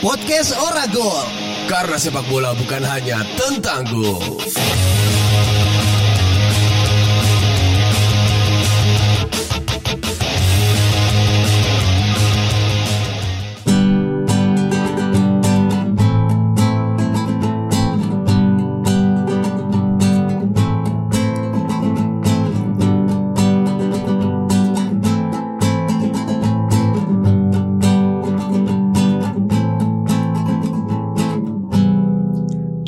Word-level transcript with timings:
Podcast 0.00 0.56
Oragol. 0.56 1.28
Karena 1.68 2.00
sepak 2.00 2.24
bola 2.32 2.56
bukan 2.56 2.80
hanya 2.88 3.20
tentang 3.36 3.84
gol. 3.92 4.40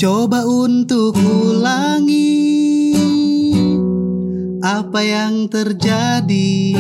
Coba 0.03 0.43
untuk 0.43 1.15
ulangi 1.15 2.51
apa 4.59 4.99
yang 4.99 5.47
terjadi. 5.47 6.75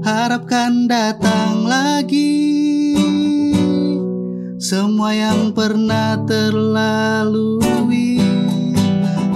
Harapkan 0.00 0.88
datang 0.88 1.68
lagi 1.68 2.96
semua 4.56 5.12
yang 5.12 5.52
pernah 5.52 6.16
terlalui 6.24 8.24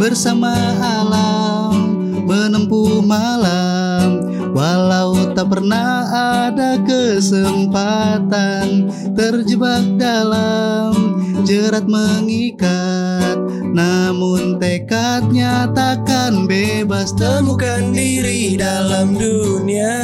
bersama 0.01 0.57
alam 0.81 1.77
menempuh 2.25 3.05
malam 3.05 4.33
walau 4.57 5.29
tak 5.37 5.53
pernah 5.53 6.09
ada 6.49 6.81
kesempatan 6.89 8.89
terjebak 9.13 9.85
dalam 10.01 11.14
jerat 11.45 11.85
mengikat 11.85 13.37
namun 13.77 14.57
tekadnya 14.57 15.69
takkan 15.77 16.49
bebas. 16.49 17.13
Temukan 17.13 17.93
diri 17.93 18.57
dalam 18.57 19.13
dunia 19.15 20.01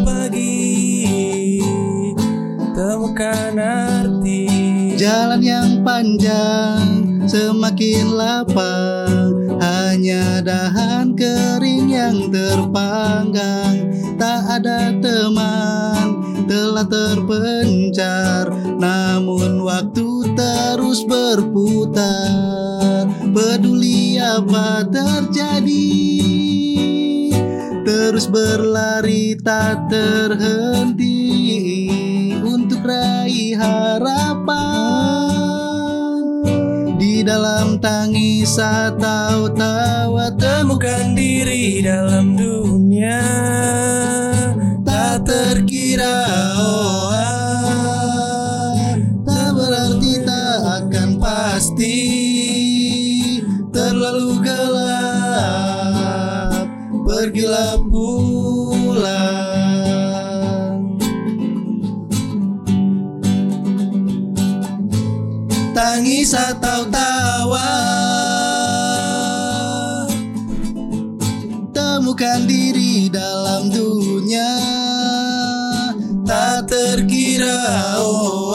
temukan 3.21 3.59
arti. 3.61 4.49
Jalan 4.97 5.41
yang 5.45 5.85
panjang 5.85 7.21
semakin 7.29 8.07
lapang 8.17 9.30
Hanya 9.61 10.41
dahan 10.41 11.13
kering 11.13 11.93
yang 11.93 12.33
terpanggang 12.33 13.93
Tak 14.17 14.61
ada 14.61 14.97
teman 14.97 16.21
telah 16.51 16.83
terpencar. 16.83 18.51
Namun 18.81 19.63
waktu 19.63 20.35
terus 20.35 21.07
berputar 21.07 23.07
Peduli 23.31 24.19
apa 24.19 24.83
terjadi. 24.91 26.03
Terus 27.87 28.27
berlari 28.27 29.39
tak 29.39 29.87
terhenti 29.87 31.23
Untuk 32.43 32.83
raih 32.83 33.55
harapan 33.55 35.00
Dalam 37.21 37.77
tangis 37.79 38.57
atau 38.57 39.53
tawa 39.53 40.33
Temukan 40.41 41.13
diri 41.13 41.85
dalam 41.85 42.33
dunia. 42.33 43.21
Tak 44.81 45.29
terkira 45.29 46.25
oh, 46.57 47.13
ah. 47.13 48.97
Tak 49.21 49.49
berarti 49.53 50.25
tak 50.25 50.59
akan 50.81 51.21
pasti 51.21 51.99
Terlalu 53.71 54.43
gelap. 54.43 55.71
Pergilah 57.07 57.79
pulang. 57.87 59.21
Tangis 65.71 66.35
atau 66.35 66.90
dalam 73.11 73.69
dunia. 73.69 74.51
Tak 76.23 76.71
terkira 76.71 77.59
oh, 77.99 78.50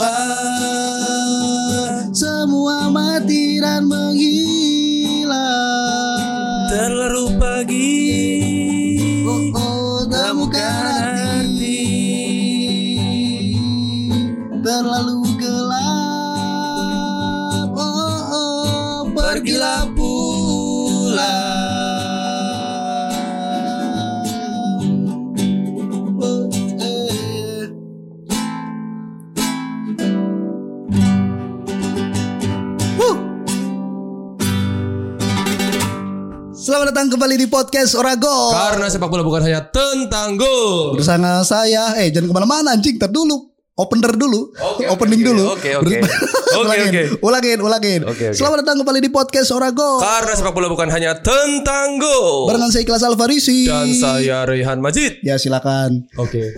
datang 36.96 37.12
kembali 37.12 37.36
di 37.36 37.44
podcast 37.52 37.92
Orago 37.92 38.56
Karena 38.56 38.88
sepak 38.88 39.12
bola 39.12 39.20
bukan 39.20 39.44
hanya 39.44 39.68
tentang 39.68 40.40
gol. 40.40 40.96
Bersama 40.96 41.44
saya 41.44 41.92
Eh 42.00 42.08
jangan 42.08 42.32
ke 42.32 42.34
mana-mana 42.40 42.72
anjing 42.72 42.96
Ntar 42.96 43.12
dulu. 43.12 43.52
Opener 43.76 44.16
dulu. 44.16 44.56
Oke, 44.56 44.88
Opening 44.96 45.20
oke, 45.20 45.28
dulu. 45.28 45.44
oke, 45.52 45.70
oke. 45.76 45.96
Oke, 46.56 46.64
ulangin, 46.64 46.88
oke. 46.88 47.02
ulangin 47.20 47.58
ulangin. 47.60 48.00
Oke, 48.08 48.32
oke. 48.32 48.40
Selamat 48.40 48.64
datang 48.64 48.80
kembali 48.80 49.04
di 49.04 49.12
podcast 49.12 49.52
Orago 49.52 50.00
Karena 50.00 50.32
sepak 50.32 50.56
bola 50.56 50.72
bukan 50.72 50.88
hanya 50.88 51.20
tentang 51.20 52.00
gol. 52.00 52.48
Barengan 52.48 52.72
saya 52.72 52.88
Ikhlas 52.88 53.04
Alfarisi. 53.04 53.68
Dan 53.68 53.92
saya 53.92 54.48
Rehan 54.48 54.80
Majid. 54.80 55.20
Ya 55.20 55.36
silakan. 55.36 56.08
Oke. 56.16 56.56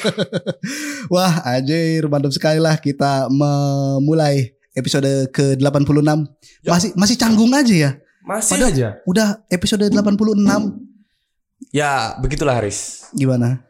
Wah 1.16 1.40
anjir 1.48 2.04
mantap 2.12 2.36
sekali 2.36 2.60
lah 2.60 2.76
Kita 2.76 3.32
memulai 3.32 4.52
episode 4.76 5.32
ke-86 5.32 6.04
Masih 6.68 6.92
masih 7.00 7.16
canggung 7.16 7.56
aja 7.56 7.72
ya 7.72 7.90
Masih 8.24 8.52
Padahal 8.56 8.72
aja 8.74 8.88
Udah 9.04 9.28
episode 9.48 9.84
86 9.88 10.38
Ya 11.74 12.14
begitulah 12.18 12.58
Haris 12.58 13.10
Gimana? 13.14 13.66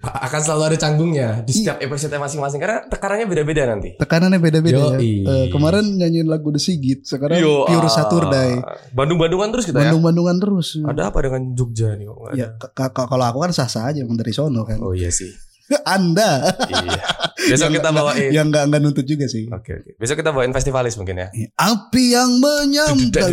Akan 0.00 0.40
selalu 0.40 0.72
ada 0.72 0.76
canggungnya 0.80 1.28
Di 1.44 1.52
setiap 1.52 1.76
episode 1.76 2.16
masing-masing 2.16 2.56
Karena 2.56 2.88
tekarannya 2.88 3.28
beda-beda 3.28 3.68
nanti 3.68 4.00
Tekanannya 4.00 4.40
beda-beda 4.40 4.96
ya. 4.96 4.98
Eh, 5.00 5.46
kemarin 5.52 5.84
nyanyiin 5.84 6.24
lagu 6.24 6.48
The 6.48 6.60
Sigit, 6.62 7.04
sekarang 7.04 7.36
Yo, 7.36 7.68
Pure 7.68 7.84
ah. 7.84 7.92
Saturday. 7.92 8.50
Bandung-bandungan 8.96 9.52
terus 9.52 9.68
kita 9.68 9.76
ya 9.76 9.92
Bandung-bandungan 9.92 10.36
terus. 10.40 10.80
Ada 10.80 11.12
apa 11.12 11.20
dengan 11.20 11.52
Jogja 11.52 11.92
nih 12.00 12.08
kok 12.08 12.32
Ya, 12.32 12.48
kalau 12.96 13.24
aku 13.28 13.38
kan 13.44 13.52
sah-sah 13.52 13.92
aja 13.92 14.00
dari 14.00 14.32
sono 14.32 14.64
kan. 14.64 14.80
Oh 14.80 14.96
iya 14.96 15.12
sih 15.12 15.49
Anda 15.86 16.30
Iya 16.66 17.02
Besok 17.40 17.66
Yang 17.66 17.74
kita 17.80 17.88
bawain 17.90 18.30
yang 18.30 18.46
enggak 18.52 18.64
enggak 18.68 18.80
nuntut 18.82 19.06
juga 19.06 19.24
sih. 19.26 19.48
Oke 19.48 19.80
oke 19.80 19.90
Besok 19.96 20.20
kita 20.20 20.30
bawain 20.30 20.52
festivalis 20.52 20.94
mungkin 20.94 21.22
ya 21.22 21.28
Api 21.56 22.04
yang 22.12 22.36
menyambar. 22.36 23.32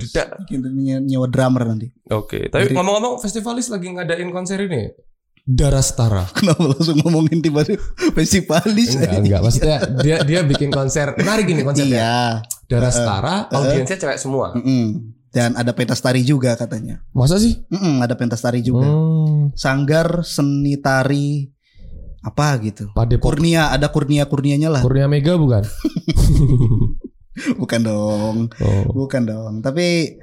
Kita 0.00 0.22
nye- 0.70 1.02
nyewa 1.02 1.26
drummer 1.28 1.62
nanti. 1.66 1.92
Oke 2.08 2.48
Tapi 2.48 2.70
Dari- 2.70 2.74
ngomong-ngomong 2.74 3.20
festivalis 3.20 3.68
lagi 3.68 3.90
ngadain 3.90 4.30
konser 4.30 4.64
ini 4.64 4.88
Darah 5.48 5.80
Setara 5.80 6.28
Kenapa 6.36 6.60
langsung 6.60 7.00
ngomongin 7.00 7.40
tiba-tiba 7.40 7.80
festivalis? 8.12 9.00
Enggak, 9.00 9.16
enggak. 9.16 9.40
Maksudnya 9.40 9.76
dia 10.04 10.16
dia 10.20 10.40
bikin 10.44 10.68
konser 10.68 11.16
menarik 11.16 11.48
ini 11.48 11.64
konsepnya. 11.64 11.96
Iya. 11.96 12.20
Darah 12.68 12.92
Setara, 12.92 13.48
audiensnya 13.48 13.96
cewek 13.96 14.20
semua. 14.20 14.52
Mm-mm. 14.52 15.16
Dan 15.38 15.54
ada 15.54 15.70
pentas 15.70 16.02
tari 16.02 16.26
juga 16.26 16.58
katanya. 16.58 16.98
Masa 17.14 17.38
sih? 17.38 17.62
Mm-mm, 17.70 18.02
ada 18.02 18.18
pentas 18.18 18.42
tari 18.42 18.58
juga. 18.58 18.90
Hmm. 18.90 19.54
Sanggar 19.54 20.26
seni 20.26 20.74
tari 20.82 21.46
apa 22.26 22.58
gitu. 22.58 22.90
Padepok 22.90 23.38
Kurnia 23.38 23.70
ada 23.70 23.94
kurnia 23.94 24.26
kurnianya 24.26 24.66
lah. 24.66 24.82
Kurnia 24.82 25.06
Mega 25.06 25.38
bukan? 25.38 25.62
Bukan 27.62 27.80
dong. 27.86 28.50
Oh. 28.58 29.06
Bukan 29.06 29.22
dong. 29.30 29.54
Tapi 29.62 30.18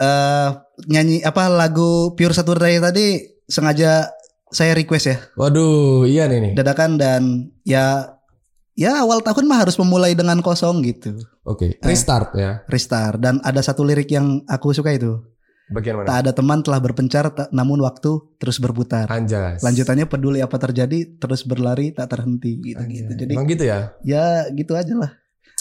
eh 0.00 0.48
nyanyi 0.88 1.24
apa 1.24 1.48
lagu 1.48 2.12
Pure 2.12 2.36
Saturday 2.36 2.76
tadi 2.80 3.20
sengaja 3.48 4.08
saya 4.50 4.72
request 4.72 5.06
ya 5.06 5.16
Waduh, 5.36 6.08
iya 6.08 6.24
nih 6.26 6.40
nih. 6.40 6.52
dadakan 6.56 6.96
dan 6.96 7.22
ya 7.62 8.16
ya 8.78 9.02
awal 9.02 9.20
tahun 9.20 9.46
mah 9.46 9.66
harus 9.66 9.76
memulai 9.78 10.14
dengan 10.14 10.38
kosong 10.40 10.82
gitu. 10.84 11.16
Oke, 11.46 11.78
restart 11.82 12.34
ya. 12.36 12.62
Restart 12.70 13.18
dan 13.18 13.38
ada 13.42 13.60
satu 13.64 13.82
lirik 13.82 14.10
yang 14.10 14.44
aku 14.46 14.74
suka 14.74 14.94
itu. 14.94 15.18
Bagian 15.70 16.02
mana? 16.02 16.06
Tak 16.10 16.18
ada 16.26 16.30
teman 16.34 16.58
telah 16.66 16.82
berpencar 16.82 17.30
tak- 17.30 17.50
namun 17.54 17.78
waktu 17.86 18.10
terus 18.42 18.58
berputar. 18.58 19.06
Anjas. 19.06 19.62
Lanjutannya 19.62 20.10
peduli 20.10 20.42
apa 20.42 20.58
terjadi 20.58 21.18
terus 21.22 21.46
berlari 21.46 21.94
tak 21.94 22.10
terhenti 22.10 22.58
gitu 22.58 22.82
gitu. 22.90 23.12
Jadi 23.14 23.32
Emang 23.38 23.46
gitu 23.46 23.64
ya? 23.64 23.94
ya 24.02 24.50
gitu 24.50 24.74
aja 24.74 24.94
lah. 24.98 25.14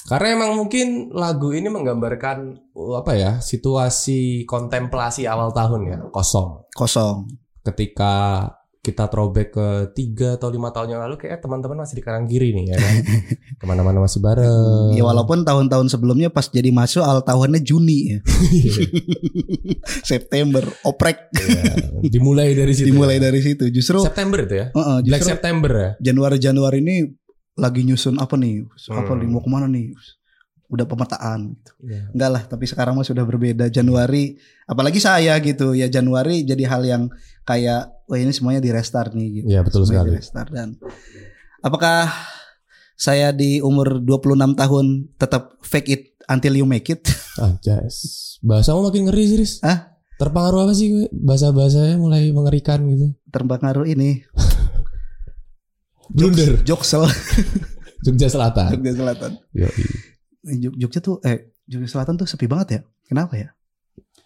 Karena 0.10 0.42
emang 0.42 0.58
mungkin 0.58 1.14
lagu 1.14 1.54
ini 1.54 1.70
menggambarkan 1.70 2.38
uh, 2.74 3.06
apa 3.06 3.14
ya 3.14 3.32
situasi 3.38 4.50
kontemplasi 4.50 5.30
awal 5.30 5.54
tahun 5.54 5.82
ya 5.86 5.98
kosong. 6.10 6.66
Kosong. 6.74 7.30
Ketika 7.62 8.42
kita 8.80 9.06
throwback 9.06 9.52
ke 9.52 9.68
tiga 9.92 10.34
atau 10.34 10.48
lima 10.48 10.72
tahun 10.72 10.96
yang 10.96 11.02
lalu 11.02 11.20
kayak 11.20 11.40
teman-teman 11.40 11.84
masih 11.84 11.96
di 11.96 12.04
kanan 12.04 12.24
kiri 12.26 12.52
nih 12.52 12.72
ya 12.72 12.76
kan. 12.76 12.96
Ke 13.60 13.66
mana-mana 13.66 14.00
masih 14.00 14.18
bareng. 14.18 14.96
Ya 14.96 15.04
walaupun 15.04 15.44
tahun-tahun 15.44 15.88
sebelumnya 15.90 16.32
pas 16.32 16.48
jadi 16.48 16.72
masuk 16.72 17.04
awal 17.04 17.20
tahunnya 17.22 17.60
Juni 17.60 18.00
ya. 18.10 18.20
September 20.06 20.64
oprek 20.84 21.28
Iya, 21.36 21.76
dimulai 22.02 22.54
dari 22.54 22.72
situ. 22.72 22.88
dimulai 22.90 23.18
ya. 23.18 23.30
dari 23.30 23.40
situ. 23.42 23.68
Justru 23.70 24.00
September 24.00 24.40
itu 24.40 24.56
ya. 24.56 24.66
Heeh, 24.72 24.98
Black 25.04 25.22
justru 25.22 25.32
September 25.36 25.72
ya. 25.72 25.90
Januari 26.02 26.38
Januari 26.38 26.78
ini 26.80 26.96
lagi 27.56 27.84
nyusun 27.84 28.16
apa 28.16 28.36
nih? 28.36 28.64
Apa 28.90 29.12
Hmm. 29.12 29.20
nih 29.20 29.28
mau 29.28 29.42
ke 29.42 29.50
mana 29.50 29.68
nih? 29.68 29.92
Udah 30.70 30.86
pemetaan 30.86 31.52
gitu. 31.52 31.72
Iya. 31.84 32.14
Enggak 32.14 32.30
lah, 32.30 32.44
tapi 32.46 32.64
sekarang 32.64 32.94
mah 32.94 33.04
sudah 33.04 33.26
berbeda. 33.26 33.68
Januari, 33.68 34.38
apalagi 34.64 35.02
saya 35.02 35.36
gitu 35.40 35.74
ya 35.74 35.90
Januari 35.90 36.46
jadi 36.46 36.64
hal 36.64 36.82
yang 36.86 37.04
kayak 37.44 37.90
wah 38.10 38.18
ini 38.18 38.34
semuanya 38.34 38.58
di 38.58 38.70
restart 38.70 39.14
nih 39.14 39.28
gitu. 39.36 39.46
Iya, 39.48 39.62
betul 39.62 39.86
Semuanya 39.86 40.02
sekali. 40.02 40.10
di 40.10 40.18
restart 40.18 40.50
dan 40.50 40.70
apakah 41.60 42.10
saya 42.96 43.30
di 43.32 43.62
umur 43.62 44.02
26 44.02 44.36
tahun 44.56 44.86
tetap 45.16 45.56
fake 45.62 45.88
it 45.88 46.02
until 46.26 46.52
you 46.52 46.66
make 46.66 46.90
it? 46.90 47.06
Anjas. 47.38 47.96
Bahasamu 48.42 48.84
makin 48.84 49.08
ngeri 49.08 49.24
sih, 49.26 49.38
Riz. 49.38 49.54
Hah? 49.62 49.94
Terpengaruh 50.16 50.66
apa 50.66 50.74
sih 50.74 50.88
gue? 50.90 51.06
bahasa-bahasanya 51.14 51.96
mulai 51.96 52.28
mengerikan 52.30 52.84
gitu. 52.84 53.16
Terpengaruh 53.30 53.86
ini 53.86 54.20
Blunder. 56.10 56.60
Joksel 56.64 57.06
Jogja 58.06 58.28
Selatan. 58.28 58.74
Jogja 58.74 58.94
Selatan. 58.96 59.32
Yoi. 59.54 59.84
Jog- 60.58 60.78
Jogja 60.78 61.00
tuh 61.00 61.20
eh 61.22 61.54
Jogja 61.64 61.88
Selatan 61.88 62.16
tuh 62.16 62.26
sepi 62.26 62.48
banget 62.48 62.68
ya. 62.70 62.80
Kenapa 63.06 63.36
ya? 63.36 63.50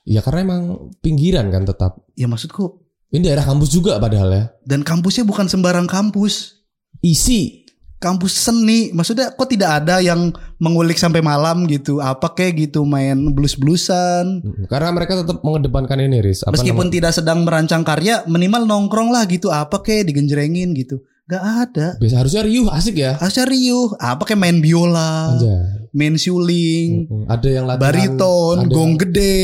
Ya 0.03 0.19
karena 0.19 0.39
emang 0.43 0.61
pinggiran 0.99 1.47
kan 1.49 1.63
tetap. 1.63 2.01
Ya 2.13 2.25
maksudku 2.25 2.82
Ini 3.13 3.21
daerah 3.21 3.45
kampus 3.45 3.69
juga 3.69 3.95
padahal 3.95 4.29
ya. 4.31 4.43
dan 4.63 4.81
kampusnya 4.81 5.21
bukan 5.21 5.45
sembarang 5.45 5.85
kampus. 5.85 6.65
Isi. 6.99 7.61
Kampus 7.95 8.35
seni, 8.35 8.91
maksudnya 8.91 9.31
kok 9.31 9.47
tidak 9.47 9.79
ada 9.79 10.03
yang 10.03 10.27
mengulik 10.57 10.97
sampai 10.97 11.21
malam 11.21 11.63
gitu? 11.65 12.03
Apa 12.03 12.35
kayak 12.35 12.67
gitu 12.67 12.83
main 12.83 13.31
blues-bluesan? 13.31 14.43
Karena 14.67 14.91
mereka 14.91 15.15
tetap 15.15 15.39
mengedepankan 15.39 16.01
ini, 16.01 16.19
Riz. 16.19 16.43
Apa 16.43 16.51
Meskipun 16.51 16.89
nama- 16.89 16.95
tidak 16.99 17.11
sedang 17.13 17.47
merancang 17.47 17.79
karya, 17.81 18.27
minimal 18.27 18.67
nongkrong 18.67 19.07
lah 19.07 19.23
gitu. 19.23 19.47
Apa 19.47 19.79
kayak 19.79 20.11
digenjrengin 20.11 20.75
gitu? 20.75 20.99
Gak 21.23 21.39
ada. 21.39 21.87
biasa 21.95 22.19
harusnya 22.19 22.43
riuh, 22.43 22.67
asik 22.67 22.99
ya. 22.99 23.15
Asal 23.15 23.47
riuh. 23.47 23.95
Apa 23.95 24.27
kayak 24.27 24.41
main 24.41 24.59
biola, 24.59 25.31
Anjay. 25.31 25.87
main 25.95 26.19
suling, 26.19 27.07
Mm, 27.07 27.23
Ada 27.31 27.47
yang 27.47 27.63
latihan 27.63 27.83
bariton, 27.87 28.55
ada 28.59 28.67
gong 28.67 28.91
yang 28.91 28.99
gede. 28.99 29.39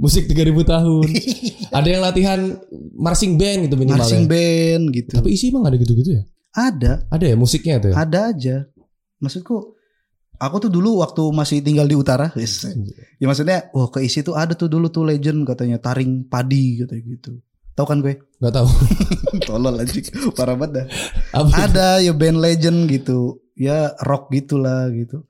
Musik 0.00 0.24
3000 0.24 0.64
tahun. 0.64 1.06
ada 1.78 1.88
yang 1.88 2.02
latihan 2.02 2.40
marching 2.96 3.36
band 3.36 3.68
gitu 3.68 3.76
minimal 3.76 4.00
marching 4.00 4.24
ya. 4.24 4.30
band 4.32 4.82
gitu. 4.96 5.12
Tapi 5.12 5.28
isi 5.36 5.52
emang 5.52 5.68
ada 5.68 5.76
gitu-gitu 5.76 6.16
ya? 6.16 6.22
ada, 6.50 7.06
Ada 7.12 7.30
ya 7.30 7.36
musiknya 7.38 7.78
tuh 7.78 7.88
ya? 7.92 7.94
ada 7.94 8.20
aja. 8.34 8.56
Maksudku, 9.22 9.76
aku 10.40 10.56
tuh 10.66 10.70
dulu 10.72 11.04
waktu 11.04 11.22
masih 11.30 11.62
tinggal 11.62 11.86
di 11.86 11.94
utara, 11.94 12.32
wis. 12.34 12.66
ya 13.20 13.26
maksudnya, 13.28 13.68
wah 13.76 13.86
keisi 13.92 14.24
tuh 14.24 14.34
ada 14.34 14.56
tuh 14.56 14.66
dulu 14.66 14.88
tuh 14.90 15.04
legend 15.06 15.44
katanya 15.46 15.78
taring 15.78 16.26
padi 16.26 16.80
katanya 16.82 17.04
gitu. 17.06 17.32
Tahu 17.78 17.86
kan 17.86 17.98
gue? 18.02 18.18
Gak 18.42 18.50
tahu. 18.56 18.68
Tolol 19.48 19.78
anjing, 19.78 20.04
parah 20.34 20.58
banget 20.58 20.82
dah. 20.82 20.86
Apa 21.38 21.48
itu? 21.48 21.60
Ada 21.70 21.86
ya 22.02 22.12
band 22.16 22.38
legend 22.42 22.78
gitu, 22.90 23.38
ya 23.54 23.94
rock 24.02 24.32
gitulah 24.34 24.90
gitu. 24.90 25.22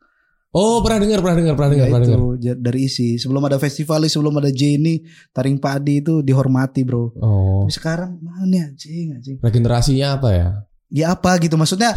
Oh, 0.51 0.83
pernah 0.83 1.07
dengar, 1.07 1.23
pernah 1.23 1.37
dengar, 1.39 1.55
pernah 1.55 1.71
dengar, 1.71 1.87
Ya 1.87 1.93
pernah 1.95 2.07
dengar. 2.11 2.59
dari 2.59 2.81
isi. 2.91 3.23
Sebelum 3.23 3.39
ada 3.47 3.55
festivalis, 3.63 4.19
sebelum 4.19 4.35
ada 4.43 4.51
Jenny, 4.51 4.99
taring 5.31 5.63
padi 5.63 6.03
itu 6.03 6.27
dihormati 6.27 6.83
bro. 6.83 7.15
Oh. 7.23 7.63
Tapi 7.63 7.71
sekarang 7.71 8.19
mana 8.19 8.43
nih 8.51 8.61
anjing 8.67 9.07
anjing. 9.15 9.37
Regenerasinya 9.39 10.19
apa 10.19 10.29
ya? 10.35 10.49
Ya 10.91 11.15
apa 11.15 11.39
gitu 11.39 11.55
maksudnya? 11.55 11.95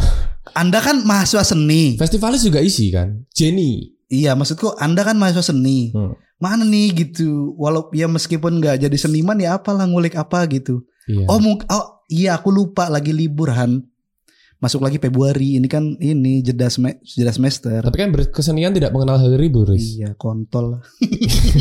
Anda 0.54 0.78
kan 0.78 1.02
mahasiswa 1.02 1.42
seni. 1.42 1.98
Festivalis 1.98 2.46
juga 2.46 2.62
isi 2.62 2.94
kan? 2.94 3.26
Jenny. 3.34 3.90
Iya 4.06 4.38
maksudku 4.38 4.78
Anda 4.78 5.02
kan 5.02 5.18
mahasiswa 5.18 5.50
seni. 5.50 5.90
Hmm. 5.90 6.14
Mana 6.38 6.62
nih 6.62 6.94
gitu. 6.94 7.58
Walau 7.58 7.90
ya 7.90 8.06
meskipun 8.06 8.62
nggak 8.62 8.86
jadi 8.86 8.94
seniman 8.94 9.34
ya 9.42 9.58
apalah 9.58 9.82
ngulik 9.82 10.14
apa 10.14 10.46
gitu. 10.46 10.86
Iya. 11.10 11.26
Oh 11.26 11.42
mungkin 11.42 11.66
oh 11.74 12.06
iya 12.06 12.38
aku 12.38 12.54
lupa 12.54 12.86
lagi 12.86 13.10
libur 13.10 13.50
Han. 13.50 13.82
Masuk 14.64 14.80
lagi 14.80 14.96
Februari 14.96 15.60
ini 15.60 15.68
kan 15.68 15.92
ini 16.00 16.40
jeda 16.40 16.66
sem- 16.66 16.96
jeda 17.04 17.28
semester. 17.30 17.84
Tapi 17.84 17.92
kan 17.94 18.08
berkesenian 18.08 18.72
tidak 18.72 18.90
mengenal 18.90 19.20
hari 19.20 19.36
libur, 19.36 19.68
Riz. 19.68 20.00
Iya 20.00 20.16
kontol. 20.16 20.80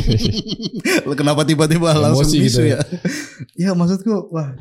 Kenapa 1.20 1.44
tiba-tiba 1.44 1.92
langsung 1.94 2.24
Emosi 2.26 2.38
bisu 2.40 2.48
gitu 2.48 2.62
ya? 2.72 2.80
ya 3.60 3.72
maksudku 3.74 4.32
wah 4.32 4.56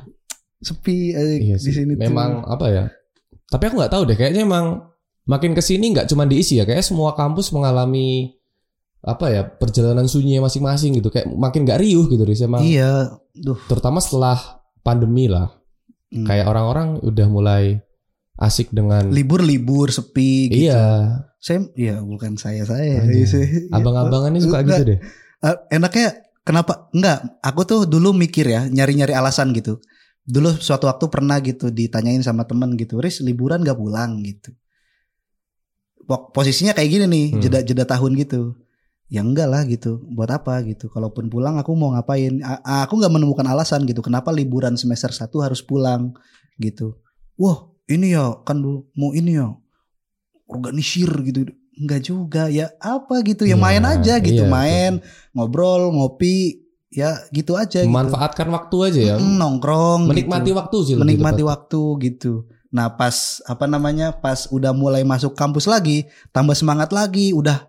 sepi 0.58 1.14
eh, 1.14 1.38
Iya 1.40 1.56
di 1.56 1.62
sih. 1.62 1.72
sini 1.72 1.94
tuh. 1.94 2.02
Memang 2.02 2.42
apa 2.44 2.66
ya? 2.66 2.84
Tapi 3.46 3.62
aku 3.68 3.78
nggak 3.78 3.92
tahu 3.92 4.02
deh. 4.06 4.16
Kayaknya 4.16 4.42
emang 4.42 4.66
makin 5.22 5.54
ke 5.54 5.62
sini 5.62 5.92
nggak 5.92 6.08
cuma 6.08 6.26
diisi 6.26 6.58
ya. 6.58 6.64
Kayak 6.64 6.82
semua 6.82 7.14
kampus 7.14 7.50
mengalami 7.50 8.34
apa 9.02 9.26
ya 9.28 9.42
perjalanan 9.42 10.06
sunyi 10.06 10.38
masing-masing 10.38 10.98
gitu. 10.98 11.10
Kayak 11.10 11.30
makin 11.30 11.62
nggak 11.62 11.78
riuh 11.78 12.06
gitu, 12.06 12.22
Riz. 12.22 12.42
Emang 12.42 12.62
Iya, 12.62 13.18
duh. 13.34 13.58
terutama 13.66 13.98
setelah 13.98 14.38
pandemi 14.80 15.26
lah. 15.26 15.50
Hmm. 16.10 16.26
Kayak 16.26 16.46
orang-orang 16.46 17.00
udah 17.00 17.26
mulai 17.26 17.64
asik 18.38 18.72
dengan 18.72 19.12
libur-libur 19.12 19.92
sepi 19.92 20.48
gitu. 20.48 20.68
iya. 20.70 20.82
Saya 21.36 21.66
ya 21.74 22.00
bukan 22.00 22.38
saya 22.38 22.62
saya. 22.64 23.02
Saya- 23.26 23.66
abang-abangan 23.74 24.30
ini 24.32 24.40
suka 24.40 24.62
Enggak. 24.62 24.78
gitu 24.78 24.84
deh. 24.94 24.98
Eh, 25.42 25.56
enaknya 25.74 26.06
kenapa? 26.42 26.86
Enggak. 26.94 27.18
Aku 27.42 27.66
tuh 27.66 27.84
dulu 27.84 28.14
mikir 28.14 28.46
ya 28.46 28.66
nyari-nyari 28.66 29.12
alasan 29.12 29.50
gitu. 29.52 29.82
Dulu 30.22 30.54
suatu 30.54 30.86
waktu 30.86 31.10
pernah 31.10 31.42
gitu 31.42 31.68
ditanyain 31.68 32.22
sama 32.22 32.46
temen 32.46 32.78
gitu 32.78 33.02
Riz 33.02 33.18
liburan 33.20 33.66
gak 33.66 33.74
pulang? 33.74 34.22
gitu. 34.22 34.54
Posisinya 36.06 36.74
kayak 36.74 36.90
gini 36.90 37.04
nih 37.06 37.26
Hmm. 37.30 37.40
jeda 37.40 37.58
jeda 37.62 37.84
tahun 37.86 38.14
gitu. 38.18 38.54
Ya 39.10 39.20
enggak 39.20 39.48
lah 39.50 39.62
gitu. 39.66 40.02
Buat 40.14 40.30
apa? 40.42 40.62
gitu. 40.62 40.86
Kalaupun 40.88 41.26
pulang 41.26 41.58
aku 41.58 41.74
mau 41.74 41.90
ngapain? 41.90 42.38
A- 42.42 42.86
aku 42.86 42.96
nggak 42.96 43.12
menemukan 43.12 43.44
alasan 43.44 43.82
gitu 43.84 43.98
kenapa 44.00 44.30
liburan 44.30 44.78
semester 44.78 45.10
1 45.10 45.42
harus 45.42 45.58
pulang 45.60 46.14
gitu. 46.56 47.02
Wah 47.34 47.71
ini 47.92 48.16
ya 48.16 48.40
kan 48.42 48.58
dulu 48.58 48.88
mau 48.96 49.12
ini 49.12 49.36
ya 49.36 49.52
organisir 50.48 51.08
gitu 51.24 51.48
enggak 51.72 52.00
juga 52.04 52.52
ya 52.52 52.68
apa 52.78 53.24
gitu 53.24 53.48
ya 53.48 53.56
Iya, 53.56 53.60
main 53.60 53.82
aja 53.84 54.14
gitu 54.20 54.44
iya, 54.44 54.50
main 54.50 54.92
ngobrol 55.32 55.88
ngopi 55.92 56.60
ya 56.92 57.24
gitu 57.32 57.56
aja 57.56 57.80
gitu. 57.80 57.88
Memanfaatkan 57.88 58.44
waktu 58.52 58.76
aja 58.84 59.00
ya. 59.00 59.16
Mm, 59.16 59.40
nongkrong 59.40 60.00
Menikmati 60.12 60.52
gitu. 60.52 60.58
waktu 60.60 60.76
sih 60.84 60.94
menikmati 61.00 61.42
waktu 61.42 61.80
gitu 62.04 62.44
nah 62.72 62.88
pas 62.88 63.40
apa 63.44 63.68
namanya 63.68 64.16
pas 64.16 64.48
udah 64.48 64.72
mulai 64.72 65.04
masuk 65.04 65.36
kampus 65.36 65.68
lagi 65.68 66.08
tambah 66.32 66.56
semangat 66.56 66.88
lagi 66.88 67.32
udah 67.32 67.68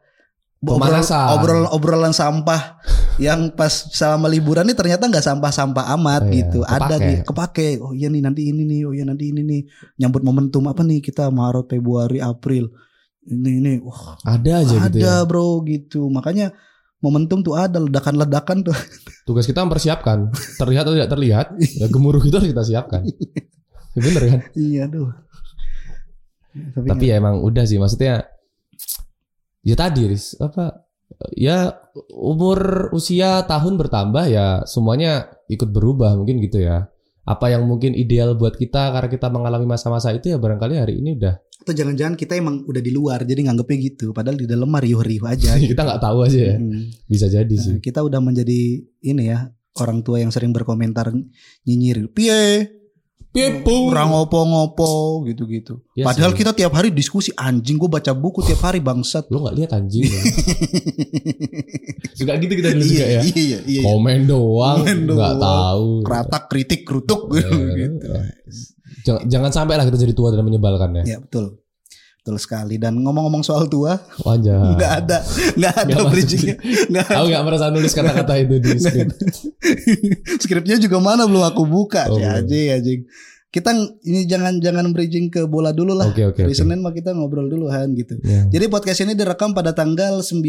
obrol, 0.66 0.80
Pemanasan. 0.80 1.28
obrolan 1.36 1.68
obrolan 1.70 2.14
sampah 2.14 2.80
yang 3.16 3.52
pas 3.52 3.70
selama 3.70 4.26
liburan 4.26 4.64
ini 4.64 4.74
ternyata 4.74 5.06
nggak 5.06 5.22
sampah-sampah 5.22 5.86
amat 5.94 6.22
Oh 6.24 6.28
iya, 6.28 6.36
gitu 6.40 6.60
ada 6.64 6.96
kepake. 6.96 7.10
gitu 7.12 7.24
kepake 7.30 7.70
oh 7.78 7.92
iya 7.92 8.08
nih 8.08 8.22
nanti 8.22 8.42
ini 8.48 8.64
nih 8.64 8.80
oh 8.84 8.94
iya 8.94 9.04
nanti 9.04 9.30
ini 9.30 9.42
nih 9.42 9.62
nyambut 9.98 10.24
momentum 10.24 10.64
apa 10.66 10.82
nih 10.82 10.98
kita 10.98 11.28
Maret 11.28 11.68
Februari 11.68 12.18
April 12.18 12.72
ini 13.24 13.60
ini 13.60 13.74
wah 13.80 14.16
Ada 14.24 14.64
aja 14.64 14.76
ada 14.80 14.90
gitu 14.90 14.98
ya. 15.00 15.22
bro 15.24 15.62
gitu 15.62 16.08
makanya 16.08 16.56
momentum 17.00 17.40
tuh 17.40 17.54
ada 17.54 17.78
ledakan-ledakan 17.78 18.64
tuh 18.64 18.78
Tugas 19.28 19.48
kita 19.48 19.64
mempersiapkan. 19.64 20.36
Terlihat 20.60 20.84
atau 20.84 21.00
tidak 21.00 21.08
terlihat, 21.08 21.48
ya 21.56 21.88
gemuruh 21.88 22.20
itu 22.20 22.36
harus 22.36 22.52
kita 22.52 22.60
siapkan. 22.60 23.08
Bener 23.96 24.20
kan? 24.26 24.40
iya 24.54 24.84
tuh 24.84 25.16
tapi, 26.76 26.88
Tapi 26.92 27.04
ya 27.08 27.16
emang 27.18 27.40
udah 27.40 27.64
sih 27.64 27.78
maksudnya 27.78 28.28
ya 29.64 29.76
tadi 29.80 30.12
Riz, 30.12 30.38
apa 30.38 30.86
ya 31.34 31.72
umur 32.12 32.92
usia 32.92 33.48
tahun 33.48 33.80
bertambah 33.80 34.28
ya 34.30 34.68
semuanya 34.68 35.32
ikut 35.50 35.72
berubah 35.72 36.14
mungkin 36.20 36.44
gitu 36.44 36.62
ya. 36.62 36.88
Apa 37.24 37.56
yang 37.56 37.64
mungkin 37.64 37.96
ideal 37.96 38.36
buat 38.36 38.60
kita 38.60 38.92
karena 38.92 39.08
kita 39.08 39.32
mengalami 39.32 39.64
masa-masa 39.64 40.12
itu 40.12 40.36
ya 40.36 40.38
barangkali 40.38 40.76
hari 40.76 41.00
ini 41.00 41.16
udah 41.16 41.40
atau 41.64 41.72
jangan-jangan 41.72 42.20
kita 42.20 42.36
emang 42.36 42.68
udah 42.68 42.84
di 42.84 42.92
luar 42.92 43.24
jadi 43.24 43.48
nganggepnya 43.48 43.78
gitu 43.88 44.12
padahal 44.12 44.36
di 44.36 44.44
dalam 44.44 44.68
mah 44.68 44.84
riuh-riuh 44.84 45.24
aja 45.24 45.56
gitu. 45.64 45.72
kita 45.72 45.88
nggak 45.88 46.02
tahu 46.04 46.28
aja 46.28 46.40
ya. 46.52 46.56
Hmm. 46.60 46.92
Bisa 47.08 47.32
jadi 47.32 47.56
sih. 47.56 47.80
Nah, 47.80 47.82
kita 47.82 48.04
udah 48.04 48.20
menjadi 48.20 48.84
ini 48.84 49.24
ya 49.24 49.48
orang 49.80 50.04
tua 50.04 50.20
yang 50.20 50.36
sering 50.36 50.52
berkomentar 50.52 51.16
nyinyir 51.64 52.12
piye 52.12 52.68
Pipo. 53.34 53.90
Kurang 53.90 54.14
ngopo-ngopo 54.14 55.26
gitu-gitu. 55.26 55.82
Ya 55.98 56.06
Padahal 56.06 56.38
sih. 56.38 56.46
kita 56.46 56.54
tiap 56.54 56.70
hari 56.72 56.94
diskusi 56.94 57.34
anjing 57.34 57.82
gue 57.82 57.90
baca 57.90 58.14
buku 58.14 58.46
tiap 58.46 58.62
hari 58.62 58.78
bangsat. 58.78 59.26
Lu 59.34 59.42
gak 59.42 59.58
lihat 59.58 59.74
anjing 59.74 60.06
ya? 60.14 60.22
Suka 62.14 62.38
gitu 62.38 62.54
kita 62.54 62.70
dulu 62.78 62.86
juga 62.86 63.06
ya. 63.10 63.22
Iya 63.26 63.34
iya 63.34 63.60
iya. 63.66 63.82
Komen 63.82 64.30
doang, 64.30 64.86
nggak 64.86 65.36
tahu. 65.42 65.88
Kratak 66.06 66.44
kritik 66.46 66.86
kerutuk 66.86 67.34
Ya, 67.34 67.50
gitu. 67.82 68.08
Jangan, 69.04 69.22
jangan 69.26 69.52
sampai 69.52 69.76
lah 69.82 69.86
kita 69.90 69.98
jadi 69.98 70.14
tua 70.14 70.30
dan 70.30 70.46
menyebalkan 70.46 71.02
ya. 71.02 71.04
Ya 71.04 71.18
betul. 71.18 71.63
Betul 72.24 72.40
sekali 72.40 72.80
dan 72.80 72.96
ngomong-ngomong 72.96 73.44
soal 73.44 73.68
tua 73.68 74.00
Wajah. 74.18 74.80
nggak 74.80 74.92
ada 74.98 75.20
nggak 75.54 75.74
ada 75.78 75.92
masuk 75.94 76.08
bridgingnya 76.10 76.56
nggak 76.88 77.06
Aku 77.12 77.26
nggak 77.28 77.44
merasa 77.44 77.68
nulis 77.68 77.92
kata-kata 77.92 78.34
itu 78.38 78.56
di 78.58 78.70
skrip. 78.78 79.12
skripnya 80.40 80.80
juga 80.80 80.98
mana 80.98 81.28
belum 81.28 81.44
aku 81.44 81.64
buka 81.64 82.08
Oh, 82.08 82.16
belum. 82.16 82.40
anjing 82.40 82.68
anjing 82.72 83.02
kita 83.50 83.76
ini 84.02 84.24
jangan 84.24 84.56
jangan 84.58 84.88
bridging 84.90 85.28
ke 85.28 85.44
bola 85.46 85.70
dulu 85.70 85.94
lah 85.94 86.08
Oke 86.08 86.24
oke 86.26 86.40
Hari 86.40 86.50
oke. 86.50 86.58
Senin 86.58 86.80
mah 86.80 86.90
kita 86.90 87.12
ngobrol 87.12 87.46
duluan 87.46 87.92
gitu 87.92 88.16
Ya. 88.24 88.48
jadi 88.48 88.66
podcast 88.66 89.04
ini 89.04 89.14
direkam 89.14 89.52
pada 89.52 89.72
tanggal 89.72 90.24
9 90.24 90.42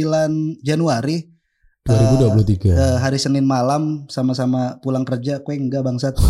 Januari 0.60 1.26
2023. 1.84 2.70
Eh, 2.70 2.96
hari 2.96 3.18
Senin 3.18 3.42
malam 3.42 4.06
sama-sama 4.06 4.78
pulang 4.78 5.02
kerja 5.02 5.42
kue 5.42 5.52
enggak 5.52 5.82
bangsat 5.82 6.14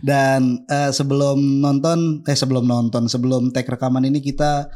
dan 0.00 0.64
eh, 0.66 0.90
sebelum 0.90 1.60
nonton 1.60 2.24
eh 2.24 2.34
sebelum 2.34 2.64
nonton 2.66 3.06
sebelum 3.06 3.52
tag 3.54 3.68
rekaman 3.68 4.08
ini 4.08 4.18
kita 4.18 4.66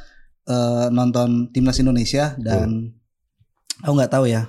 eh, 0.47 0.87
nonton 0.93 1.51
timnas 1.51 1.81
Indonesia 1.81 2.37
dan 2.39 2.95
aku 3.83 3.93
nggak 3.97 4.13
tahu 4.13 4.31
ya 4.31 4.47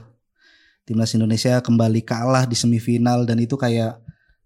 timnas 0.85 1.13
Indonesia 1.15 1.61
kembali 1.63 2.01
kalah 2.05 2.45
di 2.45 2.53
semifinal 2.57 3.25
dan 3.25 3.39
itu 3.41 3.57
kayak 3.57 4.01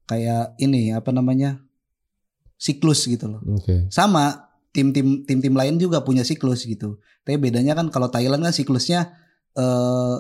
kayak 0.08 0.56
ini 0.60 0.92
apa 0.92 1.12
namanya 1.16 1.60
siklus 2.60 3.08
gitu 3.08 3.28
loh 3.32 3.42
Oke. 3.60 3.88
sama 3.92 4.52
tim-tim 4.74 5.24
tim-tim 5.24 5.54
lain 5.54 5.78
juga 5.78 6.02
punya 6.02 6.26
siklus 6.26 6.66
gitu. 6.66 6.98
Tapi 7.24 7.38
bedanya 7.38 7.78
kan 7.78 7.88
kalau 7.94 8.10
Thailand 8.10 8.42
kan 8.42 8.52
siklusnya 8.52 9.14
eh 9.54 10.18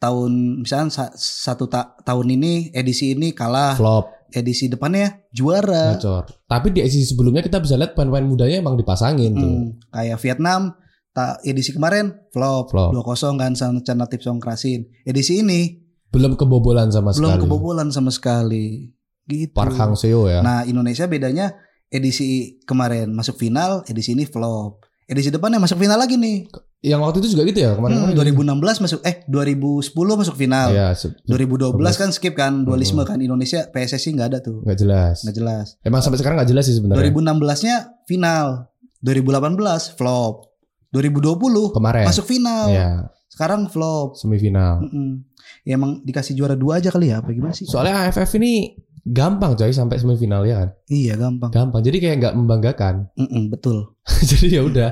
tahun 0.00 0.64
misalnya 0.64 0.88
sa- 0.88 1.12
satu 1.14 1.68
ta- 1.68 1.92
tahun 2.00 2.40
ini 2.40 2.72
edisi 2.72 3.12
ini 3.12 3.36
kalah, 3.36 3.76
Flop, 3.76 4.08
edisi 4.32 4.66
depannya 4.66 5.26
juara. 5.30 5.94
ngacor. 5.94 6.24
Tapi 6.46 6.70
di 6.70 6.80
edisi 6.80 7.06
sebelumnya 7.06 7.42
kita 7.42 7.58
bisa 7.58 7.76
lihat 7.78 7.94
pemain-pemain 7.94 8.26
mudanya 8.26 8.56
emang 8.62 8.74
dipasangin 8.74 9.32
tuh. 9.36 9.46
Hmm, 9.46 9.68
kayak 9.90 10.18
Vietnam 10.22 10.74
tak 11.10 11.42
edisi 11.42 11.74
kemarin 11.74 12.14
flop, 12.30 12.70
Flop. 12.70 12.94
2-0 12.94 13.34
kan 13.38 13.52
sama 13.58 13.82
Chana 13.82 14.06
Song 14.18 14.38
Krasin. 14.38 14.86
Edisi 15.02 15.42
ini 15.42 15.78
Belum 16.10 16.34
kebobolan 16.34 16.90
sama 16.90 17.14
belum 17.14 17.38
sekali. 17.38 17.42
kebobolan 17.46 17.88
sama 17.94 18.10
sekali. 18.10 18.90
Gitu. 19.30 19.54
Park 19.54 19.78
Hang 19.78 19.94
Seo 19.94 20.26
ya. 20.26 20.42
Nah, 20.42 20.66
Indonesia 20.66 21.06
bedanya 21.06 21.54
edisi 21.86 22.58
kemarin 22.66 23.14
masuk 23.14 23.38
final, 23.38 23.86
edisi 23.86 24.18
ini 24.18 24.26
flop. 24.26 24.89
Edisi 25.10 25.28
depannya 25.28 25.58
masuk 25.58 25.74
final 25.76 25.98
lagi 25.98 26.14
nih. 26.14 26.46
Yang 26.80 27.00
waktu 27.02 27.16
itu 27.18 27.28
juga 27.34 27.42
gitu 27.44 27.58
ya 27.60 27.74
kemarin. 27.74 27.96
Hmm, 27.98 28.14
2016 28.14 28.56
masuk 28.80 29.00
eh 29.02 29.26
2010 29.26 29.90
masuk 30.16 30.34
final. 30.34 30.70
Iya, 30.70 30.94
se- 30.94 31.12
2012 31.26 31.76
kan 31.98 32.08
skip 32.08 32.32
kan 32.32 32.62
dualisme 32.62 33.02
Hmm. 33.02 33.10
kan 33.10 33.18
Indonesia 33.18 33.66
PSSI 33.66 34.14
nggak 34.14 34.28
ada 34.28 34.38
tuh. 34.38 34.62
nggak 34.62 34.78
jelas. 34.78 35.16
Nggak 35.20 35.36
jelas. 35.36 35.66
Emang 35.82 36.00
sampai 36.00 36.16
sekarang 36.16 36.38
nggak 36.38 36.48
jelas 36.48 36.64
sih 36.64 36.78
sebenarnya. 36.78 37.10
2016-nya 37.10 37.76
final. 38.06 38.70
2018 39.00 39.58
flop. 39.90 40.46
2020 40.90 41.70
Kemarin. 41.70 42.04
masuk 42.04 42.24
final. 42.24 42.66
Ya, 42.68 42.90
Sekarang 43.26 43.66
flop. 43.66 44.14
semifinal. 44.14 44.82
Mm-mm. 44.82 45.22
Ya 45.62 45.74
emang 45.74 46.00
dikasih 46.00 46.34
juara 46.34 46.54
dua 46.54 46.76
aja 46.76 46.88
kali 46.88 47.08
ya 47.08 47.18
apa 47.18 47.30
gimana 47.30 47.50
sih? 47.50 47.64
Soalnya 47.64 48.04
AFF 48.04 48.30
ini 48.36 48.74
gampang 49.04 49.56
coy 49.56 49.72
sampai 49.72 49.96
semifinal 49.96 50.44
ya 50.44 50.64
kan. 50.64 50.68
Iya 50.88 51.14
gampang. 51.16 51.50
Gampang. 51.50 51.82
Jadi 51.84 51.96
kayak 52.00 52.16
nggak 52.20 52.34
membanggakan. 52.36 52.94
Mm-mm, 53.20 53.48
betul. 53.48 53.96
Jadi 54.30 54.46
ya 54.56 54.62
udah 54.64 54.90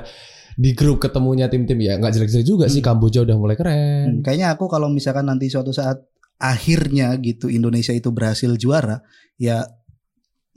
di 0.59 0.75
grup 0.75 0.99
ketemunya 0.99 1.47
tim-tim 1.47 1.79
ya 1.79 2.01
nggak 2.01 2.13
jelek-jelek 2.19 2.47
juga 2.47 2.67
sih. 2.67 2.83
Hmm. 2.83 2.89
Kamboja 2.99 3.23
udah 3.23 3.37
mulai 3.39 3.55
keren. 3.55 4.21
Hmm, 4.21 4.23
Kayaknya 4.27 4.59
aku 4.59 4.67
kalau 4.67 4.91
misalkan 4.91 5.29
nanti 5.31 5.47
suatu 5.53 5.71
saat 5.71 6.03
akhirnya 6.39 7.15
gitu 7.19 7.51
Indonesia 7.51 7.91
itu 7.91 8.11
berhasil 8.15 8.55
juara, 8.59 9.03
ya 9.39 9.67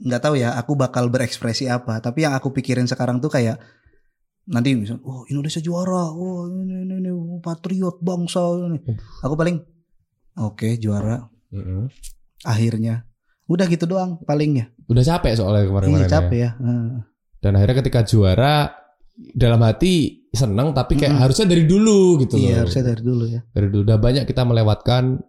nggak 0.02 0.22
tahu 0.22 0.34
ya 0.38 0.58
aku 0.58 0.74
bakal 0.74 1.06
berekspresi 1.10 1.70
apa. 1.70 2.02
Tapi 2.02 2.26
yang 2.26 2.34
aku 2.34 2.50
pikirin 2.50 2.86
sekarang 2.90 3.22
tuh 3.22 3.30
kayak 3.30 3.62
nanti 4.42 4.74
misal, 4.74 4.98
oh 5.06 5.22
Indonesia 5.30 5.62
juara, 5.62 6.10
oh 6.10 6.50
ini 6.50 6.82
ini, 6.82 6.94
ini 6.98 7.10
oh, 7.14 7.38
patriot 7.38 8.02
bangsa 8.02 8.42
ini. 8.58 8.78
Aku 9.22 9.38
paling 9.38 9.62
oke 10.38 10.68
juara 10.82 11.22
Mm-mm. 11.54 11.86
akhirnya. 12.42 13.06
Udah 13.52 13.68
gitu 13.68 13.84
doang 13.84 14.16
palingnya. 14.24 14.72
Udah 14.88 15.04
capek 15.04 15.36
soalnya 15.36 15.68
kemarin-kemarin 15.68 16.00
Iya 16.00 16.08
ya. 16.08 16.12
capek 16.16 16.38
ya. 16.40 16.50
Heeh. 16.56 16.88
Dan 17.42 17.50
akhirnya 17.60 17.76
ketika 17.84 18.00
juara 18.08 18.54
dalam 19.36 19.60
hati 19.60 20.24
seneng 20.32 20.72
tapi 20.72 20.96
kayak 20.96 21.12
Mm-mm. 21.12 21.22
harusnya 21.28 21.46
dari 21.52 21.64
dulu 21.68 22.16
gitu 22.24 22.40
loh. 22.40 22.48
Iya 22.48 22.54
harusnya 22.64 22.84
dari 22.88 23.02
dulu 23.04 23.24
ya. 23.28 23.40
Dari 23.52 23.68
dulu 23.68 23.82
udah 23.84 23.98
banyak 24.00 24.24
kita 24.24 24.42
melewatkan 24.48 25.20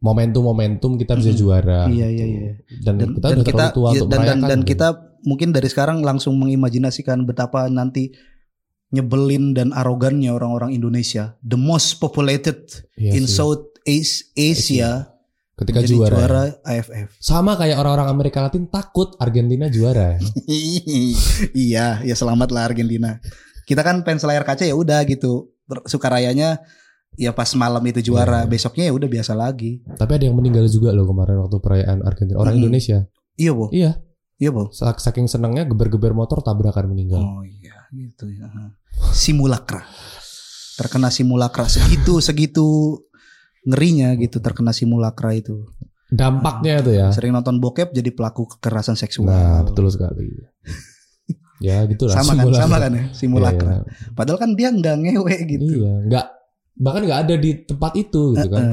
momentum-momentum 0.00 0.96
kita 1.00 1.16
bisa 1.16 1.32
Mm-mm. 1.32 1.40
juara. 1.40 1.80
Iya 1.88 2.08
iya 2.12 2.26
iya. 2.28 2.52
Dan, 2.84 3.00
Dan, 3.00 3.08
kita 3.16 3.26
dan 3.26 3.36
udah 3.40 3.46
kita 3.48 3.56
terlalu 3.64 3.76
tua 3.76 3.88
iya, 3.88 4.00
untuk 4.04 4.08
dan, 4.12 4.20
dan, 4.28 4.38
dan 4.44 4.60
gitu. 4.60 4.68
kita 4.76 4.88
mungkin 5.24 5.48
dari 5.52 5.68
sekarang 5.68 5.96
langsung 6.00 6.36
mengimajinasikan 6.40 7.24
betapa 7.24 7.68
nanti 7.72 8.12
nyebelin 8.90 9.54
dan 9.54 9.70
arogannya 9.70 10.34
orang-orang 10.34 10.74
Indonesia, 10.74 11.38
the 11.46 11.54
most 11.54 12.02
populated 12.02 12.66
Iya 12.98 13.14
in 13.16 13.24
sih. 13.30 13.38
South 13.38 13.70
Asia, 13.86 14.26
Asia 14.34 14.90
ketika 15.60 15.80
jadi 15.80 15.92
juara. 15.92 16.16
juara, 16.16 16.42
AFF. 16.64 17.08
Sama 17.16 17.54
kayak 17.54 17.76
orang-orang 17.76 18.08
Amerika 18.08 18.40
Latin 18.40 18.64
takut 18.66 19.12
Argentina 19.16 19.68
juara. 19.68 20.16
iya, 21.54 22.00
ya 22.00 22.14
selamat 22.14 22.48
lah 22.50 22.66
Argentina. 22.66 23.20
Kita 23.64 23.80
kan 23.80 24.02
fans 24.02 24.24
layar 24.24 24.42
kaca 24.42 24.64
ya 24.64 24.74
udah 24.74 25.04
gitu. 25.04 25.52
Ber- 25.64 25.86
Sukarayanya 25.86 26.58
ya 27.14 27.30
pas 27.30 27.50
malam 27.54 27.82
itu 27.84 28.00
juara, 28.02 28.42
Iya. 28.42 28.48
besoknya 28.48 28.84
ya 28.88 28.92
udah 28.92 29.08
biasa 29.08 29.32
lagi. 29.32 29.82
Tapi 29.86 30.12
ada 30.16 30.24
yang 30.26 30.36
meninggal 30.36 30.66
juga 30.66 30.90
loh 30.90 31.04
kemarin 31.04 31.38
waktu 31.38 31.56
perayaan 31.58 31.98
Argentina. 32.02 32.38
Orang 32.38 32.54
Mm-mm. 32.54 32.62
Indonesia. 32.66 33.06
Iya, 33.36 33.52
Bu. 33.52 33.70
Iya. 33.70 34.00
Iya, 34.36 34.50
Bu. 34.50 34.72
Sak- 34.72 34.98
Saking 34.98 35.28
senangnya 35.28 35.62
geber-geber 35.64 36.10
motor 36.10 36.40
tabrakan 36.40 36.90
meninggal. 36.90 37.20
Oh 37.20 37.44
iya, 37.44 37.86
gitu 37.92 38.26
ya. 38.26 38.48
Simulakra. 39.12 39.84
Terkena 40.74 41.12
simulakra 41.12 41.68
segitu 41.68 42.24
segitu 42.24 42.96
ngerinya 43.64 44.16
gitu 44.16 44.40
terkena 44.40 44.72
simulakra 44.72 45.36
itu. 45.36 45.68
Dampaknya 46.10 46.82
itu 46.82 46.90
ya. 46.96 47.08
Sering 47.14 47.30
nonton 47.30 47.62
bokep 47.62 47.94
jadi 47.94 48.10
pelaku 48.10 48.58
kekerasan 48.58 48.98
seksual. 48.98 49.30
Nah, 49.30 49.62
betul 49.62 49.86
sekali. 49.92 50.26
ya 51.66 51.86
gitulah. 51.86 52.18
sama 52.18 52.34
kan, 52.34 52.36
simulacra. 52.42 52.62
sama 52.64 52.76
kan 52.80 52.90
ya, 52.90 53.04
simulakra. 53.14 53.70
Iya, 53.70 53.80
Padahal 54.16 54.38
kan 54.40 54.50
dia 54.58 54.68
nggak 54.74 54.96
ngewe 55.06 55.36
gitu. 55.46 55.64
Iya, 55.84 55.92
nggak 56.10 56.26
bahkan 56.80 57.02
nggak 57.06 57.20
ada 57.28 57.34
di 57.36 57.50
tempat 57.62 57.92
itu 57.94 58.22
gitu 58.34 58.48
kan. 58.50 58.64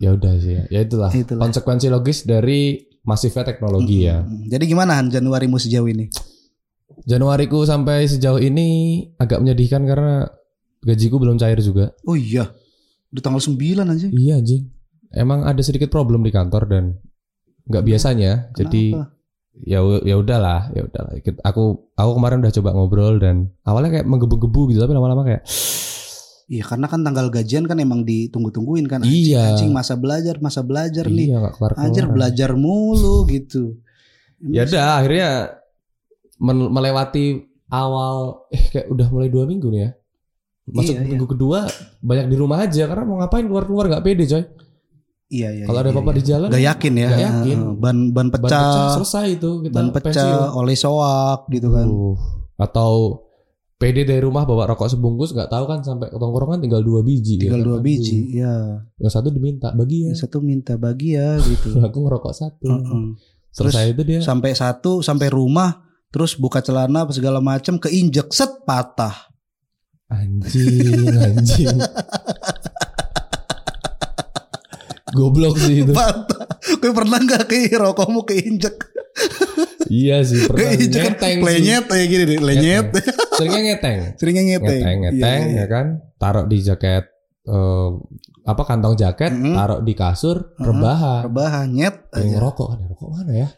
Ya 0.00 0.12
udah 0.12 0.32
sih 0.40 0.52
ya. 0.56 0.64
Ya 0.68 0.80
itulah, 0.84 1.08
Itulah. 1.12 1.40
konsekuensi 1.48 1.88
logis 1.88 2.24
dari 2.24 2.88
masifnya 3.02 3.44
teknologi 3.44 4.06
ya. 4.06 4.22
Jadi 4.24 4.64
gimana 4.68 4.96
Han 5.00 5.10
Januarimu 5.10 5.58
sejauh 5.58 5.88
ini? 5.88 6.08
Januariku 7.08 7.64
sampai 7.64 8.06
sejauh 8.06 8.38
ini 8.38 9.00
agak 9.18 9.42
menyedihkan 9.42 9.82
karena 9.88 10.28
gajiku 10.84 11.18
belum 11.18 11.40
cair 11.40 11.58
juga. 11.58 11.96
Oh 12.06 12.14
iya. 12.14 12.52
Udah 13.12 13.22
tanggal 13.22 13.42
9 13.44 13.92
aja. 13.92 14.08
Iya 14.08 14.34
anjing. 14.40 14.72
Emang 15.12 15.44
ada 15.44 15.60
sedikit 15.60 15.92
problem 15.92 16.24
di 16.24 16.32
kantor 16.32 16.64
dan 16.64 16.84
nggak 17.68 17.84
biasanya. 17.84 18.48
Jadi 18.56 18.96
Kenapa? 18.96 19.12
ya 19.68 19.78
ya 20.08 20.16
udahlah, 20.16 20.72
ya 20.72 20.82
udahlah. 20.88 21.12
Aku 21.44 21.92
aku 21.92 22.10
kemarin 22.16 22.40
udah 22.40 22.52
coba 22.56 22.70
ngobrol 22.72 23.20
dan 23.20 23.52
awalnya 23.68 24.00
kayak 24.00 24.08
menggebu-gebu 24.08 24.72
gitu 24.72 24.80
tapi 24.80 24.96
lama-lama 24.96 25.28
kayak 25.28 25.44
Iya 26.52 26.68
karena 26.68 26.84
kan 26.84 27.00
tanggal 27.00 27.32
gajian 27.32 27.64
kan 27.64 27.80
emang 27.80 28.04
ditunggu-tungguin 28.04 28.84
kan. 28.84 29.00
Iya. 29.06 29.56
Anjing 29.56 29.72
masa 29.72 29.96
belajar, 29.96 30.36
masa 30.42 30.60
belajar 30.60 31.08
nih. 31.08 31.32
iya 31.32 31.36
nggak 31.40 31.54
kelar 31.56 31.72
Anjir 31.80 32.04
belajar 32.12 32.50
mulu 32.58 33.24
gitu. 33.30 33.80
Ya 34.42 34.66
udah 34.68 35.00
akhirnya 35.00 35.28
melewati 36.42 37.46
awal 37.72 38.48
eh 38.52 38.68
kayak 38.68 38.90
udah 38.90 39.06
mulai 39.08 39.32
dua 39.32 39.48
minggu 39.48 39.70
nih 39.70 39.80
ya. 39.80 39.90
Masuk 40.62 40.94
Iya, 40.94 41.02
iya. 41.02 41.10
minggu 41.10 41.26
kedua 41.26 41.66
banyak 41.98 42.26
di 42.30 42.36
rumah 42.38 42.62
aja 42.62 42.86
karena 42.86 43.02
mau 43.02 43.18
ngapain 43.18 43.46
keluar-keluar 43.50 43.90
nggak 43.90 44.04
pede 44.06 44.24
coy. 44.30 44.44
Iya 45.32 45.48
iya. 45.48 45.64
Kalau 45.64 45.80
iya, 45.80 45.82
ada 45.82 45.90
iya, 45.90 45.96
apa-apa 45.96 46.12
iya. 46.12 46.18
di 46.18 46.22
jalan 46.28 46.48
Gak 46.52 46.64
yakin 46.68 46.92
ya. 46.92 47.08
Gak 47.08 47.22
yakin. 47.24 47.58
Ban 47.80 47.98
ban 48.12 48.26
ban 48.28 48.28
pecah, 48.30 48.60
pecah 48.62 48.88
selesai 49.00 49.26
itu 49.40 49.50
kita 49.64 49.74
ban 49.74 49.86
pensiun. 49.88 50.04
pecah 50.12 50.30
oleh 50.52 50.76
soak 50.76 51.40
gitu 51.48 51.68
kan. 51.72 51.86
Uh, 51.88 52.14
atau 52.60 52.92
PD 53.80 54.06
dari 54.06 54.22
rumah 54.22 54.46
bawa 54.46 54.70
rokok 54.70 54.86
sebungkus 54.94 55.34
nggak 55.34 55.50
tahu 55.50 55.64
kan 55.66 55.82
sampai 55.82 56.06
ke 56.06 56.14
tongkrongan 56.14 56.62
tinggal 56.62 56.84
dua 56.84 57.02
biji. 57.02 57.34
ya 57.40 57.48
Tinggal 57.48 57.60
kan? 57.64 57.66
dua 57.66 57.78
Aduh. 57.80 57.86
biji, 57.88 58.18
ya. 58.38 58.54
Yang 59.00 59.12
satu 59.18 59.28
diminta 59.34 59.68
bagi 59.74 60.06
ya. 60.06 60.08
Yang 60.14 60.20
satu 60.22 60.38
minta 60.38 60.72
bagi 60.78 61.08
ya 61.18 61.40
gitu. 61.42 61.68
Aku 61.90 61.98
ngerokok 62.06 62.30
satu. 62.36 62.68
Heeh. 62.68 63.02
Selesai 63.50 63.96
itu 63.96 64.02
dia. 64.06 64.20
Sampai 64.22 64.52
satu 64.54 65.00
sampai 65.02 65.32
rumah 65.32 65.82
terus 66.12 66.36
buka 66.36 66.60
celana 66.60 67.08
apa 67.08 67.12
segala 67.16 67.40
macam 67.40 67.80
keinjek 67.80 68.30
set 68.30 68.62
patah. 68.68 69.31
Anjing, 70.12 71.08
anjing. 71.16 71.78
Goblok 75.12 75.56
sih 75.56 75.84
itu. 75.84 75.92
Kayak 76.80 76.94
pernah 76.96 77.18
nggak 77.20 77.44
kayak 77.48 77.80
rokokmu 77.80 78.28
keinjek? 78.28 78.76
Iya 79.92 80.24
sih 80.24 80.48
pernah 80.48 80.72
Keinjek 80.72 81.00
kan 81.04 81.12
ngeteng 81.12 81.38
lenyet 81.44 81.84
kayak 81.84 82.06
gini 82.08 82.24
nih, 82.24 82.38
lenyet. 82.40 82.86
Seringnya 83.36 83.60
ngeteng. 83.72 83.98
Seringnya 84.16 84.44
ngeteng. 84.56 84.80
Ngeteng, 84.80 84.96
ngeteng 85.04 85.40
iya. 85.52 85.58
ya 85.60 85.66
kan. 85.68 85.86
Taruh 86.16 86.44
di 86.48 86.58
jaket 86.64 87.04
eh, 87.44 87.90
apa 88.42 88.62
kantong 88.66 88.94
jaket, 88.98 89.32
Mm-mm. 89.36 89.54
taruh 89.54 89.80
di 89.84 89.94
kasur, 89.94 90.36
Mm-mm. 90.56 90.64
rebahan. 90.64 91.20
Rebahan 91.28 91.66
nyet. 91.70 91.94
Yang 92.16 92.28
ngerokok 92.40 92.66
kan, 92.72 92.78
rokok 92.88 93.08
mana 93.12 93.32
ya? 93.36 93.48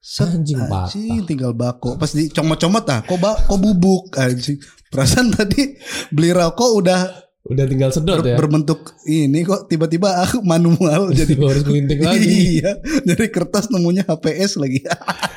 Set, 0.00 0.32
Anjing 0.32 0.56
patah. 0.58 0.88
anjing 0.88 1.22
tinggal 1.24 1.52
bako. 1.52 1.94
Pas 1.94 2.08
dicomot-comot 2.08 2.88
ah, 2.88 3.00
kok 3.00 3.16
ba 3.16 3.36
kok 3.36 3.56
bubuk 3.56 4.16
anjing. 4.16 4.56
Perasaan 4.88 5.28
tadi 5.36 5.76
beli 6.08 6.30
rokok 6.30 6.70
udah 6.74 7.00
Udah 7.42 7.64
tinggal 7.64 7.88
sedot 7.88 8.20
ber- 8.20 8.26
ya. 8.26 8.36
berbentuk 8.36 8.80
ini 9.02 9.40
kok 9.42 9.64
tiba-tiba 9.66 10.20
aku 10.20 10.40
manual 10.46 11.08
jadi 11.10 11.36
harus 11.36 11.62
ngelinting 11.62 12.00
lagi. 12.06 12.60
iya, 12.60 12.76
dari 13.02 13.28
kertas 13.28 13.68
nemunya 13.68 14.04
HPS 14.04 14.56
lagi. 14.56 14.84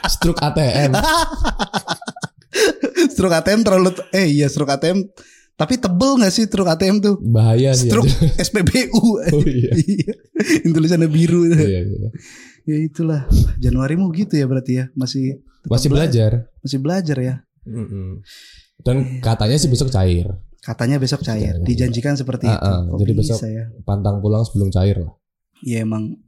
Struk 0.05 0.35
ATM. 0.37 0.91
struk 3.05 3.33
ATM 3.33 3.61
terlalu 3.61 3.89
eh 4.11 4.27
iya 4.29 4.47
struk 4.47 4.69
ATM 4.69 5.03
tapi 5.53 5.77
tebel 5.77 6.17
gak 6.17 6.31
sih 6.31 6.43
struk 6.43 6.65
ATM 6.65 6.97
tuh? 6.97 7.15
Bahaya 7.21 7.71
sih. 7.71 7.87
Struk 7.87 8.03
anjing. 8.03 8.31
SPBU. 8.41 8.99
Oh 9.29 9.43
iya. 9.43 9.71
Iya. 9.71 10.11
Tulisannya 10.65 11.07
biru. 11.07 11.45
Iya, 11.47 11.83
iya. 11.83 12.09
Ya 12.63 12.77
itulah. 12.79 13.27
Januarimu 13.57 14.07
gitu 14.11 14.35
ya 14.35 14.45
berarti 14.45 14.79
ya. 14.79 14.85
Masih 14.93 15.43
Masih 15.63 15.87
belajar. 15.87 16.47
Masih 16.59 16.79
belajar 16.79 17.17
ya. 17.17 17.35
Mm-mm. 17.63 18.19
Dan 18.79 19.19
katanya 19.19 19.55
sih 19.55 19.67
besok 19.67 19.87
cair. 19.87 20.27
Katanya 20.59 20.95
besok 20.95 21.23
cair. 21.23 21.59
Dijanjikan 21.59 22.15
seperti 22.15 22.47
Ah, 22.47 22.55
itu. 22.55 22.67
ah. 22.67 22.79
Kok 22.85 22.97
Jadi 22.99 23.11
besok- 23.13 23.39
ya. 23.45 23.65
Pantang 23.83 24.19
pulang 24.19 24.43
sebelum 24.43 24.71
cair 24.71 24.99
lah. 24.99 25.13
Ya 25.59 25.83
emang 25.83 26.19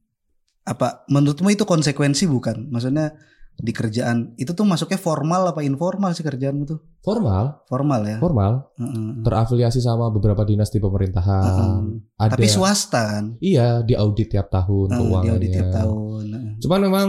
apa 0.64 1.04
menurutmu 1.08 1.52
itu 1.52 1.64
konsekuensi 1.64 2.26
bukan? 2.26 2.68
Maksudnya 2.68 3.16
di 3.56 3.72
kerjaan 3.72 4.36
itu 4.36 4.52
tuh 4.52 4.68
masuknya 4.68 5.00
formal 5.00 5.56
apa 5.56 5.64
informal 5.64 6.12
sih 6.12 6.22
kerjaanmu 6.22 6.64
tuh? 6.68 6.80
Formal, 7.00 7.64
Formal 7.72 8.02
ya. 8.04 8.18
formal. 8.20 8.68
Heeh. 8.76 9.24
Terafiliasi 9.24 9.80
sama 9.80 10.12
beberapa 10.12 10.44
dinas 10.44 10.68
di 10.70 10.84
pemerintahan. 10.84 11.44
Heeh. 11.46 11.78
Ada. 12.20 12.36
Tapi 12.36 12.48
swasta 12.52 13.02
kan. 13.16 13.26
Iya, 13.40 13.82
di 13.82 13.96
audit 13.96 14.36
tiap 14.36 14.52
tahun 14.52 14.88
Heeh, 14.92 15.00
keuangannya. 15.00 15.24
di 15.24 15.32
audit 15.32 15.50
tiap 15.56 15.70
tahun. 15.72 16.24
Cuman 16.60 16.80
memang 16.84 17.08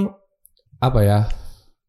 apa 0.79 1.01
ya? 1.03 1.21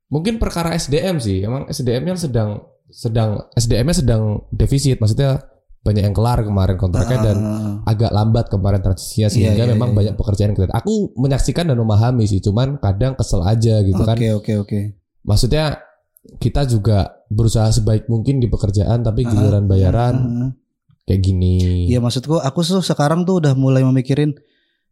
Mungkin 0.08 0.40
perkara 0.40 0.72
SDM 0.74 1.20
sih. 1.20 1.44
Emang 1.44 1.68
SDM-nya 1.68 2.16
sedang 2.18 2.64
sedang 2.88 3.44
SDM-nya 3.54 3.96
sedang 4.00 4.24
defisit. 4.50 4.98
Maksudnya 4.98 5.44
banyak 5.88 6.04
yang 6.04 6.12
kelar 6.12 6.44
kemarin 6.44 6.76
kontraknya 6.76 7.20
dan 7.24 7.38
Heeh. 7.40 7.74
agak 7.88 8.12
lambat 8.12 8.46
kemarin 8.52 8.84
transisinya 8.84 9.32
Iya, 9.32 9.34
sehingga 9.34 9.64
iya, 9.64 9.72
memang 9.72 9.90
iya, 9.92 9.98
banyak 10.04 10.14
pekerjaan 10.20 10.48
yang 10.52 10.58
kelihatan. 10.60 10.76
Aku 10.84 10.94
menyaksikan 11.16 11.64
dan 11.72 11.80
memahami 11.80 12.28
sih, 12.28 12.44
cuman 12.44 12.76
kadang 12.84 13.16
kesel 13.16 13.40
aja 13.48 13.80
gitu 13.88 14.04
kan. 14.04 14.20
Oke 14.20 14.30
oke 14.36 14.54
oke. 14.68 14.80
Maksudnya 15.24 15.80
kita 16.44 16.68
juga 16.68 17.24
berusaha 17.32 17.72
sebaik 17.72 18.12
mungkin 18.12 18.44
di 18.44 18.52
pekerjaan 18.52 19.08
tapi 19.08 19.24
Ah, 19.24 19.32
giliran 19.32 19.66
bayaran 19.72 20.16
Heeh. 20.20 20.50
kayak 21.08 21.22
gini. 21.24 21.88
Iya 21.88 22.04
maksudku 22.04 22.44
aku 22.44 22.60
tuh 22.68 22.84
sekarang 22.84 23.24
tuh 23.24 23.40
udah 23.40 23.56
mulai 23.56 23.88
memikirin 23.88 24.36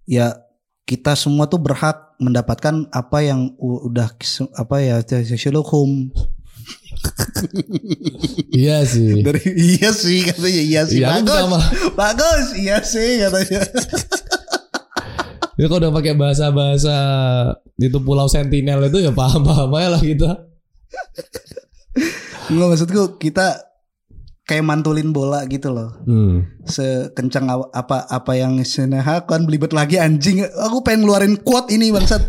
ya 0.07 0.39
kita 0.85 1.17
semua 1.17 1.49
tuh 1.49 1.59
berhak 1.59 2.15
mendapatkan 2.21 2.87
apa 2.93 3.17
yang 3.25 3.57
udah 3.59 4.15
apa 4.55 4.75
ya 4.79 5.01
sexual 5.03 5.65
hukum 5.65 6.13
Iya 8.51 8.81
sih. 8.84 9.22
dari 9.22 9.41
iya 9.53 9.89
sih 9.91 10.24
katanya 10.24 10.62
iya 10.63 10.81
sih 10.84 10.98
Iya, 10.98 11.07
aku 11.12 11.22
bagus 11.22 11.38
sama. 11.38 11.60
bagus 11.93 12.45
iya 12.55 12.77
sih 12.81 13.19
katanya 13.19 13.62
Ya 15.55 15.65
kalau 15.65 15.79
udah 15.79 15.93
pakai 15.93 16.13
bahasa-bahasa 16.13 16.95
itu 17.77 17.95
Pulau 17.98 18.27
Sentinel 18.27 18.84
itu 18.86 19.00
ya 19.00 19.12
paham-paham 19.12 19.72
aja 19.72 19.88
lah 19.89 20.01
gitu. 20.01 20.27
nggak 22.45 22.67
maksudku 22.69 23.15
kita 23.15 23.63
kayak 24.43 24.62
mantulin 24.62 25.10
bola 25.10 25.41
gitu 25.45 25.72
loh 25.72 25.95
Hmm. 26.03 26.43
sekencang 26.62 27.48
apa 27.72 28.03
apa 28.03 28.31
yang 28.33 28.59
seneha 28.61 29.24
kan 29.24 29.44
belibet 29.44 29.72
lagi 29.72 29.96
anjing 29.96 30.44
aku 30.44 30.83
pengen 30.83 31.03
ngeluarin 31.03 31.35
quote 31.37 31.72
ini 31.72 31.89
bangsat 31.89 32.22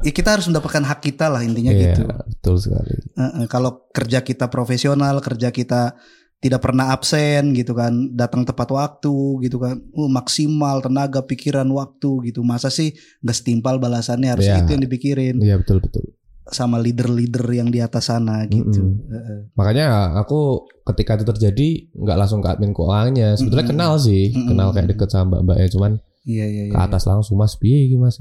ya 0.00 0.10
kita 0.10 0.34
harus 0.34 0.46
mendapatkan 0.46 0.82
hak 0.82 1.00
kita 1.02 1.26
lah 1.28 1.40
intinya 1.40 1.70
Iya, 1.70 1.92
gitu 1.92 2.02
betul 2.08 2.56
sekali. 2.56 2.94
Heeh, 3.14 3.44
kalau 3.46 3.88
kerja 3.90 4.20
kita 4.20 4.48
profesional, 4.48 5.20
kerja 5.20 5.48
kita 5.50 5.94
tidak 6.40 6.64
pernah 6.64 6.88
absen 6.88 7.52
gitu 7.52 7.76
kan, 7.76 7.92
datang 8.16 8.48
tepat 8.48 8.72
waktu 8.72 9.12
gitu 9.44 9.60
kan, 9.60 9.76
uh, 9.76 10.08
maksimal 10.08 10.80
tenaga, 10.80 11.20
pikiran, 11.20 11.68
waktu 11.68 12.32
gitu. 12.32 12.40
Masa 12.40 12.72
sih 12.72 12.92
nggak 13.20 13.36
setimpal 13.36 13.76
balasannya 13.76 14.32
harus 14.32 14.48
Iya. 14.48 14.64
itu 14.64 14.72
yang 14.72 14.82
dipikirin 14.82 15.36
Iya, 15.36 15.60
betul 15.60 15.84
betul. 15.84 16.16
sama 16.48 16.80
leader-leader 16.80 17.44
yang 17.52 17.68
di 17.68 17.78
atas 17.78 18.08
sana 18.08 18.42
gitu. 18.48 18.80
Mm-mm. 18.82 19.06
Heeh. 19.06 19.38
Makanya 19.54 20.16
aku 20.16 20.64
ketika 20.82 21.14
itu 21.14 21.28
terjadi 21.28 21.68
nggak 21.94 22.16
langsung 22.18 22.40
ke 22.40 22.48
admin 22.48 22.72
keuangannya. 22.72 23.36
Sebetulnya 23.36 23.68
Mm-mm. 23.68 23.76
kenal 23.76 23.92
sih, 24.00 24.32
Mm-mm. 24.32 24.48
kenal 24.50 24.68
kayak 24.72 24.88
deket 24.90 25.08
sama 25.12 25.38
mbak-mbaknya 25.38 25.68
cuman 25.70 25.92
Iya 26.20 26.46
iya 26.46 26.62
iya. 26.68 26.72
ke 26.72 26.78
atas 26.80 27.04
langsung 27.04 27.36
Mas 27.36 27.54
piye 27.54 27.84
iki 27.84 27.96
Mas? 27.96 28.16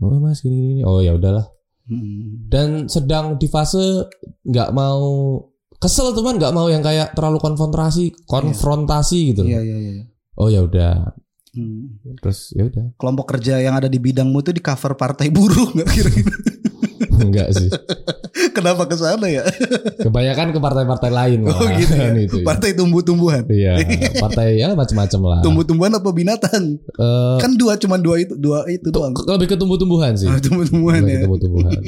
Oh 0.00 0.16
Mas 0.16 0.40
gini 0.40 0.56
gini. 0.56 0.82
Oh 0.82 1.04
ya 1.04 1.12
udahlah. 1.16 1.46
Mm. 1.90 2.48
Dan 2.48 2.68
sedang 2.88 3.36
di 3.36 3.46
fase 3.46 4.08
nggak 4.46 4.70
mau 4.72 5.36
kesel 5.80 6.12
teman 6.12 6.36
nggak 6.36 6.54
mau 6.56 6.68
yang 6.68 6.84
kayak 6.84 7.16
terlalu 7.16 7.40
konfrontasi 7.40 8.12
konfrontasi 8.24 9.18
gitu. 9.32 9.42
Iya 9.44 9.60
iya 9.60 9.76
iya. 9.76 10.04
Oh 10.40 10.48
ya 10.48 10.64
udah. 10.64 11.12
Hmm. 11.50 12.00
Terus 12.22 12.54
ya 12.56 12.64
udah. 12.68 12.94
Kelompok 12.96 13.36
kerja 13.36 13.58
yang 13.60 13.74
ada 13.76 13.90
di 13.90 13.98
bidangmu 13.98 14.40
itu 14.40 14.54
di 14.54 14.62
cover 14.62 14.94
partai 14.96 15.28
buruh 15.28 15.74
nggak 15.76 15.88
kira-kira? 15.88 16.36
Enggak 17.24 17.48
sih. 17.52 17.68
Kenapa 18.50 18.82
ke 18.84 18.94
sana 18.94 19.26
ya? 19.26 19.42
Kebanyakan 20.04 20.50
ke 20.50 20.58
partai-partai 20.58 21.10
lain 21.10 21.38
Oh 21.42 21.52
malah. 21.52 21.78
gitu 21.78 21.94
ya. 21.94 22.08
Itu 22.26 22.36
ya. 22.40 22.46
Partai 22.46 22.70
tumbuh-tumbuhan. 22.72 23.44
Iya, 23.46 23.74
partai 24.24 24.58
ya 24.58 24.72
macam-macam 24.72 25.20
lah. 25.26 25.40
Tumbuh-tumbuhan 25.40 25.92
apa 25.92 26.10
binatang? 26.10 26.76
Eh, 26.78 27.36
Kan 27.38 27.54
dua 27.54 27.74
cuman 27.76 27.98
dua 27.98 28.16
itu, 28.18 28.34
dua 28.34 28.66
itu 28.66 28.88
doang. 28.88 29.14
lebih 29.16 29.48
ke 29.48 29.56
tumbuh-tumbuhan 29.56 30.14
sih. 30.14 30.26
Oh, 30.26 30.36
tumbuh-tumbuhan 30.36 31.00
ya. 31.02 31.22
tumbuh-tumbuhan. 31.22 31.80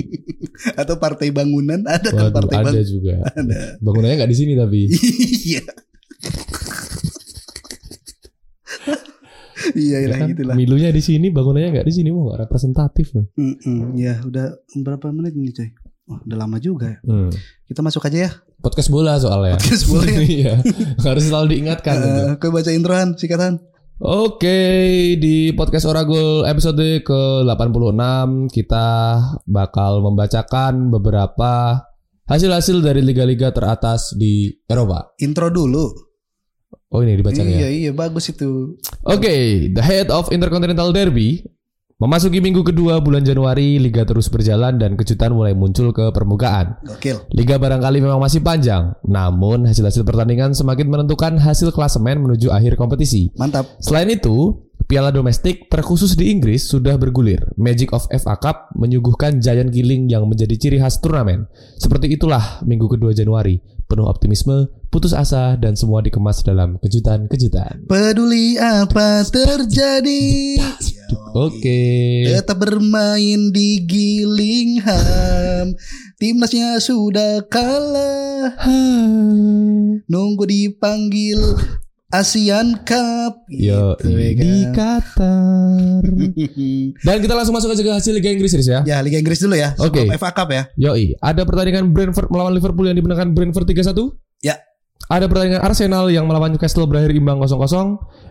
Atau 0.75 0.95
partai 0.97 1.29
bangunan 1.31 1.83
ada 1.85 2.09
kan 2.09 2.31
Waduh, 2.31 2.35
partai 2.47 2.57
ada 2.63 2.83
juga. 2.83 3.15
Ada. 3.29 3.77
Bangunannya 3.79 4.15
nggak 4.23 4.31
di 4.31 4.39
sini 4.39 4.53
tapi. 4.55 4.81
Iya. 5.43 5.63
Iya 9.73 9.99
Ya 10.03 10.09
lah 10.11 10.19
kan, 10.19 10.29
gitulah. 10.35 10.55
Milunya 10.59 10.91
di 10.91 10.99
sini, 10.99 11.31
bangunannya 11.31 11.71
nggak 11.71 11.87
di 11.87 11.95
sini, 11.95 12.09
mau 12.11 12.27
nggak 12.27 12.47
representatif. 12.47 13.15
Mm-mm. 13.15 13.95
Ya 13.95 14.19
udah 14.21 14.59
berapa 14.77 15.07
menit 15.15 15.39
ini 15.39 15.55
coy? 15.55 15.71
Oh, 16.11 16.19
udah 16.19 16.35
lama 16.35 16.59
juga 16.59 16.99
ya. 16.99 16.99
Hmm. 17.07 17.31
Kita 17.63 17.79
masuk 17.79 18.03
aja 18.11 18.19
ya. 18.27 18.31
Podcast 18.59 18.91
bola 18.91 19.23
soalnya. 19.23 19.55
Podcast 19.55 19.87
bola 19.87 20.11
ya. 20.11 20.23
Iya, 20.43 20.55
harus 20.99 21.25
selalu 21.31 21.47
diingatkan. 21.55 21.97
Kau 22.43 22.51
baca 22.51 22.71
introan 22.75 23.15
sikatan. 23.15 23.63
Oke, 24.03 24.59
di 25.15 25.55
podcast 25.55 25.87
Oragul 25.87 26.43
episode 26.43 27.07
ke-86 27.07 28.51
kita 28.51 28.87
bakal 29.47 30.03
membacakan 30.03 30.91
beberapa 30.91 31.87
hasil-hasil 32.27 32.83
dari 32.83 32.99
liga-liga 32.99 33.55
teratas 33.55 34.11
di 34.19 34.51
Eropa. 34.67 35.15
Intro 35.23 35.55
dulu. 35.55 35.87
Oh 36.93 37.01
ini 37.01 37.15
dibaca 37.15 37.41
iya 37.47 37.67
ya. 37.67 37.69
iya 37.71 37.91
bagus 37.95 38.27
itu. 38.35 38.75
Oke, 39.07 39.71
the 39.71 39.81
head 39.81 40.11
of 40.11 40.35
Intercontinental 40.35 40.91
Derby 40.91 41.47
memasuki 42.03 42.43
minggu 42.43 42.67
kedua 42.67 42.99
bulan 42.99 43.23
Januari, 43.23 43.79
liga 43.79 44.03
terus 44.03 44.27
berjalan 44.27 44.75
dan 44.75 44.99
kejutan 44.99 45.31
mulai 45.31 45.55
muncul 45.55 45.95
ke 45.95 46.11
permukaan. 46.11 46.83
Gokil. 46.83 47.31
Liga 47.31 47.63
barangkali 47.63 48.03
memang 48.03 48.19
masih 48.19 48.43
panjang, 48.43 48.91
namun 49.07 49.71
hasil-hasil 49.71 50.03
pertandingan 50.03 50.51
semakin 50.51 50.91
menentukan 50.91 51.39
hasil 51.39 51.71
klasemen 51.71 52.19
menuju 52.19 52.51
akhir 52.51 52.75
kompetisi. 52.75 53.31
Mantap. 53.39 53.79
Selain 53.79 54.11
itu, 54.11 54.67
piala 54.91 55.15
domestik 55.15 55.71
terkhusus 55.71 56.19
di 56.19 56.35
Inggris 56.35 56.67
sudah 56.67 56.99
bergulir. 56.99 57.55
Magic 57.55 57.95
of 57.95 58.11
FA 58.11 58.35
Cup 58.35 58.75
menyuguhkan 58.75 59.39
giant 59.39 59.71
killing 59.71 60.11
yang 60.11 60.27
menjadi 60.27 60.59
ciri 60.59 60.83
khas 60.83 60.99
turnamen. 60.99 61.47
Seperti 61.79 62.11
itulah 62.11 62.67
minggu 62.67 62.91
kedua 62.91 63.15
Januari, 63.15 63.63
penuh 63.93 64.09
optimisme, 64.09 64.73
putus 64.89 65.13
asa, 65.13 65.61
dan 65.61 65.77
semua 65.77 66.01
dikemas 66.01 66.41
dalam 66.41 66.81
kejutan-kejutan. 66.81 67.85
Peduli 67.85 68.57
apa 68.57 69.21
terjadi. 69.29 70.57
Oke. 71.37 72.25
Tetap 72.25 72.57
bermain 72.57 73.53
di 73.53 73.85
Gillingham. 73.85 75.77
Timnasnya 76.17 76.81
sudah 76.81 77.45
kalah. 77.53 78.57
Nunggu 80.09 80.45
dipanggil 80.49 81.41
Asian 82.13 82.77
Cup. 82.85 83.49
Yo, 83.49 83.97
Gitu, 83.97 84.13
ya 84.13 84.31
di 84.37 84.69
kan. 84.69 84.73
Qatar. 84.77 86.05
Dan 87.09 87.17
kita 87.25 87.33
langsung 87.33 87.57
masuk 87.57 87.73
aja 87.73 87.81
ke 87.81 87.89
hasil 87.89 88.13
Liga 88.13 88.29
Inggris 88.29 88.53
ya. 88.61 88.85
ya 88.85 89.01
Liga 89.01 89.17
Inggris 89.17 89.41
dulu 89.41 89.57
ya. 89.57 89.73
Oke. 89.81 90.05
Sebelum 90.05 90.21
FA 90.21 90.31
Cup 90.37 90.53
ya. 90.53 90.69
Yoi, 90.77 91.17
ada 91.25 91.41
pertandingan 91.49 91.89
Brentford 91.89 92.29
melawan 92.29 92.53
Liverpool 92.53 92.85
yang 92.85 93.01
dimenangkan 93.01 93.33
Brentford 93.33 93.65
3-1? 93.65 93.97
Ya. 94.45 94.61
ada 95.11 95.27
pertandingan 95.27 95.61
Arsenal 95.61 96.09
yang 96.09 96.25
melawan 96.25 96.55
Newcastle 96.55 96.87
berakhir 96.87 97.13
imbang 97.13 97.41
0-0. 97.41 97.53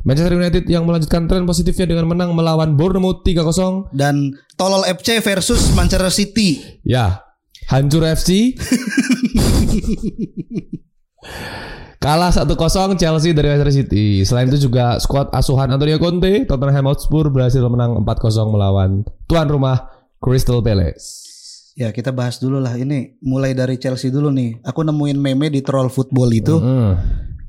Manchester 0.02 0.34
United 0.34 0.64
yang 0.66 0.88
melanjutkan 0.88 1.28
tren 1.28 1.44
positifnya 1.44 1.90
dengan 1.90 2.10
menang 2.10 2.32
melawan 2.32 2.78
Bournemouth 2.78 3.22
3-0. 3.26 3.92
Dan 3.94 4.34
Tolol 4.56 4.88
FC 4.88 5.20
versus 5.20 5.74
Manchester 5.74 6.10
City. 6.10 6.62
Ya, 6.82 7.22
hancur 7.68 8.08
FC. 8.08 8.56
Kalah 12.02 12.34
1-0 12.34 12.50
Chelsea 12.98 13.30
dari 13.30 13.46
Manchester 13.46 13.78
City. 13.78 14.26
Selain 14.26 14.50
itu 14.50 14.66
juga 14.66 14.98
skuad 14.98 15.30
asuhan 15.30 15.70
Antonio 15.70 16.02
Conte, 16.02 16.50
Tottenham 16.50 16.90
Hotspur 16.90 17.30
berhasil 17.30 17.62
menang 17.70 17.94
4-0 18.02 18.50
melawan 18.50 19.06
tuan 19.30 19.46
rumah 19.46 19.86
Crystal 20.18 20.66
Palace. 20.66 21.30
Ya 21.78 21.94
kita 21.94 22.10
bahas 22.10 22.42
dulu 22.42 22.58
lah 22.58 22.74
ini 22.74 23.22
mulai 23.22 23.54
dari 23.54 23.78
Chelsea 23.78 24.10
dulu 24.10 24.34
nih. 24.34 24.66
Aku 24.66 24.82
nemuin 24.82 25.14
meme 25.22 25.54
di 25.54 25.62
troll 25.62 25.94
football 25.94 26.34
itu. 26.34 26.58
Mm. 26.58 26.92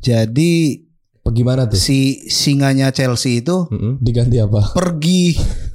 Jadi 0.04 0.84
Bagaimana 1.24 1.64
tuh? 1.70 1.80
si 1.80 2.28
singanya 2.28 2.92
Chelsea 2.92 3.40
itu 3.40 3.70
Mm-mm. 3.72 4.04
Diganti 4.04 4.36
apa? 4.36 4.74
pergi 4.76 5.32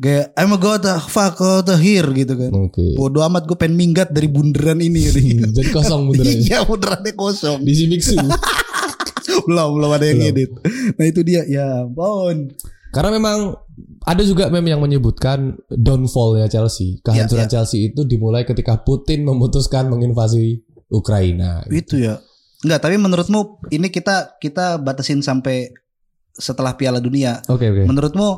kayak 0.00 0.32
I'm 0.34 0.56
a 0.56 0.58
god 0.58 0.82
fuck 1.06 1.36
of 1.38 1.68
here 1.78 2.08
gitu 2.16 2.32
kan. 2.34 2.50
Oke. 2.56 2.96
Bodoh 2.96 3.20
amat 3.28 3.44
gue 3.44 3.54
pengen 3.54 3.76
minggat 3.76 4.08
dari 4.10 4.26
bunderan 4.26 4.80
ini. 4.80 5.04
Jadi 5.56 5.68
kosong 5.70 6.08
beneran. 6.10 6.40
Iya 6.40 6.64
bunderannya 6.64 7.12
kosong. 7.12 7.60
Di 7.62 7.84
Mixu. 7.86 8.16
belum 9.46 9.68
belum 9.78 9.90
ada 9.92 10.04
yang 10.08 10.20
Belum. 10.20 10.32
edit. 10.32 10.50
Nah 10.96 11.04
itu 11.06 11.20
dia 11.22 11.44
ya 11.46 11.84
ampun. 11.84 12.50
Karena 12.90 13.14
memang 13.14 13.54
ada 14.02 14.22
juga 14.26 14.50
meme 14.50 14.74
yang 14.74 14.82
menyebutkan 14.82 15.54
downfallnya 15.70 16.50
Chelsea. 16.50 16.98
Kehancuran 17.06 17.46
Ya, 17.46 17.52
Chelsea 17.60 17.92
itu 17.94 18.02
dimulai 18.02 18.42
ketika 18.42 18.82
Putin 18.82 19.22
memutuskan 19.22 19.86
menginvasi 19.86 20.64
Ukraina. 20.90 21.62
Itu 21.70 22.00
ya. 22.02 22.18
Enggak, 22.66 22.80
tapi 22.82 22.96
menurutmu 22.98 23.70
ini 23.70 23.88
kita 23.88 24.36
kita 24.42 24.82
batasin 24.82 25.22
sampai 25.22 25.70
setelah 26.34 26.74
Piala 26.74 26.98
Dunia. 26.98 27.40
Oke 27.46 27.70
oke. 27.70 27.86
Menurutmu 27.86 28.28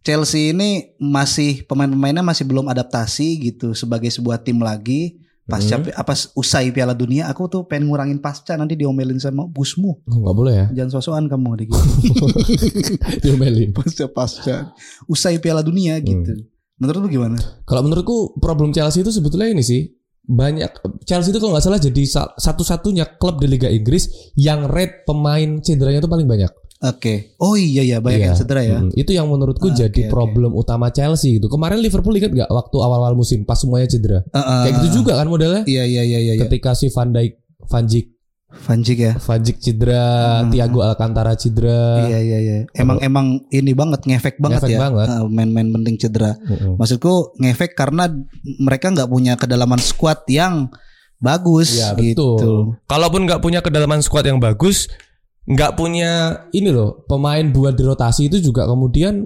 Chelsea 0.00 0.50
ini 0.50 0.70
masih 0.96 1.62
pemain-pemainnya 1.64 2.20
masih 2.20 2.42
belum 2.42 2.66
adaptasi 2.66 3.26
gitu 3.42 3.72
sebagai 3.72 4.08
sebuah 4.08 4.38
tim 4.38 4.58
lagi 4.58 5.18
pasca 5.44 5.76
Hmm. 5.76 5.88
apa 5.92 6.12
usai 6.34 6.68
Piala 6.68 6.92
Dunia 6.92 7.24
aku 7.24 7.46
tuh 7.46 7.64
pengen 7.64 7.88
ngurangin 7.88 8.18
pasca 8.18 8.52
nanti 8.52 8.74
diomelin 8.74 9.16
sama 9.16 9.44
busmu 9.44 9.96
Oh, 10.04 10.18
nggak 10.18 10.36
boleh 10.36 10.54
ya. 10.54 10.66
jangan 10.74 10.92
sosokan 10.92 11.24
kamu 11.24 11.64
gitu. 11.64 11.72
Diomelin. 13.24 13.72
pasca 13.72 14.06
pasca 14.06 14.56
usai 15.04 15.38
Piala 15.38 15.62
Dunia 15.62 15.96
gitu 15.98 16.44
menurut 16.76 17.00
lu 17.00 17.08
gimana 17.10 17.36
Kalau 17.64 17.82
menurutku 17.82 18.36
problem 18.36 18.70
Chelsea 18.70 19.00
itu 19.00 19.10
sebetulnya 19.10 19.48
ini 19.48 19.62
sih 19.62 19.88
banyak 20.22 20.68
Chelsea 21.02 21.32
itu 21.32 21.40
kalau 21.40 21.56
nggak 21.56 21.64
salah 21.64 21.80
jadi 21.80 22.02
sa- 22.04 22.32
satu-satunya 22.34 23.16
klub 23.16 23.40
di 23.40 23.48
Liga 23.48 23.66
Inggris 23.66 24.06
yang 24.34 24.68
rate 24.68 25.02
pemain 25.02 25.58
cederanya 25.58 25.98
itu 25.98 26.06
paling 26.06 26.28
banyak. 26.28 26.52
Oke 26.80 27.14
oh 27.36 27.54
iya 27.54 27.82
ya 27.82 27.98
banyak 27.98 28.18
Iya. 28.18 28.26
yang 28.26 28.36
cedera 28.36 28.62
ya 28.62 28.78
Mm, 28.78 28.94
itu 28.94 29.10
yang 29.10 29.26
menurutku 29.26 29.66
Ah, 29.66 29.74
jadi 29.76 30.00
oke. 30.00 30.10
problem 30.10 30.50
utama 30.52 30.88
Chelsea 30.88 31.36
gitu. 31.36 31.46
Kemarin 31.46 31.78
Liverpool 31.78 32.14
ingat 32.14 32.30
nggak 32.30 32.46
waktu 32.48 32.76
awal-awal 32.76 33.14
musim 33.14 33.42
pas 33.42 33.56
semuanya 33.56 33.86
cedera. 33.86 34.22
Eh, 34.22 34.38
eh, 34.38 34.60
Kayak 34.64 34.74
gitu 34.78 34.88
juga 34.98 35.12
kan 35.14 35.26
modelnya. 35.26 35.62
iya 35.64 35.82
iya 35.82 36.02
iya 36.02 36.18
iya 36.20 36.32
iya. 36.32 36.40
Ketika 36.40 36.72
si 36.72 36.86
Van 36.88 37.10
Dijk, 37.10 37.34
Van 37.64 37.84
Dijk, 37.84 38.06
Van 38.48 38.78
Dijk 38.78 38.98
ya 38.98 39.12
Van 39.16 39.40
Dijk 39.40 39.58
cedera, 39.58 40.06
Hmm. 40.38 40.50
Thiago 40.50 40.80
Alcantara 40.80 41.32
cedera. 41.34 42.06
iya 42.06 42.18
iya 42.18 42.38
iya 42.38 42.56
emang 42.72 42.96
emang 42.98 43.26
ini 43.48 43.72
banget 43.72 44.00
ngefek 44.04 44.38
banget 44.38 44.62
Ngefek 44.62 44.70
ya 44.70 44.78
banget. 44.80 45.06
Main-main 45.28 45.68
penting 45.72 45.94
cedera 45.96 46.32
Mm-mm. 46.38 46.74
Maksudku 46.76 47.12
ngefek 47.36 47.74
karena 47.74 48.06
mereka 48.56 48.88
nggak 48.88 49.06
punya 49.06 49.34
kedalaman 49.34 49.78
squad 49.78 50.22
yang 50.26 50.70
bagus 51.18 51.74
Iya 51.76 51.98
gitu. 51.98 52.38
betul. 52.38 52.58
Kalaupun 52.84 53.26
nggak 53.26 53.40
punya 53.40 53.58
kedalaman 53.58 53.98
squad 53.98 54.22
yang 54.24 54.38
bagus, 54.38 54.86
nggak 55.48 55.80
punya 55.80 56.44
ini 56.52 56.68
loh 56.68 57.08
pemain 57.08 57.42
buat 57.48 57.72
dirotasi 57.72 58.28
itu 58.28 58.36
juga 58.44 58.68
kemudian 58.68 59.24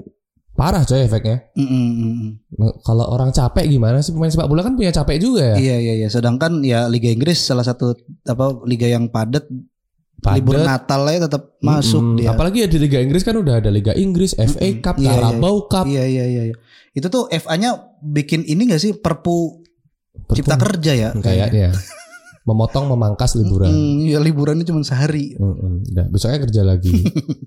parah 0.53 0.85
coy 0.87 1.03
efeknya. 1.03 1.49
Mm, 1.59 1.65
mm, 1.67 1.73
mm, 1.75 1.97
mm. 1.99 2.31
Nah, 2.61 2.73
Kalau 2.85 3.09
orang 3.11 3.33
capek 3.33 3.67
gimana 3.67 3.99
sih 4.05 4.13
pemain 4.15 4.31
sepak 4.31 4.47
bola 4.47 4.63
kan 4.63 4.79
punya 4.79 4.93
capek 4.95 5.17
juga 5.19 5.43
ya. 5.43 5.57
Iya 5.59 5.77
iya 5.81 5.95
iya. 6.05 6.09
Sedangkan 6.13 6.63
ya 6.63 6.87
Liga 6.87 7.09
Inggris 7.11 7.41
salah 7.41 7.65
satu 7.67 7.97
apa 8.23 8.63
liga 8.69 8.87
yang 8.87 9.09
padat, 9.09 9.49
Padet. 10.23 10.37
libur 10.39 10.61
Natal 10.61 11.03
ya 11.09 11.25
tetap 11.27 11.57
masuk 11.59 12.03
Mm-mm. 12.05 12.19
dia. 12.21 12.37
Apalagi 12.37 12.63
ya 12.63 12.69
di 12.71 12.79
Liga 12.79 13.01
Inggris 13.01 13.25
kan 13.25 13.35
udah 13.35 13.59
ada 13.59 13.73
Liga 13.73 13.97
Inggris, 13.97 14.37
FA. 14.37 14.69
Cup, 14.79 15.01
Iya, 15.01 15.09
iya. 15.09 15.13
Carabao 15.19 15.57
Cup. 15.67 15.85
Iya 15.89 16.05
iya 16.07 16.25
iya. 16.29 16.43
iya. 16.53 16.57
Itu 16.93 17.09
tuh 17.09 17.27
FA-nya 17.33 17.99
bikin 18.05 18.45
ini 18.45 18.69
gak 18.69 18.83
sih 18.85 18.93
perpu 18.95 19.65
cipta 20.37 20.61
kerja 20.61 20.93
ya? 20.93 21.09
kayaknya. 21.17 21.73
Memotong 22.43 22.91
memangkas 22.91 23.39
liburan. 23.39 23.71
Mm, 23.71 24.11
ya 24.11 24.19
liburannya 24.19 24.67
cuma 24.67 24.83
sehari. 24.83 25.39
Mm-mm. 25.39 25.87
Udah, 25.95 26.07
besoknya 26.11 26.43
kerja 26.43 26.63
lagi. 26.67 26.91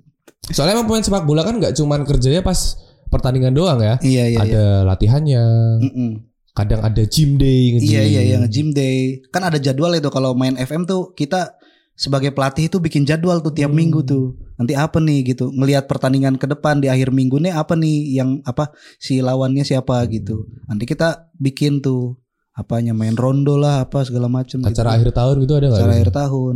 Soalnya 0.56 0.80
emang 0.80 0.88
pemain 0.88 1.04
sepak 1.04 1.26
bola 1.26 1.42
kan 1.44 1.58
nggak 1.58 1.76
cuman 1.76 2.06
kerjanya 2.08 2.46
pas 2.46 2.80
pertandingan 3.12 3.52
doang 3.52 3.82
ya. 3.82 3.96
Iya 4.00 4.24
iya 4.32 4.40
ada 4.40 4.52
iya. 4.52 4.66
latihannya, 4.88 5.44
Mm-mm. 5.84 6.10
kadang 6.56 6.82
ada 6.86 7.04
gym 7.04 7.36
day, 7.36 7.76
nge-gym. 7.76 7.92
Iya 7.92 8.02
iya 8.08 8.22
iya 8.24 8.36
nge-gym 8.40 8.72
day. 8.72 9.26
Kan 9.34 9.44
ada 9.44 9.60
jadwal 9.60 9.92
itu 9.98 10.08
kalau 10.08 10.32
main 10.32 10.56
FM 10.56 10.88
tuh 10.88 11.12
kita 11.12 11.60
sebagai 11.96 12.36
pelatih 12.36 12.68
itu 12.68 12.78
bikin 12.84 13.08
jadwal 13.08 13.40
tuh 13.40 13.56
tiap 13.56 13.72
Hmm. 13.72 13.80
minggu 13.80 14.04
tuh. 14.04 14.36
Nanti 14.56 14.76
apa 14.76 15.00
nih 15.00 15.36
gitu. 15.36 15.52
Ngelihat 15.52 15.88
pertandingan 15.88 16.36
ke 16.40 16.48
depan 16.48 16.80
di 16.80 16.88
akhir 16.92 17.12
minggu 17.12 17.40
nih 17.40 17.52
apa 17.56 17.76
nih 17.76 18.20
yang 18.20 18.40
apa 18.44 18.72
si 19.00 19.20
lawannya 19.20 19.64
siapa 19.64 20.04
gitu. 20.12 20.48
Nanti 20.68 20.84
kita 20.88 21.32
bikin 21.36 21.80
tuh 21.80 22.20
apanya 22.56 22.96
main 22.96 23.20
rondo 23.20 23.60
lah 23.60 23.84
apa 23.84 24.08
segala 24.08 24.32
macam 24.32 24.64
gitu. 24.64 24.72
Acara 24.72 24.96
akhir 24.96 25.12
tahun 25.12 25.36
gitu 25.44 25.54
ada 25.60 25.68
nggak? 25.68 25.80
Acara 25.84 25.94
akhir 26.00 26.12
tahun. 26.16 26.56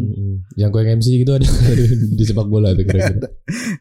Yang 0.56 0.70
gue 0.72 0.82
MC 0.96 1.08
gitu 1.20 1.32
ada 1.36 1.46
di, 2.18 2.24
sepak 2.24 2.48
bola 2.48 2.72
tuh 2.72 2.88
kira-kira. 2.88 3.28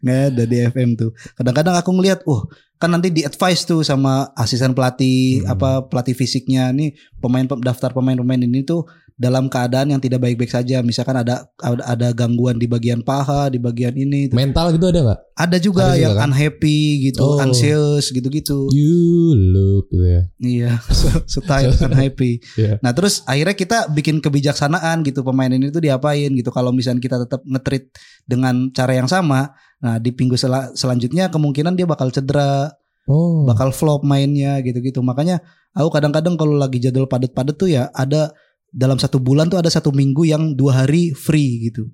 Nggak 0.02 0.20
ada 0.35 0.42
di 0.50 0.57
FM 0.66 0.90
tuh. 0.98 1.11
Kadang-kadang 1.38 1.78
aku 1.78 1.90
ngelihat, 1.94 2.26
wah 2.26 2.42
kan 2.78 2.90
nanti 2.94 3.11
di 3.11 3.22
advice 3.22 3.66
tuh 3.66 3.83
sama 3.83 4.35
asisten 4.38 4.74
pelatih 4.74 5.42
Hmm. 5.42 5.54
apa 5.54 5.87
pelatih 5.90 6.14
fisiknya 6.14 6.70
nih 6.70 6.94
pemain 7.18 7.46
daftar 7.59 7.90
pemain-pemain 7.90 8.38
ini 8.38 8.62
tuh 8.62 8.87
dalam 9.18 9.50
keadaan 9.50 9.90
yang 9.90 9.98
tidak 9.98 10.22
baik-baik 10.22 10.46
saja. 10.46 10.78
Misalkan 10.78 11.18
ada 11.18 11.50
ada, 11.59 12.14
gangguan 12.14 12.54
di 12.54 12.70
bagian 12.70 13.02
paha, 13.02 13.50
di 13.50 13.59
bagian 13.59 13.92
ini. 13.92 14.31
tuh. 14.31 14.38
Mental 14.38 14.70
gitu 14.70 14.87
ada 14.87 15.00
nggak? 15.02 15.20
Ada 15.35 15.57
juga 15.59 15.83
Ada 15.85 15.90
juga 15.90 16.00
yang 16.00 16.14
kan? 16.14 16.24
unhappy 16.31 16.78
gitu, 17.11 17.22
Oh. 17.26 17.42
anxious 17.42 18.09
gitu-gitu. 18.09 18.70
You 18.70 18.98
look 19.35 19.90
gitu 19.90 20.07
ya. 20.07 20.22
Iya, 20.38 20.72
style 21.26 21.74
unhappy. 21.90 22.38
Iya. 22.54 22.78
Nah, 22.78 22.94
terus 22.94 23.26
akhirnya 23.26 23.52
kita 23.52 23.78
bikin 23.90 24.22
kebijaksanaan 24.22 25.02
gitu 25.02 25.20
pemain 25.20 25.50
ini 25.50 25.68
tuh 25.68 25.83
diapain 25.83 26.31
gitu. 26.31 26.48
Kalau 26.48 26.70
misalnya 26.70 27.02
kita 27.02 27.18
tetap 27.26 27.42
ngetrit 27.42 27.90
dengan 28.22 28.70
cara 28.70 28.94
yang 28.94 29.11
sama, 29.11 29.50
nah 29.78 29.98
di 29.98 30.14
minggu 30.14 30.38
sel- 30.38 30.70
selanjutnya 30.72 31.26
kemungkinan 31.26 31.74
dia 31.74 31.90
bakal 31.90 32.09
cedera, 32.09 32.70
Oh. 33.04 33.42
bakal 33.50 33.72
flop 33.72 34.04
mainnya 34.04 34.61
gitu-gitu. 34.61 35.00
Makanya 35.00 35.42
aku 35.72 35.90
kadang-kadang 35.90 36.37
kalau 36.37 36.54
lagi 36.54 36.78
jadwal 36.78 37.09
padat-padat 37.09 37.57
tuh 37.57 37.66
ya 37.66 37.90
ada 37.90 38.31
dalam 38.72 39.00
satu 39.00 39.18
bulan 39.18 39.48
tuh 39.48 39.59
ada 39.61 39.72
satu 39.72 39.90
minggu 39.90 40.28
yang 40.28 40.54
dua 40.54 40.85
hari 40.85 41.16
free 41.16 41.70
gitu. 41.72 41.88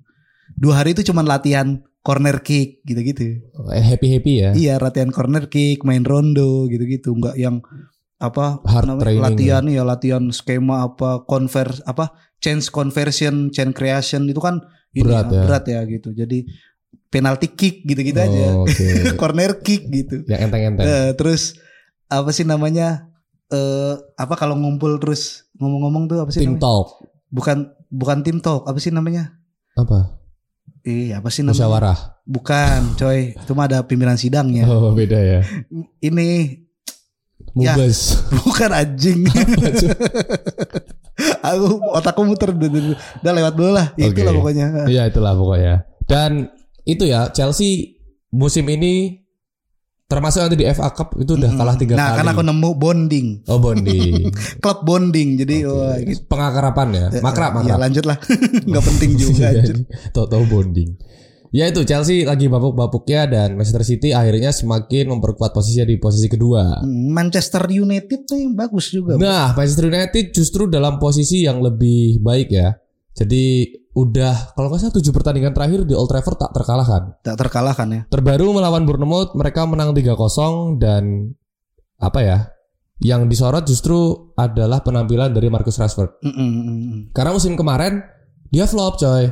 Dua 0.55 0.83
hari 0.83 0.93
itu 0.93 1.07
cuman 1.11 1.25
latihan 1.25 1.81
corner 2.05 2.45
kick 2.45 2.85
gitu-gitu. 2.85 3.41
happy 3.65 4.07
happy 4.13 4.33
ya. 4.45 4.51
Iya, 4.53 4.77
latihan 4.77 5.09
corner 5.09 5.49
kick, 5.49 5.81
main 5.81 6.05
rondo 6.05 6.69
gitu-gitu, 6.69 7.17
enggak 7.17 7.35
yang 7.35 7.65
apa 8.15 8.63
Hard 8.63 8.87
namanya, 8.87 9.03
training 9.03 9.25
latihan 9.27 9.63
ya 9.67 9.83
latihan 9.83 10.23
skema 10.31 10.87
apa 10.87 11.27
convert 11.27 11.83
apa 11.83 12.15
change 12.39 12.71
conversion, 12.71 13.51
change 13.51 13.75
creation 13.75 14.23
itu 14.29 14.39
kan 14.39 14.63
ini 14.95 15.03
Berat 15.03 15.27
ya. 15.27 15.41
berat 15.43 15.63
ya 15.67 15.79
gitu. 15.89 16.09
Jadi 16.15 16.47
penalty 17.11 17.47
kick 17.51 17.83
gitu-gitu 17.83 18.19
aja. 18.21 18.55
Oh, 18.55 18.63
Oke. 18.63 18.85
corner 19.21 19.59
kick 19.59 19.89
gitu. 19.91 20.23
Yang 20.29 20.41
enteng-enteng. 20.47 20.85
Eh, 20.85 21.11
terus 21.19 21.57
apa 22.07 22.29
sih 22.31 22.45
namanya? 22.47 23.09
Eh 23.49 23.93
apa 24.15 24.37
kalau 24.39 24.55
ngumpul 24.55 25.01
terus 25.01 25.44
ngomong-ngomong 25.59 26.03
tuh 26.11 26.17
apa 26.23 26.29
sih 26.33 26.43
Team 26.43 26.57
namanya? 26.57 26.65
talk. 26.65 26.87
Bukan 27.31 27.57
bukan 27.91 28.17
tim 28.23 28.37
talk, 28.43 28.67
apa 28.67 28.77
sih 28.79 28.91
namanya? 28.91 29.35
Apa? 29.75 30.19
Eh, 30.85 31.11
apa 31.11 31.27
sih 31.33 31.41
namanya? 31.41 31.65
Musyawarah. 31.65 31.99
Bukan, 32.25 32.97
coy. 32.99 33.33
Itu 33.33 33.51
mah 33.57 33.65
ada 33.69 33.83
pimpinan 33.85 34.17
sidangnya. 34.17 34.65
Oh, 34.69 34.93
beda 34.93 35.17
ya. 35.17 35.39
Ini 36.01 36.65
Ya. 37.55 37.71
Mubes. 37.79 38.19
bukan 38.43 38.69
anjing. 38.75 39.23
Aku 41.47 41.79
otakku 41.95 42.27
muter 42.27 42.51
udah, 42.51 43.31
lewat 43.31 43.53
dulu 43.55 43.71
lah. 43.71 43.95
Ya. 43.95 44.11
Itulah 44.11 44.33
pokoknya. 44.35 44.65
Iya 44.91 45.03
itulah 45.07 45.33
pokoknya. 45.39 45.87
Dan 46.03 46.51
itu 46.83 47.07
ya 47.07 47.31
Chelsea 47.31 47.95
musim 48.35 48.67
ini 48.67 49.23
termasuk 50.05 50.39
nanti 50.39 50.55
di 50.55 50.65
FA 50.67 50.89
Cup 50.89 51.17
itu 51.17 51.33
udah 51.33 51.49
Mm-mm. 51.49 51.59
kalah 51.59 51.75
tiga 51.75 51.93
Nah, 51.93 52.13
kali. 52.13 52.17
kan 52.21 52.27
aku 52.29 52.41
nemu 52.41 52.69
bonding, 52.75 53.27
Oh 53.45 53.57
bonding. 53.57 54.29
klub 54.63 54.79
bonding. 54.81 55.29
Jadi 55.35 55.65
wah, 55.65 55.97
Oke. 55.97 56.05
gitu. 56.07 56.21
Pengakarapan 56.25 56.87
ya. 56.91 57.05
Makrab 57.19 57.51
Ya 57.51 57.57
makrab. 57.59 57.77
lanjut 57.81 58.05
lah. 58.05 58.17
Nggak 58.69 58.83
penting 58.85 59.11
juga. 59.21 59.45
anjir. 59.49 59.77
Tahu-tahu 60.11 60.43
bonding. 60.45 60.89
Ya 61.49 61.65
itu 61.65 61.81
Chelsea 61.81 62.21
lagi 62.21 62.45
babuk-babuknya 62.45 63.25
dan 63.25 63.55
Manchester 63.55 63.81
City 63.81 64.11
akhirnya 64.11 64.51
semakin 64.51 65.07
memperkuat 65.07 65.55
posisinya 65.55 65.87
di 65.87 65.95
posisi 65.95 66.27
kedua. 66.27 66.83
Hmm, 66.83 67.09
Manchester 67.09 67.63
United 67.65 68.27
tuh 68.27 68.35
yang 68.35 68.53
bagus 68.53 68.91
juga. 68.91 69.15
Nah, 69.15 69.55
Manchester 69.55 69.87
United 69.87 70.25
justru 70.29 70.67
dalam 70.67 70.99
posisi 70.99 71.41
yang 71.41 71.63
lebih 71.63 72.19
baik 72.19 72.51
ya. 72.51 72.75
Jadi 73.15 73.71
udah 73.95 74.51
kalau 74.59 74.67
nggak 74.67 74.79
salah 74.83 74.95
tujuh 74.99 75.15
pertandingan 75.15 75.55
terakhir 75.55 75.87
di 75.87 75.95
Old 75.95 76.11
Trafford 76.11 76.35
tak 76.35 76.51
terkalahkan. 76.51 77.15
Tak 77.23 77.39
terkalahkan 77.39 77.87
ya. 77.87 78.01
Terbaru 78.11 78.51
melawan 78.51 78.83
Bournemouth 78.83 79.31
mereka 79.39 79.63
menang 79.63 79.95
3-0 79.95 80.75
dan 80.83 81.31
apa 81.95 82.19
ya? 82.19 82.37
Yang 82.99 83.21
disorot 83.31 83.63
justru 83.63 84.31
adalah 84.35 84.83
penampilan 84.83 85.31
dari 85.31 85.47
Marcus 85.47 85.79
Rashford. 85.79 86.19
Mm, 86.23 86.31
mm, 86.31 86.35
mm, 86.35 86.63
mm. 86.63 87.01
Karena 87.11 87.31
musim 87.31 87.55
kemarin 87.55 88.03
dia 88.51 88.67
flop 88.67 88.99
coy. 88.99 89.31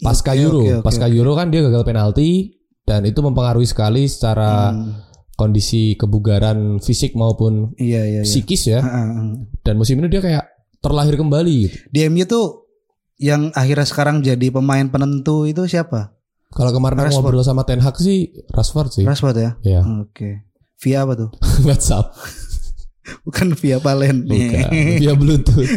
Pasca 0.00 0.32
Oke, 0.32 0.40
Euro, 0.40 0.60
oke, 0.64 0.72
oke, 0.80 0.84
pasca 0.84 1.06
Euro 1.12 1.36
kan 1.36 1.52
dia 1.52 1.60
gagal 1.60 1.84
penalti 1.84 2.56
dan 2.88 3.04
itu 3.04 3.20
mempengaruhi 3.20 3.68
sekali 3.68 4.08
secara 4.08 4.72
Hmm, 4.72 4.96
kondisi 5.36 5.92
kebugaran 5.96 6.80
fisik 6.80 7.12
maupun 7.16 7.76
Iya 7.76 8.00
iya. 8.00 8.20
iya. 8.20 8.22
psikis 8.24 8.64
ya. 8.64 8.80
Ah, 8.80 9.12
ah. 9.12 9.36
Dan 9.60 9.76
musim 9.76 10.00
ini 10.00 10.08
dia 10.08 10.24
kayak 10.24 10.44
terlahir 10.80 11.20
kembali 11.20 11.52
gitu. 11.68 11.76
Di 11.92 12.08
MU 12.08 12.24
tuh 12.24 12.63
yang 13.18 13.54
akhirnya 13.54 13.86
sekarang 13.86 14.20
jadi 14.20 14.50
pemain 14.50 14.86
penentu 14.90 15.46
itu 15.46 15.66
siapa? 15.70 16.14
Kalau 16.54 16.70
kemarin 16.70 17.02
aku 17.02 17.06
Rashford. 17.10 17.24
ngobrol 17.26 17.42
sama 17.42 17.66
Ten 17.66 17.82
Hag 17.82 17.98
sih 17.98 18.30
Rashford 18.50 18.90
sih. 18.94 19.04
Rashford 19.06 19.36
ya. 19.38 19.50
Ya, 19.66 19.80
Oke. 19.82 20.46
Via 20.78 21.02
apa 21.02 21.18
tuh? 21.18 21.30
WhatsApp. 21.66 22.14
Bukan 23.26 23.58
via 23.58 23.82
Palen. 23.82 24.24
Bukan. 24.24 24.70
Via 25.02 25.12
Bluetooth. 25.18 25.66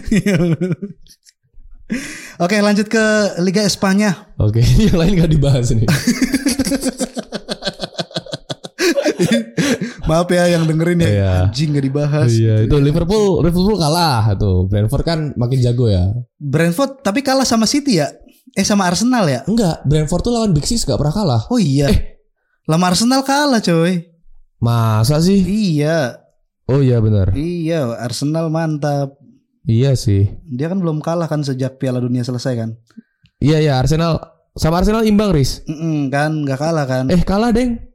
Oke, 2.44 2.60
lanjut 2.60 2.92
ke 2.92 3.04
Liga 3.40 3.64
Espanya. 3.64 4.28
Oke, 4.38 4.60
yang 4.86 5.00
lain 5.00 5.18
gak 5.18 5.32
dibahas 5.32 5.72
nih. 5.72 5.88
Maaf 10.08 10.28
ya 10.32 10.48
yang 10.48 10.64
dengerin 10.64 11.04
ya. 11.04 11.10
Iya. 11.12 11.32
Anjing 11.52 11.70
gak 11.76 11.86
dibahas. 11.86 12.30
Iya, 12.32 12.64
itu 12.64 12.76
Liverpool, 12.80 13.44
Liverpool 13.44 13.76
kalah 13.76 14.34
tuh. 14.40 14.66
Brentford 14.72 15.04
kan 15.04 15.20
makin 15.36 15.60
jago 15.60 15.92
ya. 15.92 16.16
Brentford 16.40 17.04
tapi 17.04 17.22
kalah 17.22 17.44
sama 17.44 17.68
City 17.68 18.00
ya? 18.00 18.08
Eh 18.56 18.64
sama 18.64 18.88
Arsenal 18.88 19.28
ya? 19.28 19.44
Enggak, 19.46 19.84
Brentford 19.84 20.24
tuh 20.24 20.32
lawan 20.32 20.56
Big 20.56 20.66
Six 20.66 20.88
gak 20.88 20.98
pernah 20.98 21.14
kalah. 21.14 21.42
Oh 21.52 21.60
iya. 21.60 21.92
Lama 22.66 22.90
Arsenal 22.90 23.22
kalah 23.28 23.60
coy. 23.60 24.08
Masa 24.58 25.22
sih? 25.22 25.44
Iya. 25.44 26.24
Oh 26.68 26.84
iya 26.84 27.00
benar. 27.00 27.32
Iya, 27.38 27.96
Arsenal 27.96 28.52
mantap. 28.52 29.16
Iya 29.68 29.96
sih. 30.00 30.32
Dia 30.48 30.72
kan 30.72 30.80
belum 30.80 31.04
kalah 31.04 31.28
kan 31.28 31.44
sejak 31.44 31.80
Piala 31.80 32.00
Dunia 32.00 32.24
selesai 32.24 32.56
kan? 32.56 32.70
Iya 33.38 33.60
ya 33.62 33.74
Arsenal 33.78 34.18
sama 34.58 34.82
Arsenal 34.82 35.06
imbang 35.06 35.30
Riz. 35.30 35.62
Mm-mm, 35.70 36.10
kan 36.10 36.44
nggak 36.44 36.58
kalah 36.58 36.86
kan? 36.90 37.06
Eh 37.14 37.22
kalah 37.22 37.54
deng. 37.54 37.87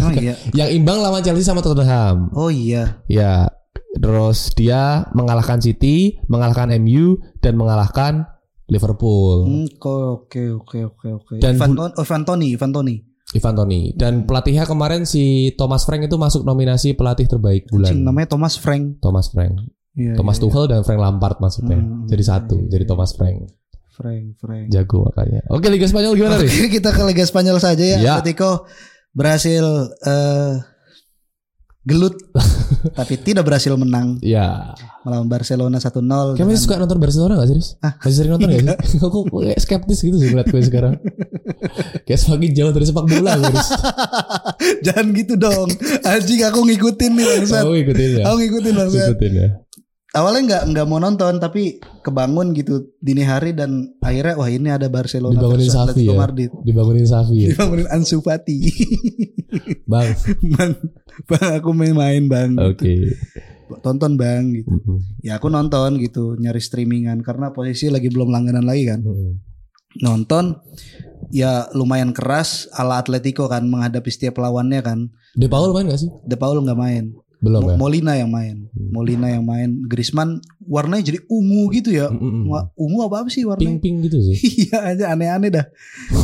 Oh 0.00 0.12
iya. 0.12 0.34
Yang 0.58 0.70
imbang 0.78 0.98
lawan 1.02 1.22
Chelsea 1.22 1.46
sama 1.46 1.60
Tottenham. 1.60 2.30
Oh 2.34 2.48
iya. 2.48 3.02
Ya. 3.10 3.50
Terus 3.94 4.50
dia 4.58 5.06
mengalahkan 5.14 5.62
City, 5.62 6.18
mengalahkan 6.26 6.74
MU 6.82 7.22
dan 7.38 7.54
mengalahkan 7.54 8.26
Liverpool. 8.66 9.44
Hmm, 9.46 9.66
Oke 9.78 10.50
oke 10.50 10.78
oke 10.88 11.08
oke. 11.14 11.34
Dan 11.38 11.60
Ivan, 11.60 11.78
oh, 11.78 11.90
Ivan 11.94 12.22
Toni, 12.26 12.48
Ivan 12.56 12.72
Toni. 12.74 12.96
Ivan 13.34 13.54
Toni 13.58 13.90
dan 13.98 14.24
pelatihnya 14.30 14.64
kemarin 14.64 15.02
si 15.04 15.52
Thomas 15.58 15.82
Frank 15.82 16.06
itu 16.06 16.14
masuk 16.14 16.46
nominasi 16.46 16.94
pelatih 16.94 17.26
terbaik 17.26 17.66
bulan. 17.66 17.90
Cing, 17.90 18.02
namanya 18.06 18.34
Thomas 18.34 18.54
Frank. 18.56 19.02
Thomas 19.02 19.30
Frank. 19.30 19.58
Iya, 19.94 20.18
Thomas 20.18 20.38
iya, 20.38 20.42
Tuchel 20.42 20.64
dan 20.70 20.80
Frank 20.82 21.00
Lampard 21.02 21.38
maksudnya. 21.38 21.78
Hmm, 21.78 22.06
jadi 22.10 22.22
satu, 22.22 22.58
iya, 22.66 22.78
jadi 22.78 22.84
iya. 22.86 22.90
Thomas 22.90 23.10
Frank. 23.14 23.36
iya. 23.46 23.62
Frank, 23.94 24.24
Frank. 24.42 24.66
Jago 24.74 25.06
makanya. 25.06 25.40
Oke, 25.54 25.70
Liga 25.70 25.86
Spanyol 25.86 26.18
gimana? 26.18 26.34
Oke, 26.42 26.66
kita 26.82 26.90
ke 26.90 27.02
Liga 27.06 27.22
Spanyol 27.22 27.62
saja 27.62 27.84
ya. 27.84 27.98
Ya. 28.02 28.12
Atletico 28.18 28.66
berhasil 29.14 29.64
eh, 30.02 30.54
gelut 31.82 32.16
tapi 32.98 33.14
tidak 33.16 33.44
berhasil 33.44 33.70
menang 33.74 34.16
Ya. 34.18 34.72
melawan 35.04 35.28
Barcelona 35.28 35.76
1-0. 35.76 35.84
Kayak 35.84 36.00
dengan- 36.34 36.48
masih 36.48 36.60
suka 36.60 36.74
nonton 36.76 36.96
Barcelona 36.96 37.32
gak 37.36 37.46
sih, 37.46 37.56
Riz? 37.56 37.68
Ah, 37.78 37.92
Masih 37.98 38.16
sering 38.16 38.32
nonton 38.32 38.48
gak 38.48 38.78
sih? 38.82 38.98
Aku 39.04 39.18
kayak 39.28 39.58
skeptis 39.58 40.00
gitu 40.00 40.16
sih 40.16 40.28
ngeliat 40.28 40.48
gue 40.48 40.60
sekarang. 40.60 40.96
kayak 42.02 42.20
semakin 42.20 42.50
jauh 42.52 42.72
dari 42.72 42.84
sepak 42.84 43.04
bola 43.04 43.32
gue, 43.36 43.50
Riz. 43.50 43.68
Jangan 44.88 45.06
gitu 45.12 45.34
dong. 45.36 45.68
Anjing 46.02 46.40
aku 46.42 46.60
ngikutin 46.64 47.10
nih 47.12 47.24
bangsat. 47.26 47.62
Oh, 47.62 47.76
ikutin 47.76 48.08
ya. 48.16 48.22
Aku 48.26 48.36
ngikutin 48.38 48.72
bangsat. 48.74 49.08
Ikutin 49.12 49.32
ya. 49.34 49.48
Awalnya 50.14 50.42
nggak 50.46 50.62
nggak 50.70 50.86
mau 50.86 51.02
nonton 51.02 51.42
tapi 51.42 51.82
kebangun 52.06 52.54
gitu 52.54 52.94
dini 53.02 53.26
hari 53.26 53.50
dan 53.50 53.98
akhirnya 53.98 54.38
wah 54.38 54.46
ini 54.46 54.70
ada 54.70 54.86
Barcelona 54.86 55.42
Dibangunin 55.42 55.66
Safi 55.66 56.06
ya. 56.06 56.14
Madrid. 56.14 56.50
Dibangunin 56.62 57.08
Safi 57.10 57.36
ya. 57.42 57.48
Dibangunin 57.50 57.90
Ansu 57.90 58.22
Fati. 58.22 58.58
Bang. 59.90 60.14
bang, 60.54 60.72
bang 61.30 61.50
aku 61.58 61.70
main 61.74 61.94
main 61.94 62.24
bang. 62.30 62.54
Oke. 62.58 63.10
Tonton 63.82 64.14
bang 64.14 64.54
gitu. 64.54 65.02
Ya 65.22 65.42
aku 65.42 65.50
nonton 65.50 65.98
gitu 65.98 66.38
nyari 66.38 66.62
streamingan 66.62 67.22
karena 67.26 67.50
posisi 67.50 67.90
lagi 67.90 68.06
belum 68.06 68.30
langganan 68.30 68.62
lagi 68.62 68.86
kan. 68.86 69.02
Nonton 69.98 70.62
ya 71.34 71.66
lumayan 71.74 72.14
keras 72.14 72.70
ala 72.74 73.02
Atletico 73.02 73.50
kan 73.50 73.66
menghadapi 73.66 74.10
setiap 74.10 74.38
lawannya 74.38 74.78
kan. 74.82 74.98
De 75.34 75.50
Paul 75.50 75.74
main 75.74 75.90
gak 75.90 76.02
sih? 76.02 76.10
De 76.22 76.38
Paul 76.38 76.62
nggak 76.62 76.78
main. 76.78 77.10
Belum 77.44 77.62
ya? 77.66 77.76
Molina 77.76 78.12
yang 78.16 78.32
main. 78.32 78.56
Hmm. 78.66 78.88
Molina 78.90 79.28
yang 79.28 79.44
main. 79.44 79.84
Griezmann 79.84 80.40
warnanya 80.60 81.04
jadi 81.04 81.20
ungu 81.28 81.68
gitu 81.70 81.92
ya. 81.92 82.08
Mm-mm. 82.08 82.48
Wa- 82.48 82.72
Ungu 82.74 83.04
apa, 83.04 83.20
apa 83.20 83.28
sih 83.28 83.44
warnanya? 83.44 83.76
Pink-pink 83.76 83.96
gitu 84.08 84.18
sih. 84.24 84.36
Iya 84.64 84.78
aja 84.88 85.04
aneh-aneh 85.12 85.52
dah. 85.52 85.66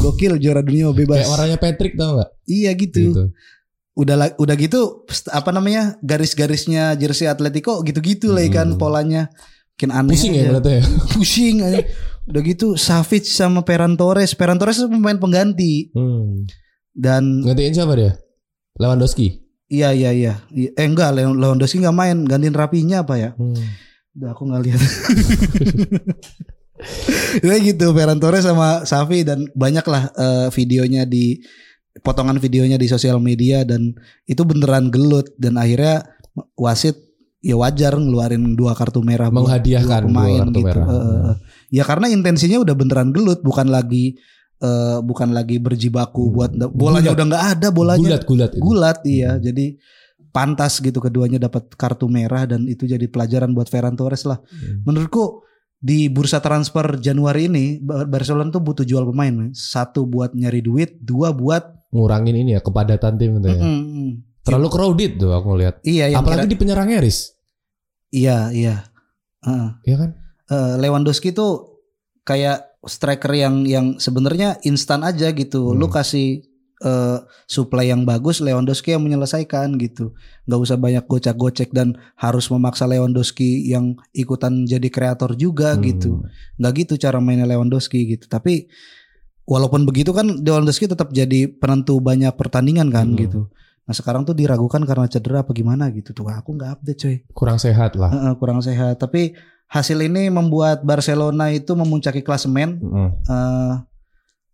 Gokil 0.01 0.41
juara 0.41 0.65
dunia 0.65 0.89
bebas. 0.97 1.21
Kayak 1.21 1.31
warnanya 1.31 1.59
Patrick 1.59 1.95
tau 1.95 2.17
gak? 2.17 2.31
Iya 2.45 2.71
gitu. 2.73 3.01
Gitu. 3.13 3.25
Udah 3.93 4.17
udah 4.35 4.57
gitu 4.57 5.05
apa 5.29 5.51
namanya? 5.51 6.01
garis-garisnya 6.01 6.95
jersey 6.95 7.29
Atletico 7.29 7.85
gitu-gitu 7.85 8.33
lah 8.33 8.49
kan 8.49 8.73
Hmm. 8.73 8.81
polanya. 8.81 9.29
Makin 9.77 9.91
aneh. 9.91 10.13
Pusing 10.13 10.33
ya 10.33 10.41
aja. 10.41 10.49
ngeliatnya 10.51 10.73
ya. 10.73 10.85
Pusing 11.15 11.57
aja. 11.61 11.79
Udah 12.25 12.43
gitu 12.43 12.67
Savic 12.75 13.25
sama 13.25 13.61
Ferran 13.61 13.97
Torres. 13.97 14.33
Ferran 14.33 14.57
Torres 14.57 14.77
itu 14.77 14.89
pemain 14.89 15.17
pengganti 15.17 15.89
Hmm. 15.91 16.45
dan 16.93 17.41
Gantiin 17.41 17.73
siapa 17.73 17.93
dia? 17.93 18.13
Lewandowski. 18.77 19.41
Iya 19.71 19.95
iya 19.95 20.11
iya. 20.11 20.35
Eh 20.51 20.85
enggak 20.85 21.15
Lew- 21.15 21.39
Lewandowski 21.39 21.79
nggak 21.79 21.95
main, 21.95 22.27
gantiin 22.27 22.53
Rapinya 22.53 23.07
apa 23.07 23.15
ya? 23.17 23.31
Hmm. 23.39 23.55
Udah 24.13 24.35
aku 24.35 24.43
nggak 24.45 24.63
lihat. 24.67 24.81
Ya 27.45 27.61
gitu 27.61 27.93
Ferran 27.93 28.17
Torres 28.17 28.49
sama 28.49 28.89
Safi 28.89 29.21
dan 29.21 29.45
banyak 29.53 29.85
lah 29.85 30.09
eh, 30.17 30.49
videonya 30.49 31.05
di 31.05 31.45
potongan 32.01 32.41
videonya 32.41 32.81
di 32.81 32.89
sosial 32.89 33.21
media 33.21 33.69
dan 33.69 33.93
itu 34.25 34.41
beneran 34.49 34.89
gelut 34.89 35.29
dan 35.37 35.61
akhirnya 35.61 36.09
wasit 36.57 36.97
ya 37.41 37.61
wajar 37.61 37.97
ngeluarin 37.97 38.57
dua 38.57 38.73
kartu 38.73 39.05
merah 39.05 39.29
buat 39.29 39.45
Menghadiahkan 39.45 40.01
dua 40.05 40.09
pemain 40.09 40.33
dua 40.33 40.41
kartu 40.41 40.57
gitu. 40.57 40.65
merah. 40.73 40.87
Eh. 40.89 41.35
ya 41.69 41.83
karena 41.85 42.07
intensinya 42.09 42.59
udah 42.61 42.73
beneran 42.73 43.13
gelut 43.13 43.45
bukan 43.45 43.69
lagi 43.69 44.17
eh, 44.61 44.99
bukan 45.01 45.31
lagi 45.31 45.57
berjibaku 45.57 46.23
Hmm. 46.23 46.33
buat 46.33 46.51
bolanya 46.71 47.01
Gulat. 47.07 47.17
udah 47.17 47.27
nggak 47.27 47.45
ada 47.51 47.69
bolanya 47.71 48.03
Gulat 48.07 48.25
gulat 48.25 48.51
itu. 48.53 48.61
gulat 48.61 48.99
iya 49.05 49.31
jadi 49.37 49.67
pantas 50.31 50.79
gitu 50.79 50.97
keduanya 50.97 51.37
dapat 51.39 51.67
kartu 51.73 52.07
merah 52.07 52.45
dan 52.45 52.65
itu 52.65 52.85
jadi 52.85 53.03
pelajaran 53.05 53.51
buat 53.51 53.67
Ferran 53.67 53.95
Torres 53.95 54.23
lah 54.23 54.39
Hmm. 54.39 54.85
menurutku 54.85 55.43
di 55.77 56.07
bursa 56.07 56.39
transfer 56.39 56.97
Januari 56.97 57.47
ini 57.47 57.65
Bar- 57.79 58.05
Barcelona 58.07 58.49
tuh 58.49 58.61
butuh 58.61 58.85
jual 58.85 59.03
pemain 59.07 59.33
satu 59.51 60.05
buat 60.05 60.33
nyari 60.33 60.61
duit 60.61 61.01
dua 61.01 61.33
buat 61.33 61.81
Ngurangin 61.91 62.37
ini 62.37 62.53
ya 62.53 62.61
kepadatan 62.61 63.17
tim 63.17 63.35
gitu 63.35 63.51
ya. 63.51 63.59
Mm. 63.59 64.23
Terlalu 64.41 64.69
crowded 64.71 65.13
tuh 65.17 65.35
aku 65.35 65.59
lihat. 65.59 65.83
iya 65.83 66.07
Apalagi 66.13 66.47
kira- 66.47 66.53
di 66.53 66.57
penyerangnya 66.57 67.01
Riz. 67.01 67.35
iya 68.09 68.47
iya 68.51 68.87
Heeh. 69.41 69.69
Iya 69.85 69.97
kan? 69.99 70.11
Eh, 70.47 70.75
Lewandowski 70.79 71.33
tuh 71.33 71.81
kayak 72.23 72.70
striker 72.83 73.33
yang 73.33 73.65
yang 73.65 73.87
sebenarnya 73.97 74.57
instan 74.63 75.05
aja 75.05 75.31
gitu 75.31 75.71
Hmm. 75.71 75.77
lu 75.77 75.89
kasih 75.89 76.45
eh, 76.81 77.19
supply 77.45 77.93
yang 77.93 78.09
bagus 78.09 78.41
Lewandowski 78.41 78.97
yang 78.97 79.05
menyelesaikan 79.05 79.77
gitu 79.77 80.17
nggak 80.49 80.61
usah 80.61 80.81
banyak 80.81 81.05
gocek-gocek 81.05 81.77
dan 81.77 81.93
harus 82.17 82.49
memaksa 82.49 82.89
Lewandowski 82.89 83.69
yang 83.69 84.01
ikutan 84.13 84.65
jadi 84.65 84.89
kreator 84.89 85.37
juga 85.37 85.77
Hmm. 85.77 85.85
gitu 85.85 86.25
nggak 86.57 86.73
gitu 86.81 86.97
cara 86.97 87.21
mainnya 87.21 87.45
Lewandowski 87.45 88.09
gitu 88.09 88.25
tapi 88.27 88.73
walaupun 89.45 89.85
begitu 89.85 90.15
kan 90.15 90.41
Lewandowski 90.41 90.89
tetap 90.89 91.13
jadi 91.13 91.53
penentu 91.53 92.01
banyak 92.01 92.33
pertandingan 92.33 92.89
kan 92.89 93.13
Hmm. 93.13 93.19
gitu 93.19 93.41
nah 93.85 93.93
sekarang 93.93 94.23
tuh 94.23 94.33
diragukan 94.33 94.81
karena 94.87 95.05
cedera 95.05 95.43
apa 95.43 95.51
gimana 95.51 95.91
gitu 95.91 96.15
tuh 96.15 96.31
aku 96.31 96.55
nggak 96.55 96.71
update 96.79 96.97
coy 96.97 97.17
Kurang 97.35 97.59
sehat 97.59 97.99
lah. 97.99 98.09
Heeh, 98.09 98.33
kurang 98.39 98.63
sehat 98.63 98.97
tapi 98.97 99.35
hasil 99.71 100.03
ini 100.03 100.27
membuat 100.29 100.83
Barcelona 100.83 101.55
itu 101.55 101.73
memuncaki 101.73 102.21
klasemen 102.21 102.83
Mm. 102.83 103.11
eh, 103.25 103.73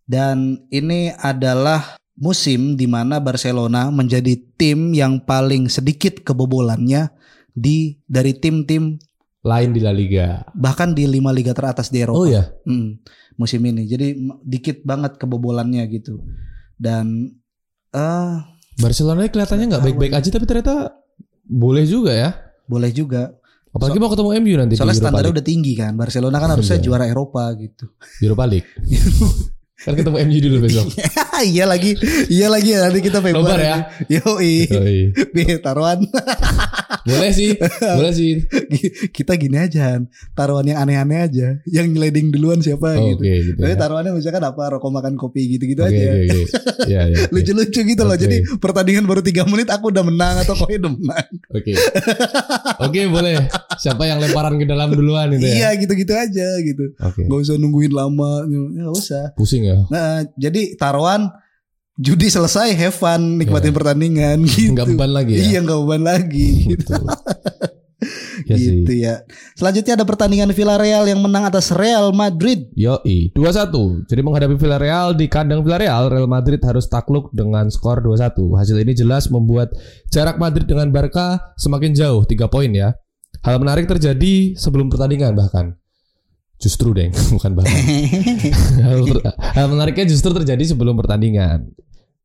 dan 0.05 0.37
ini 0.69 1.09
adalah 1.17 1.97
musim 2.15 2.77
di 2.77 2.85
mana 2.85 3.17
Barcelona 3.17 3.89
menjadi 3.89 4.37
tim 4.55 4.93
yang 4.93 5.19
paling 5.19 5.67
sedikit 5.67 6.21
kebobolannya 6.21 7.09
di 7.51 7.97
dari 8.05 8.37
tim-tim 8.37 9.01
Lain 9.41 9.71
di 9.71 9.79
La 9.79 9.95
Liga. 9.95 10.43
bahkan 10.51 10.91
di 10.91 11.07
lima 11.07 11.31
liga 11.31 11.55
teratas 11.55 11.87
di 11.87 12.03
Eropa 12.03 12.19
Oh 12.19 12.27
ya. 12.27 12.51
Hmm, 12.67 12.99
musim 13.35 13.63
ini. 13.63 13.87
Jadi 13.87 14.17
dikit 14.43 14.83
banget 14.83 15.15
kebobolannya 15.15 15.87
gitu. 15.87 16.19
Dan 16.75 17.31
eh 17.89 18.33
Barcelona 18.75 19.23
kelihatannya 19.25 19.65
nggak 19.71 19.83
baik-baik 19.87 20.13
aja 20.13 20.29
tapi 20.29 20.45
ternyata 20.45 20.99
boleh 21.47 21.87
juga 21.87 22.11
ya. 22.11 22.29
boleh 22.67 22.91
juga. 22.91 23.39
Apalagi 23.77 23.97
mau 24.01 24.09
ketemu 24.09 24.29
MU 24.41 24.55
nanti 24.57 24.73
Soalnya 24.75 24.97
standarnya 24.97 25.31
udah 25.37 25.45
tinggi 25.45 25.73
kan. 25.77 25.93
Barcelona 25.93 26.37
kan 26.41 26.49
harusnya 26.57 26.77
Iya. 26.77 26.83
juara 26.83 27.05
Eropa 27.05 27.43
gitu. 27.55 27.85
Europa 28.25 28.43
League. 28.49 28.69
kan 29.77 29.93
ketemu 29.93 30.17
MU 30.19 30.37
dulu 30.41 30.57
besok. 30.63 30.87
iya 31.53 31.63
lagi, 31.63 31.93
iya 32.27 32.49
lagi 32.49 32.73
ya 32.73 32.81
nanti 32.83 32.99
kita 32.99 33.21
Nobar 33.21 33.55
Februari. 33.55 33.63
ya. 33.63 33.77
Yoi. 34.09 34.55
Yoi. 34.67 34.97
Bi 35.35 35.43
taruhan 35.59 36.01
Boleh 37.03 37.31
sih, 37.31 37.55
boleh 37.95 38.11
sih. 38.11 38.43
kita 39.09 39.37
gini 39.37 39.55
aja 39.55 39.95
Han. 39.95 40.11
taruhan 40.33 40.67
yang 40.67 40.79
aneh-aneh 40.81 41.19
aja 41.23 41.47
yang 41.63 41.87
nyeleding 41.87 42.35
duluan 42.35 42.59
siapa 42.59 42.99
Oke 42.99 43.15
gitu 43.15 43.23
gitu. 43.23 43.51
tapi 43.55 43.71
ya. 43.71 43.79
taruhannya 43.79 44.11
misalkan 44.11 44.43
apa 44.43 44.75
rokok 44.75 44.91
makan 44.91 45.13
kopi 45.15 45.55
gitu-gitu 45.55 45.87
aja 45.87 45.95
oke 45.95 46.27
oke. 46.27 46.39
Iya 46.83 47.01
iya. 47.07 47.17
lucu-lucu 47.33 47.79
gitu 47.85 48.03
loh 48.03 48.17
jadi 48.17 48.43
pertandingan 48.59 49.07
baru 49.07 49.23
tiga 49.23 49.47
menit 49.47 49.71
aku 49.71 49.87
udah 49.87 50.03
menang 50.03 50.35
atau 50.43 50.51
kau 50.53 50.67
udah 50.67 50.91
menang 50.91 51.27
Oke. 51.47 51.71
Oke 52.83 52.99
boleh. 53.07 53.39
Siapa 53.77 54.03
yang 54.03 54.19
lemparan 54.19 54.59
ke 54.59 54.65
dalam 54.67 54.91
duluan 54.91 55.31
itu 55.31 55.47
iya 55.47 55.71
ya? 55.71 55.79
gitu-gitu 55.79 56.11
aja 56.11 56.47
gitu 56.59 56.91
Oke. 56.97 57.23
nggak 57.23 57.39
usah 57.39 57.55
nungguin 57.55 57.93
lama 57.93 58.43
nggak 58.43 58.91
usah 58.91 59.23
Pusing 59.37 59.66
ya. 59.67 59.77
nah 59.91 60.23
jadi 60.39 60.79
taruhan 60.79 61.27
judi 61.97 62.29
selesai 62.29 62.77
have 62.77 62.93
fun 62.93 63.41
nikmatin 63.41 63.73
pertandingan 63.73 64.45
gitu. 64.45 64.77
Enggak 64.77 64.87
beban 64.93 65.11
lagi 65.11 65.33
ya. 65.33 65.41
iya 65.41 65.59
nggak 65.65 65.79
beban 65.81 66.03
lagi. 66.05 66.49
Gitu, 66.73 66.93
Betul. 66.93 67.05
Ya 68.45 68.55
sih. 68.55 68.85
gitu 68.85 68.93
ya. 68.93 69.25
Selanjutnya 69.57 69.97
ada 69.97 70.05
pertandingan 70.05 70.53
Villarreal 70.53 71.09
yang 71.09 71.19
menang 71.19 71.49
atas 71.49 71.73
Real 71.73 72.13
Madrid. 72.15 72.69
Yoi 72.77 73.33
2-1 73.33 74.07
Jadi 74.07 74.21
menghadapi 74.23 74.55
Villarreal 74.55 75.17
di 75.17 75.25
kandang 75.27 75.65
Villarreal 75.65 76.07
Real 76.07 76.29
Madrid 76.29 76.61
harus 76.63 76.87
takluk 76.87 77.33
dengan 77.33 77.67
skor 77.73 77.99
2-1 78.05 78.37
Hasil 78.55 78.77
ini 78.79 78.93
jelas 78.93 79.27
membuat 79.33 79.73
jarak 80.13 80.37
Madrid 80.37 80.69
dengan 80.69 80.93
Barca 80.93 81.51
semakin 81.57 81.91
jauh 81.97 82.23
3 82.23 82.47
poin 82.47 82.69
ya. 82.71 82.95
Hal 83.41 83.59
menarik 83.59 83.89
terjadi 83.89 84.55
sebelum 84.55 84.87
pertandingan 84.87 85.33
bahkan 85.33 85.75
Justru 86.57 86.93
deng 86.93 87.13
bukan 87.37 87.51
bahkan 87.53 87.73
hal, 89.57 89.65
menariknya 89.69 90.09
justru 90.09 90.33
terjadi 90.33 90.73
sebelum 90.73 90.97
pertandingan 90.97 91.69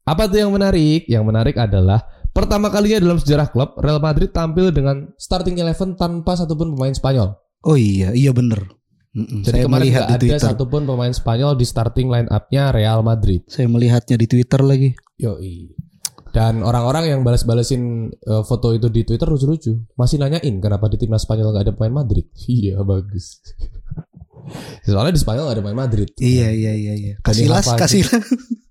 Apa 0.03 0.27
tuh 0.27 0.42
yang 0.42 0.51
menarik? 0.51 1.05
Yang 1.07 1.25
menarik 1.29 1.57
adalah 1.61 2.01
Pertama 2.33 2.73
kalinya 2.73 2.97
dalam 2.97 3.21
sejarah 3.21 3.53
klub 3.53 3.77
Real 3.77 4.01
Madrid 4.01 4.33
tampil 4.33 4.73
dengan 4.73 5.12
starting 5.21 5.61
eleven 5.61 6.01
tanpa 6.01 6.33
satupun 6.33 6.73
pemain 6.73 6.97
Spanyol 6.97 7.37
Oh 7.62 7.79
iya, 7.79 8.11
iya 8.11 8.35
bener. 8.35 8.59
Mm-mm, 9.12 9.45
Jadi 9.45 9.61
saya 9.61 9.64
kemarin 9.68 9.83
melihat 9.87 10.03
nggak 10.03 10.09
di 10.09 10.16
ada 10.16 10.25
Twitter. 10.25 10.49
satupun 10.51 10.83
pemain 10.88 11.14
Spanyol 11.14 11.53
di 11.55 11.66
starting 11.68 12.09
line 12.09 12.29
up-nya 12.33 12.73
Real 12.73 13.05
Madrid. 13.07 13.45
Saya 13.47 13.68
melihatnya 13.68 14.16
di 14.18 14.27
Twitter 14.27 14.61
lagi. 14.64 14.90
Yoi. 15.21 15.77
Dan 16.33 16.64
orang-orang 16.64 17.12
yang 17.12 17.21
balas-balasin 17.21 18.09
eh, 18.09 18.42
foto 18.42 18.73
itu 18.73 18.88
di 18.88 19.05
Twitter 19.05 19.29
lucu-lucu. 19.29 19.79
Masih 19.95 20.16
nanyain 20.16 20.57
kenapa 20.59 20.88
di 20.88 20.97
timnas 20.97 21.23
Spanyol 21.23 21.53
nggak 21.53 21.64
ada 21.71 21.75
pemain 21.77 22.03
Madrid. 22.03 22.27
Iya 22.51 22.81
bagus. 22.83 23.38
Soalnya 24.83 25.14
di 25.14 25.20
Spanyol 25.22 25.44
nggak 25.46 25.57
ada 25.57 25.62
pemain 25.62 25.81
Madrid. 25.87 26.09
Iya, 26.18 26.48
iya, 26.50 26.72
iya, 26.74 26.94
iya. 26.98 27.14
Kasilas, 27.22 27.66
kasilas. 27.78 28.24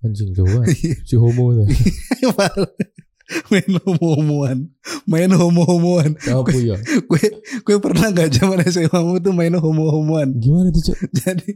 Anjing 0.04 0.34
coba. 0.34 0.66
Si 1.08 1.14
homo 1.16 1.56
tuh. 1.56 1.66
main 3.48 3.72
homo-homoan. 3.80 4.58
Main 5.08 5.30
homo-homoan. 5.32 6.18
Apa 6.20 6.52
ya? 6.52 6.76
Gue 7.08 7.22
gue 7.64 7.76
pernah 7.80 8.12
gak 8.12 8.28
zaman 8.34 8.60
SMA 8.66 8.98
mu 9.00 9.16
tuh 9.22 9.32
main 9.32 9.54
homo-homoan. 9.56 10.36
Gimana 10.36 10.68
tuh 10.74 10.92
cok? 10.92 10.98
Jadi 11.22 11.50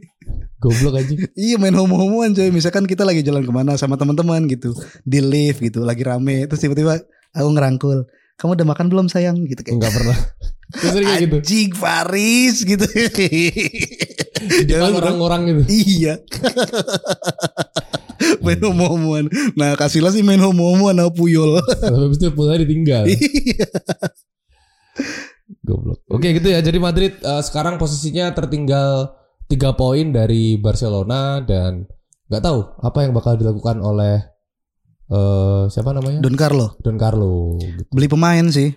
Goblok 0.57 0.97
aja. 0.97 1.13
iya 1.37 1.61
main 1.61 1.75
homo-homoan 1.77 2.33
coy. 2.33 2.49
Misalkan 2.49 2.89
kita 2.89 3.05
lagi 3.05 3.21
jalan 3.21 3.45
ke 3.45 3.53
mana 3.53 3.77
sama 3.77 3.93
teman-teman 3.99 4.49
gitu. 4.49 4.73
Di 5.05 5.21
lift 5.21 5.61
gitu, 5.61 5.85
lagi 5.85 6.01
rame. 6.01 6.49
Terus 6.49 6.61
tiba-tiba 6.65 6.97
aku 7.35 7.49
ngerangkul. 7.53 8.09
Kamu 8.37 8.53
udah 8.53 8.67
makan 8.69 8.87
belum 8.93 9.07
sayang? 9.09 9.41
Gitu 9.49 9.65
kayak. 9.65 9.81
Enggak 9.81 9.93
pernah. 9.97 10.17
Gitu. 10.67 10.99
Anjing 10.99 11.71
Faris 11.79 12.67
gitu. 12.67 12.83
Depan 14.67 14.99
orang-orang 14.99 15.41
gitu. 15.47 15.61
Iya. 15.71 16.19
main 18.43 18.59
homo-homoan. 18.59 19.31
Nah, 19.55 19.79
Kasila 19.79 20.11
sih 20.11 20.27
main 20.27 20.43
homo-homoan 20.43 20.99
sama 20.99 21.11
Puyol. 21.15 21.63
Habis 21.87 22.19
itu 22.19 22.35
pulangnya 22.35 22.67
ditinggal. 22.67 23.03
Iya. 23.07 23.67
Goblok. 25.63 26.03
Oke 26.11 26.35
gitu 26.35 26.51
ya. 26.51 26.59
Jadi 26.59 26.77
Madrid 26.83 27.15
eh, 27.15 27.43
sekarang 27.47 27.79
posisinya 27.79 28.35
tertinggal 28.35 29.15
3 29.47 29.79
poin 29.79 30.11
dari 30.11 30.59
Barcelona 30.59 31.39
dan 31.39 31.87
nggak 32.27 32.43
tahu 32.43 32.59
apa 32.83 33.07
yang 33.07 33.15
bakal 33.15 33.39
dilakukan 33.39 33.79
oleh 33.79 34.19
eh 35.07 35.63
siapa 35.67 35.91
namanya? 35.91 36.19
Don 36.19 36.35
Carlo 36.35 36.75
Don 36.79 36.95
Carlo. 36.95 37.55
Gitu. 37.57 37.87
beli 37.89 38.07
pemain 38.07 38.45
sih. 38.47 38.75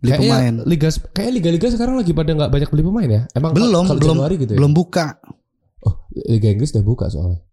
Beli 0.00 0.10
Kayaknya 0.10 0.30
pemain. 0.32 0.54
liga 0.64 0.88
kayak 1.12 1.30
liga-liga 1.32 1.66
sekarang 1.68 1.94
lagi 1.94 2.10
pada 2.10 2.30
nggak 2.32 2.50
banyak 2.50 2.68
beli 2.70 2.82
pemain 2.82 3.10
ya? 3.10 3.22
Emang 3.32 3.52
Belum, 3.52 3.84
kalau 3.84 4.00
belum, 4.00 4.16
Januari 4.16 4.34
gitu 4.40 4.52
ya? 4.54 4.58
belum 4.58 4.72
buka. 4.72 5.06
Oh, 5.84 5.94
Liga 6.24 6.48
Inggris 6.48 6.72
udah 6.72 6.84
buka 6.84 7.06
soalnya. 7.12 7.44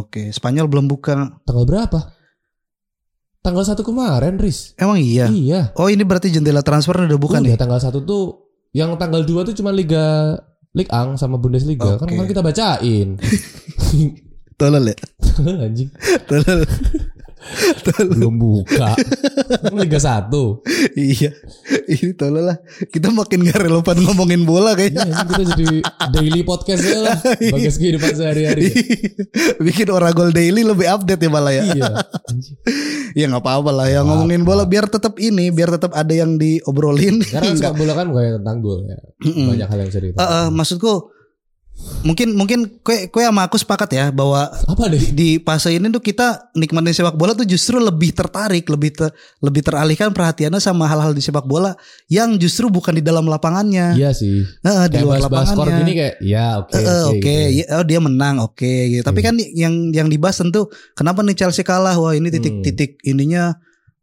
Oke, 0.00 0.30
Spanyol 0.30 0.70
belum 0.70 0.86
buka. 0.88 1.36
Tanggal 1.44 1.66
berapa? 1.68 2.00
Tanggal 3.40 3.64
1 3.64 3.80
kemarin, 3.80 4.36
Riz. 4.36 4.72
Emang 4.76 4.96
iya. 4.96 5.28
Iya. 5.28 5.72
Oh, 5.76 5.88
ini 5.88 6.04
berarti 6.04 6.28
jendela 6.28 6.60
transfer 6.60 6.92
udah 6.96 7.16
buka 7.16 7.40
Udah 7.40 7.52
nih. 7.52 7.56
tanggal 7.56 7.80
1 7.80 8.04
tuh 8.04 8.52
yang 8.72 8.94
tanggal 8.96 9.24
2 9.24 9.48
tuh 9.48 9.54
cuma 9.56 9.72
Liga 9.72 10.36
Ligue 10.70 10.92
1 10.92 11.16
sama 11.16 11.36
Bundesliga. 11.36 11.98
Kan 11.98 12.06
Oke. 12.06 12.14
kemarin 12.14 12.30
kita 12.30 12.44
bacain. 12.44 13.08
Tolol 14.60 14.92
ya. 14.92 14.96
Anjing. 15.66 15.88
Tolol. 16.24 16.60
Belum 18.14 18.34
buka 18.36 18.94
Liga 19.72 19.98
1 19.98 20.30
iya. 20.96 21.30
Ini 21.90 22.14
tolol 22.14 22.52
lah. 22.52 22.58
Kita 22.86 23.10
makin 23.10 23.42
gak 23.48 23.66
relevan 23.66 23.96
ngomongin 24.04 24.42
bola 24.46 24.76
kayaknya. 24.76 25.08
Iya, 25.08 25.16
kita 25.26 25.42
jadi 25.56 25.66
daily 26.14 26.40
podcast 26.46 26.82
ya 26.84 26.98
lah 27.00 27.16
bagas 27.54 27.76
kehidupan 27.80 28.12
sehari-hari 28.14 28.70
Bikin 29.58 29.88
Oragol 29.90 30.30
Daily 30.30 30.62
lebih 30.62 30.86
update 30.86 31.20
ya 31.20 31.30
malah 31.30 31.52
ya. 31.54 31.64
iya. 31.74 31.90
Ya 33.18 33.26
nggak 33.26 33.42
apa-apa 33.42 33.74
lah 33.74 33.86
ya 33.90 34.06
ngomongin 34.06 34.46
bola 34.46 34.62
biar 34.70 34.86
tetap 34.86 35.18
ini, 35.18 35.50
biar 35.50 35.74
tetap 35.74 35.90
ada 35.98 36.14
yang 36.14 36.38
diobrolin. 36.38 37.18
karena 37.26 37.74
bola 37.74 37.92
kan 37.98 38.06
bukan 38.06 38.38
tentang 38.38 38.56
gol 38.62 38.86
ya 38.86 38.98
banyak 39.20 39.66
hal 39.66 39.78
yang 39.82 39.88
bisa 39.90 40.00
diketahui 40.00 40.30
eh, 40.30 40.48
maksudku 40.54 40.92
mungkin 42.00 42.32
mungkin 42.32 42.80
kue 42.80 43.12
kue 43.12 43.20
sama 43.20 43.44
aku 43.44 43.60
sepakat 43.60 43.90
ya 43.92 44.04
bahwa 44.08 44.48
apa 44.48 44.84
deh 44.88 45.12
di 45.12 45.36
fase 45.36 45.76
ini 45.76 45.92
tuh 45.92 46.00
kita 46.00 46.48
nikmatin 46.56 46.96
sepak 46.96 47.12
bola 47.12 47.36
tuh 47.36 47.44
justru 47.44 47.76
lebih 47.76 48.10
tertarik, 48.10 48.64
lebih 48.66 48.96
ter- 48.96 49.12
lebih 49.38 49.60
teralihkan 49.60 50.08
perhatiannya 50.10 50.56
sama 50.58 50.88
hal-hal 50.88 51.12
di 51.12 51.20
sepak 51.20 51.44
bola 51.44 51.76
yang 52.08 52.40
justru 52.40 52.66
bukan 52.66 52.96
di 52.96 53.04
dalam 53.04 53.28
lapangannya, 53.28 53.92
iya 53.94 54.10
sih 54.10 54.40
di 54.40 54.64
kayak 54.64 55.04
luar 55.04 55.20
skor 55.20 55.28
lapangannya. 55.28 55.76
gini 55.78 55.92
kayak 55.92 56.14
ya 56.24 56.46
oke 56.58 56.72
Eh, 56.72 56.80
eh, 56.80 57.02
oke 57.04 57.18
Oke, 57.20 57.36
gitu. 57.52 57.58
ya, 57.60 57.64
oh 57.76 57.84
dia 57.84 58.00
menang, 58.00 58.36
oke. 58.40 58.72
gitu. 58.88 59.04
Tapi 59.04 59.20
kan 59.20 59.36
yang 59.36 59.92
yang 59.92 60.08
dibahas 60.08 60.40
tentu 60.40 60.72
kenapa 60.96 61.20
nih 61.20 61.36
Chelsea 61.36 61.60
kalah? 61.60 62.00
Wah 62.00 62.16
ini 62.16 62.32
titik-titik 62.32 62.96
ininya 63.04 63.60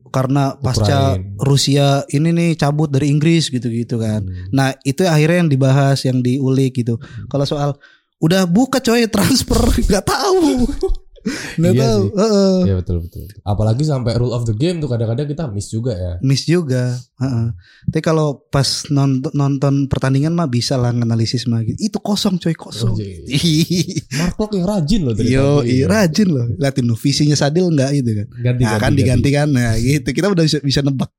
karena 0.10 0.58
pasca 0.60 1.16
Ukraine. 1.16 1.38
Rusia 1.40 1.88
ini 2.12 2.30
nih 2.34 2.50
cabut 2.60 2.92
dari 2.92 3.08
Inggris 3.12 3.48
gitu-gitu 3.48 4.02
kan. 4.02 4.26
Hmm. 4.26 4.50
Nah 4.52 4.70
itu 4.84 5.06
akhirnya 5.08 5.46
yang 5.46 5.52
dibahas, 5.52 5.98
yang 6.04 6.20
diulik 6.20 6.80
gitu. 6.82 7.00
Kalau 7.32 7.46
soal 7.46 7.70
udah 8.18 8.50
buka 8.50 8.82
coy 8.82 9.06
transfer 9.14 9.62
nggak 9.88 10.06
tahu, 10.06 10.68
nggak 11.60 11.74
Iya 11.74 11.84
tahu. 11.84 12.02
sih. 12.02 12.12
Heeh. 12.16 12.58
Iya 12.64 12.76
betul 12.78 12.98
betul 13.02 13.24
apalagi 13.42 13.84
sampai 13.84 14.14
rule 14.16 14.32
of 14.32 14.44
the 14.44 14.54
game 14.54 14.78
tuh 14.78 14.88
kadang-kadang 14.88 15.26
kita 15.26 15.44
miss 15.48 15.68
juga 15.68 15.94
ya 15.94 16.14
Miss 16.20 16.44
juga. 16.44 16.96
Heeh. 17.18 17.48
Tapi 17.88 18.02
kalau 18.02 18.46
pas 18.46 18.66
nonton, 18.88 19.32
nonton 19.32 19.74
pertandingan 19.86 20.32
mah 20.32 20.46
bisa 20.46 20.76
lah 20.76 20.90
analisis 20.90 21.46
mah 21.46 21.62
gitu. 21.62 21.78
Itu 21.78 21.98
kosong 21.98 22.38
coy 22.38 22.54
kosong. 22.54 22.94
Ih. 23.26 24.02
Mark 24.14 24.36
Klok 24.36 24.54
yang 24.54 24.66
rajin 24.66 25.02
loh 25.02 25.14
Yo, 25.18 25.62
tadi. 25.62 25.74
iya, 25.74 25.86
rajin 25.86 26.28
loh. 26.28 26.46
Liatin 26.54 26.86
loh, 26.86 26.96
visinya 26.96 27.34
Sadil 27.34 27.68
enggak 27.68 27.92
gitu 27.96 28.12
kan. 28.14 28.28
ganti 28.44 28.64
Nah, 28.64 28.78
kan 28.78 28.92
diganti 28.94 29.30
kan. 29.30 29.48
Nah, 29.50 29.74
gitu. 29.76 30.10
Kita 30.10 30.28
udah 30.28 30.44
bisa, 30.44 30.58
bisa 30.60 30.80
nebak. 30.82 31.10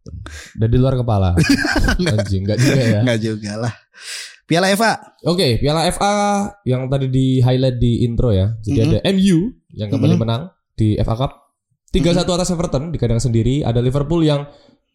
dari 0.55 0.77
luar 0.77 0.95
kepala 0.95 1.33
anjing 2.13 2.45
enggak 2.45 2.59
juga 2.59 2.81
ya 2.81 3.01
Enggak 3.03 3.19
juga 3.21 3.53
lah. 3.59 3.75
Piala 4.49 4.73
FA. 4.73 4.97
Oke, 5.29 5.61
Piala 5.61 5.85
FA 5.93 6.13
yang 6.65 6.89
tadi 6.89 7.13
di 7.13 7.45
highlight 7.45 7.77
di 7.77 8.01
intro 8.03 8.33
ya. 8.33 8.57
Jadi 8.65 8.79
Mhm. 8.81 8.87
ada 8.89 8.99
MU 9.13 9.39
yang 9.77 9.89
kembali 9.93 10.17
Mhm. 10.17 10.21
menang 10.25 10.43
di 10.73 10.97
FA 10.97 11.15
Cup. 11.15 11.33
3-1 11.93 12.33
atas 12.33 12.49
Everton 12.49 12.89
di 12.89 12.97
kandang 12.97 13.21
sendiri. 13.21 13.61
Ada 13.61 13.85
Liverpool 13.85 14.25
yang 14.25 14.49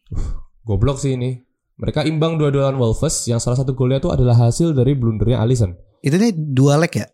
uh, 0.10 0.30
goblok 0.66 0.98
sih 0.98 1.13
ini. 1.13 1.38
Mereka 1.74 2.06
imbang 2.06 2.38
dua-dua 2.38 2.70
lawan 2.70 2.78
Wolves 2.78 3.26
yang 3.26 3.38
salah 3.38 3.58
satu 3.58 3.74
golnya 3.74 3.97
itu 3.97 4.10
adalah 4.10 4.38
hasil 4.38 4.74
dari 4.74 4.93
blundernya 4.93 5.41
Alisson. 5.41 5.74
Itu 6.01 6.18
nih 6.18 6.34
dua 6.34 6.78
leg 6.78 6.93
ya? 6.93 7.06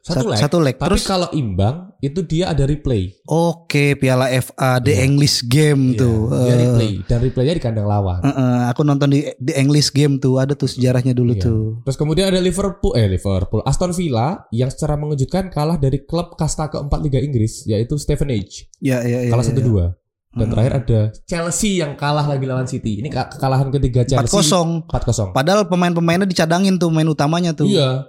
Satu 0.00 0.26
leg. 0.26 0.38
Satu 0.38 0.56
leg. 0.58 0.74
Tapi 0.74 0.88
Terus 0.88 1.04
kalau 1.04 1.28
imbang 1.30 1.92
itu 1.98 2.20
dia 2.22 2.48
ada 2.48 2.64
replay. 2.64 3.12
oke 3.22 3.94
Piala 3.94 4.32
FA 4.32 4.80
The 4.80 4.92
Iya. 4.92 5.04
English 5.04 5.44
Game 5.44 5.92
tuh. 5.92 6.32
Iya, 6.32 6.40
dia 6.40 6.48
Eh, 6.48 6.58
replay 6.58 6.90
dan 7.04 7.18
replaynya 7.20 7.54
di 7.54 7.62
kandang 7.62 7.84
lawan. 7.84 8.18
eh, 8.18 8.28
eh, 8.28 8.60
aku 8.66 8.80
nonton 8.80 9.08
di 9.08 9.28
The 9.36 9.54
English 9.54 9.90
Game 9.90 10.16
tuh 10.16 10.36
ada 10.36 10.52
tuh 10.52 10.66
sejarahnya 10.66 11.12
dulu 11.12 11.32
Iya. 11.32 11.42
tuh. 11.42 11.60
Terus 11.84 11.96
kemudian 11.96 12.26
ada 12.26 12.40
Liverpool 12.40 12.92
eh 12.94 13.06
Liverpool 13.06 13.60
Aston 13.62 13.92
Villa 13.92 14.48
yang 14.48 14.68
secara 14.68 14.96
mengejutkan 14.96 15.48
kalah 15.48 15.76
dari 15.76 16.00
klub 16.00 16.32
kasta 16.32 16.66
keempat 16.66 17.00
Liga 17.00 17.18
Inggris 17.18 17.64
yaitu 17.64 17.94
Stevenage. 17.94 18.72
Ya 18.80 19.00
ya 19.00 19.20
ya. 19.20 19.28
Kalah 19.28 19.44
ya, 19.44 19.50
satu 19.50 19.60
ya. 19.60 19.66
dua. 19.66 19.84
Dan 20.30 20.46
Hmm. 20.46 20.52
terakhir 20.54 20.72
ada 20.78 21.00
Chelsea 21.24 21.76
yang 21.76 21.92
kalah 21.94 22.22
lagi 22.22 22.46
lawan 22.46 22.62
City. 22.62 22.98
Ini 22.98 23.10
ke- 23.10 23.34
kekalahan 23.34 23.66
ketiga 23.68 24.06
Chelsea. 24.06 24.24
4-0. 24.24 24.86
4-0. 24.86 25.34
Padahal 25.34 25.66
pemain-pemainnya 25.66 26.24
dicadangin 26.24 26.78
tuh 26.78 26.88
main 26.88 27.04
utamanya 27.04 27.50
tuh. 27.50 27.66
Iya. 27.66 28.06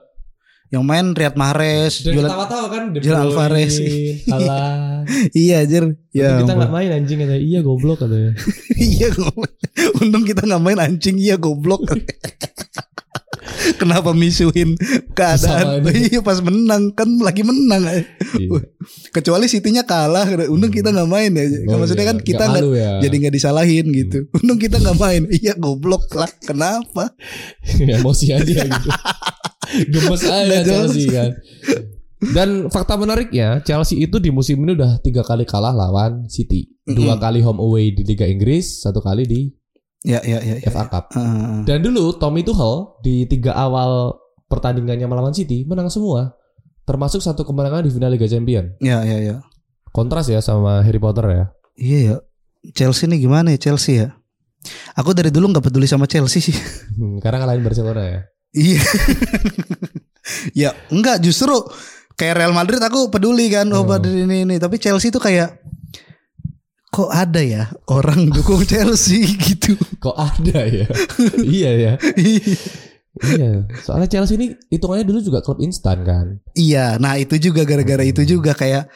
Yang 0.72 0.84
main 0.88 1.05
Riyad 1.11 1.36
Mahrez, 1.36 1.93
Dan 1.99 2.15
Julian- 2.15 2.32
ketawa-tawa 2.32 2.67
kan 2.72 2.84
Julian 2.95 3.22
Alvarez. 3.22 3.76
Iya 5.34 5.65
anjir. 5.65 5.97
Ya, 6.13 6.39
kita 6.39 6.53
nggak 6.53 6.72
main 6.72 6.89
anjing 6.93 7.17
kata. 7.19 7.36
Iya 7.36 7.59
goblok 7.59 7.99
katanya. 7.99 8.32
Iya 8.78 9.07
goblok. 9.11 9.51
Untung 9.97 10.24
kita 10.24 10.41
nggak 10.41 10.61
main 10.61 10.80
anjing 10.80 11.17
iya 11.17 11.36
goblok. 11.36 11.84
Kenapa 13.78 14.13
misuhin 14.13 14.74
keadaan? 15.11 15.84
Iya 15.86 16.22
pas 16.22 16.39
menang 16.39 16.93
kan 16.93 17.09
lagi 17.19 17.41
menang. 17.41 17.82
Iya. 18.38 18.61
Kecuali 19.11 19.45
City-nya 19.45 19.84
kalah, 19.84 20.24
untung 20.47 20.72
kita 20.72 20.89
nggak 20.89 21.09
main 21.09 21.32
ya. 21.34 21.45
Oh, 21.67 21.78
Maksudnya 21.78 22.05
iya. 22.05 22.11
kan 22.13 22.17
kita 22.22 22.43
Nggak 22.47 22.63
ya. 22.72 22.91
jadi 23.01 23.15
nggak 23.22 23.36
disalahin 23.36 23.86
gitu. 23.91 24.30
Untung 24.34 24.55
kita 24.55 24.78
nggak 24.78 24.97
main. 24.97 25.22
Iya 25.28 25.57
goblok 25.57 26.07
lah. 26.13 26.30
Kenapa? 26.39 27.11
emosi 27.78 28.32
aja 28.32 28.53
gitu. 28.63 28.89
Gemes 29.88 30.22
aja. 30.22 30.61
Chelsea 30.61 31.07
kan. 31.07 31.32
Dan 32.22 32.69
fakta 32.69 32.95
menariknya 32.95 33.59
Chelsea 33.61 33.97
itu 33.99 34.22
di 34.22 34.30
musim 34.30 34.61
ini 34.61 34.78
udah 34.78 35.01
tiga 35.01 35.22
kali 35.22 35.41
kalah 35.41 35.74
lawan 35.74 36.28
City. 36.28 36.69
Dua 36.84 37.15
Mm-mm. 37.15 37.19
kali 37.19 37.39
home 37.41 37.57
away 37.57 37.89
di 37.89 38.03
Liga 38.03 38.26
Inggris, 38.26 38.82
satu 38.82 38.99
kali 38.99 39.26
di 39.26 39.41
Ya 40.01 40.17
ya 40.22 40.38
ya. 40.38 40.57
ya. 40.57 40.65
FA 40.67 40.86
Cup. 40.86 41.13
Ah, 41.13 41.61
Dan 41.61 41.82
dulu 41.82 42.17
Tommy 42.17 42.41
Tuchel 42.41 42.97
di 43.01 43.26
tiga 43.26 43.53
awal 43.53 44.17
pertandingannya 44.45 45.05
melawan 45.05 45.30
City 45.30 45.61
menang 45.63 45.89
semua. 45.89 46.34
Termasuk 46.84 47.22
satu 47.22 47.41
kemenangan 47.41 47.86
di 47.86 47.93
final 47.93 48.09
Liga 48.09 48.26
Champion. 48.26 48.74
ya 48.78 49.01
ya 49.01 49.17
ya. 49.17 49.36
Kontras 49.89 50.26
ya 50.26 50.41
sama 50.41 50.82
Harry 50.82 50.97
Potter 50.97 51.26
ya. 51.30 51.45
Iya 51.76 51.99
ya. 52.01 52.15
Chelsea 52.74 53.05
nih 53.05 53.17
gimana 53.19 53.53
ya 53.53 53.61
Chelsea 53.61 53.97
ya? 53.97 54.09
Aku 54.93 55.13
dari 55.13 55.30
dulu 55.30 55.49
nggak 55.49 55.69
peduli 55.69 55.86
sama 55.86 56.05
Chelsea 56.05 56.38
sih. 56.39 56.53
Hmm, 56.93 57.17
karena 57.17 57.41
ngalahin 57.41 57.61
Barcelona 57.61 58.01
ya. 58.05 58.19
Iya. 58.51 58.83
ya 60.53 60.69
enggak 60.89 61.23
justru 61.23 61.55
kayak 62.13 62.35
Real 62.37 62.53
Madrid 62.53 62.77
aku 62.77 63.07
peduli 63.07 63.47
kan 63.47 63.65
oh 63.71 63.83
Hmm. 63.83 63.91
Madrid 63.91 64.27
ini 64.27 64.43
ini 64.43 64.55
tapi 64.57 64.77
Chelsea 64.77 65.09
tuh 65.09 65.19
kayak 65.19 65.57
kok 66.91 67.07
ada 67.07 67.39
ya 67.39 67.71
orang 67.87 68.27
dukung 68.35 68.67
Chelsea 68.67 69.23
gitu. 69.23 69.79
Kok 69.97 70.15
ada 70.15 70.67
ya? 70.67 70.87
iya 71.47 71.71
ya. 71.71 71.93
Iya. 73.15 73.67
Soalnya 73.79 74.07
Chelsea 74.07 74.35
ini 74.35 74.55
hitungannya 74.67 75.07
dulu 75.07 75.19
juga 75.19 75.39
klub 75.39 75.59
instan 75.59 76.03
kan. 76.03 76.25
iya, 76.51 76.95
nah 76.95 77.15
itu 77.15 77.35
juga 77.39 77.63
gara-gara 77.63 78.03
itu 78.03 78.23
juga 78.23 78.51
kayak 78.51 78.91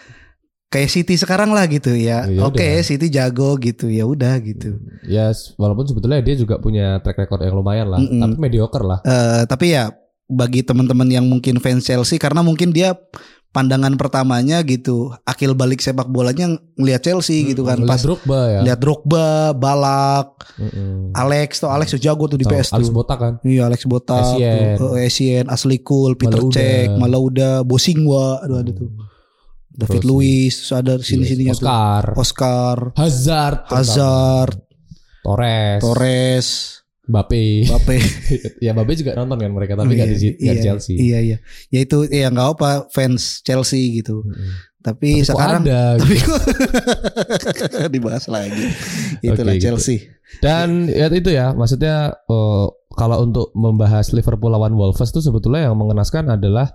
kayak 0.75 0.89
City 0.89 1.15
sekarang 1.15 1.49
lah 1.49 1.63
gitu 1.65 1.89
ya. 1.91 2.27
Ya 2.27 2.43
Oke, 2.43 2.59
udah. 2.59 2.83
City 2.83 3.07
jago 3.07 3.55
gitu 3.57 3.87
ya 3.87 4.03
udah 4.03 4.35
gitu. 4.37 4.75
Ya 5.01 5.29
s- 5.29 5.55
walaupun 5.55 5.85
sebetulnya 5.85 6.19
dia 6.19 6.35
juga 6.35 6.57
punya 6.57 6.99
track 6.99 7.15
record 7.17 7.41
yang 7.41 7.55
lumayan 7.55 7.87
lah, 7.87 7.97
Mm-mm. 7.97 8.19
tapi 8.19 8.35
mediocre 8.37 8.83
lah. 8.83 8.99
Eh 9.01 9.43
tapi 9.45 9.71
ya 9.71 9.95
bagi 10.25 10.61
teman-teman 10.61 11.07
yang 11.07 11.23
mungkin 11.23 11.57
fans 11.57 11.85
Chelsea 11.85 12.17
karena 12.17 12.41
mungkin 12.41 12.69
dia 12.69 12.97
pandangan 13.51 13.95
pertamanya 13.95 14.59
gitu 14.61 15.15
akil 15.23 15.53
balik 15.53 15.79
sepak 15.79 16.05
bolanya 16.05 16.49
ngelihat 16.75 16.99
Chelsea 17.01 17.47
gitu 17.47 17.63
kan 17.63 17.79
Lihat 17.79 17.87
pas 17.87 18.01
Drogba 18.01 18.39
ya. 18.49 18.59
lihat 18.61 18.79
Drogba, 18.79 19.27
Balak, 19.55 20.43
Mm-mm. 20.59 21.15
Alex 21.15 21.59
tuh 21.59 21.69
Alex 21.69 21.87
tuh 21.89 22.01
jago 22.01 22.25
tuh 22.25 22.35
di 22.35 22.43
Tahu, 22.43 22.51
PS 22.51 22.75
Alex 22.75 22.85
tuh. 22.85 22.93
Botak 22.93 23.17
kan. 23.17 23.33
Iya 23.41 23.61
Alex 23.65 23.87
Botak, 23.87 24.35
Essien. 24.35 24.75
tuh, 24.75 24.91
Essien, 24.97 25.45
Asli 25.47 25.79
Cool, 25.79 26.15
Peter. 26.15 26.35
Cech, 26.51 26.91
Malauda, 26.95 27.63
Bosingwa, 27.63 28.43
aduh 28.43 28.59
ada 28.59 28.71
tuh. 28.73 28.91
David 29.75 30.01
Terus 30.01 30.07
Luiz, 30.07 30.53
terus 30.55 30.71
ada 30.71 30.93
sini-sininya 31.03 31.51
tuh. 31.51 31.67
Oscar, 31.67 32.03
Oscar, 32.15 32.77
Hazard. 32.95 33.59
Hazard, 33.67 34.55
Torres, 35.19 35.81
Torres, 35.83 36.47
Mbappe. 37.05 37.67
Mbappe. 37.67 37.95
ya 38.65 38.71
Mbappe 38.71 38.91
juga 38.95 39.11
nonton 39.19 39.37
kan 39.37 39.51
mereka 39.51 39.73
tapi 39.75 39.93
nggak 39.93 40.09
Iya, 40.09 40.17
di, 40.17 40.29
iya, 40.39 40.53
Chelsea. 40.63 40.95
Iya 40.95 41.19
iya. 41.21 41.37
Ya 41.69 41.79
itu 41.83 42.07
ya 42.07 42.31
nggak 42.31 42.47
apa 42.55 42.69
fans 42.89 43.43
Chelsea 43.43 43.99
gitu. 44.01 44.23
Mm-mm. 44.23 44.73
Tapi, 44.85 45.21
Tapi 45.21 45.25
kok 45.25 45.33
sekarang 45.33 45.61
ada 45.65 45.81
tapi 45.99 46.13
gitu. 46.13 46.33
dibahas 47.97 48.25
lagi. 48.29 48.69
Itulah 49.25 49.53
Oke, 49.53 49.57
gitu. 49.57 49.65
Chelsea. 49.73 49.97
Dan 50.41 50.85
ya 50.89 51.09
itu 51.09 51.33
ya, 51.33 51.57
maksudnya 51.57 52.13
eh, 52.13 52.65
kalau 52.95 53.17
untuk 53.25 53.49
membahas 53.57 54.13
Liverpool 54.13 54.53
lawan 54.53 54.77
Wolves 54.77 55.01
itu 55.09 55.19
sebetulnya 55.25 55.69
yang 55.69 55.75
mengenaskan 55.77 56.29
adalah 56.31 56.69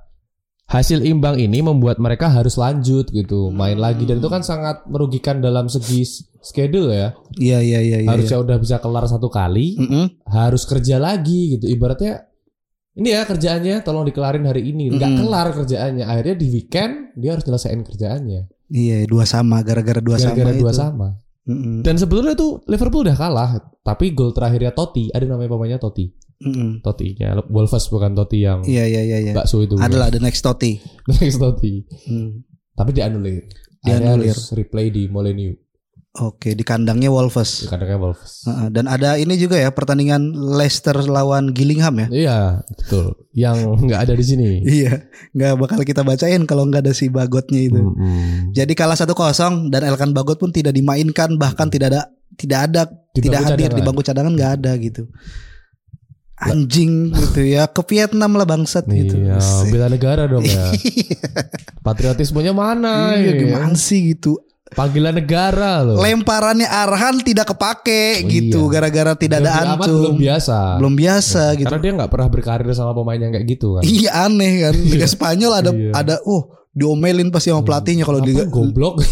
hasil 0.70 1.02
imbang 1.02 1.34
ini 1.34 1.58
membuat 1.60 1.98
mereka 1.98 2.30
harus 2.30 2.54
lanjut 2.54 3.10
gitu, 3.10 3.50
main 3.50 3.74
lagi 3.74 4.06
dan 4.06 4.22
itu 4.22 4.30
kan 4.30 4.46
sangat 4.46 4.86
merugikan 4.86 5.42
dalam 5.42 5.66
segi 5.66 6.06
schedule 6.40 6.94
ya. 6.94 7.08
Iya 7.36 7.58
iya 7.58 7.80
iya 7.82 7.98
iya. 8.06 8.08
Harusnya 8.08 8.38
udah 8.38 8.56
bisa 8.62 8.78
kelar 8.78 9.02
satu 9.10 9.26
kali, 9.26 9.74
Mm-mm. 9.76 10.30
harus 10.30 10.62
kerja 10.62 11.02
lagi 11.02 11.58
gitu. 11.58 11.66
Ibaratnya 11.66 12.22
ini 12.94 13.10
ya 13.10 13.26
kerjaannya 13.26 13.82
tolong 13.82 14.06
dikelarin 14.06 14.46
hari 14.46 14.70
ini. 14.70 14.94
Nggak 14.94 15.10
Mm-mm. 15.10 15.20
kelar 15.26 15.46
kerjaannya. 15.58 16.04
Akhirnya 16.06 16.34
di 16.38 16.46
weekend 16.54 16.92
dia 17.18 17.34
harus 17.34 17.44
nyelesain 17.50 17.82
kerjaannya. 17.82 18.40
Iya 18.70 19.10
dua 19.10 19.26
sama 19.26 19.66
gara-gara 19.66 19.98
dua 19.98 20.22
Gara-gara 20.22 20.54
sama 20.54 20.62
dua 20.62 20.70
itu. 20.70 20.78
sama. 20.78 21.08
Mm-mm. 21.50 21.82
Dan 21.82 21.98
sebetulnya 21.98 22.38
tuh 22.38 22.62
Liverpool 22.70 23.02
udah 23.10 23.18
kalah, 23.18 23.50
tapi 23.82 24.14
gol 24.14 24.30
terakhirnya 24.30 24.70
Totti, 24.70 25.10
ada 25.10 25.26
namanya 25.26 25.50
pemainnya 25.50 25.82
Totti. 25.82 26.06
Mm-mm. 26.40 26.80
Totti-nya 26.80 27.36
Wolves 27.52 27.84
bukan 27.92 28.16
Totti 28.16 28.40
yang 28.40 28.64
Iya 28.64 28.88
iya 28.88 29.02
iya 29.04 29.18
iya. 29.20 29.32
bakso 29.36 29.60
itu. 29.60 29.76
Adalah 29.76 30.08
the 30.08 30.18
next 30.18 30.40
Totti. 30.40 30.80
Next 31.20 31.36
Totti. 31.36 31.84
Hmm. 32.08 32.40
Tapi 32.72 32.96
dianulir. 32.96 33.44
Dianulir. 33.84 34.32
harus 34.32 34.48
replay 34.56 34.88
di 34.88 35.04
Molineux. 35.06 35.60
Oke 36.10 36.58
di 36.58 36.66
kandangnya 36.66 37.06
Wolves. 37.06 37.70
Kadang-kadang 37.70 38.02
Wolves. 38.02 38.42
Heeh, 38.42 38.66
Dan 38.74 38.90
ada 38.90 39.14
ini 39.14 39.38
juga 39.38 39.54
ya 39.54 39.70
pertandingham 39.70 40.34
Leicester 40.34 40.96
lawan 41.06 41.54
Gillingham 41.54 41.94
ya. 42.02 42.08
Iya, 42.10 42.38
betul. 42.66 43.14
Yang 43.30 43.56
nggak 43.86 44.00
ada 44.08 44.14
di 44.18 44.24
sini. 44.26 44.48
Iya, 44.80 45.06
nggak 45.30 45.52
bakal 45.54 45.80
kita 45.86 46.02
bacain 46.02 46.42
kalau 46.50 46.66
nggak 46.66 46.82
ada 46.88 46.92
si 46.98 47.12
Bagotnya 47.12 47.62
itu. 47.62 47.78
Mm-mm. 47.78 48.50
Jadi 48.50 48.72
kalah 48.74 48.98
1-0 48.98 49.70
dan 49.70 49.86
Elkan 49.86 50.10
Bagot 50.10 50.42
pun 50.42 50.50
tidak 50.50 50.74
dimainkan 50.74 51.38
bahkan 51.38 51.70
tidak 51.70 51.94
ada 51.94 52.02
tidak 52.34 52.58
ada 52.66 52.82
Di 53.14 53.20
tidak 53.22 53.46
hadir 53.46 53.70
di 53.70 53.78
cadangan. 53.78 53.86
bangku 53.86 54.02
cadangan 54.02 54.32
nggak 54.34 54.52
ada 54.58 54.72
gitu. 54.82 55.02
Anjing 56.40 57.12
gitu 57.12 57.40
ya 57.42 57.68
ke 57.68 57.84
Vietnam 57.84 58.32
lah 58.32 58.44
bangsat 58.44 58.88
gitu. 58.88 59.12
Iya, 59.14 59.36
bela 59.68 59.86
negara 59.86 60.24
dong 60.24 60.40
ya. 60.42 60.72
Patriotismenya 61.84 62.52
mana? 62.52 63.12
Iya, 63.12 63.30
ya? 63.30 63.38
gimana 63.38 63.74
sih 63.74 64.14
gitu. 64.14 64.40
Panggilan 64.70 65.12
negara 65.12 65.82
loh. 65.82 65.98
Lemparannya 65.98 66.64
Arhan 66.64 67.18
tidak 67.20 67.50
kepake 67.50 68.22
Oh, 68.22 68.30
gitu 68.30 68.60
iya. 68.62 68.70
gara-gara 68.70 69.12
tidak 69.14 69.42
ada 69.42 69.50
Jordi 69.50 69.66
Amat 69.66 69.76
ancum. 69.82 69.98
belum 69.98 70.16
biasa. 70.16 70.56
Belum 70.78 70.94
biasa 70.94 71.42
gitu. 71.58 71.66
Karena 71.66 71.82
dia 71.82 71.92
nggak 71.98 72.10
pernah 72.10 72.28
berkarir 72.30 72.70
sama 72.70 72.92
pemain 72.94 73.18
yang 73.18 73.32
kayak 73.34 73.46
gitu 73.50 73.68
kan. 73.74 73.82
Iya 73.82 74.10
aneh 74.24 74.52
kan. 74.62 74.74
Liga 74.94 75.06
Spanyol 75.06 75.52
ada 75.52 75.70
Iya. 75.74 75.90
ada 75.92 76.14
oh 76.22 76.42
diomelin 76.70 77.34
pasti 77.34 77.50
sama 77.50 77.66
pelatihnya 77.66 78.06
kalau 78.06 78.22
dia 78.22 78.46
goblok. 78.46 79.02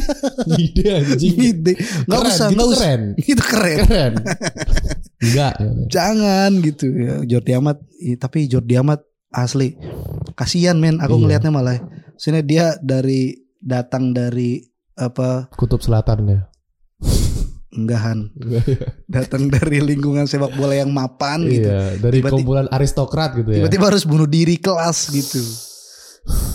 Ide 0.58 0.82
anjing. 0.92 1.34
Ide. 1.38 1.72
Nggak 2.04 2.20
usah, 2.26 2.46
gitu 2.50 2.56
nggak 2.58 2.68
usah. 2.68 2.78
keren. 2.82 3.02
Itu 3.14 3.42
keren. 3.46 3.78
Keren. 3.86 4.12
Enggak. 5.24 5.54
Jangan 5.88 6.50
gitu 6.60 6.86
ya. 6.90 7.14
Jordi 7.24 7.52
Amat 7.52 7.78
i- 7.98 8.14
tapi 8.14 8.44
Jordi 8.44 8.74
Amat 8.74 9.00
asli 9.28 9.74
kasihan 10.32 10.76
men 10.76 10.98
aku 10.98 11.16
Iya. 11.16 11.20
ngelihatnya 11.20 11.50
malah. 11.50 11.80
Sini 12.14 12.40
dia 12.40 12.76
dari 12.78 13.32
datang 13.58 14.10
dari 14.10 14.62
apa 14.94 15.50
Kutub 15.50 15.80
Selatan 15.80 16.18
ya. 16.24 16.40
enggahan 17.74 18.30
datang 19.08 19.50
dari 19.50 19.82
lingkungan 19.82 20.24
sepak 20.24 20.54
bola 20.54 20.78
yang 20.78 20.94
mapan 20.94 21.42
gitu 21.42 21.66
Iya, 21.66 21.98
dari 21.98 22.22
Tiba-tiba- 22.22 22.30
kumpulan 22.32 22.66
aristokrat 22.70 23.34
gitu 23.34 23.50
ya. 23.50 23.56
tiba-tiba 23.58 23.84
harus 23.90 24.06
bunuh 24.06 24.28
diri 24.28 24.54
kelas 24.56 25.10
gitu 25.10 25.42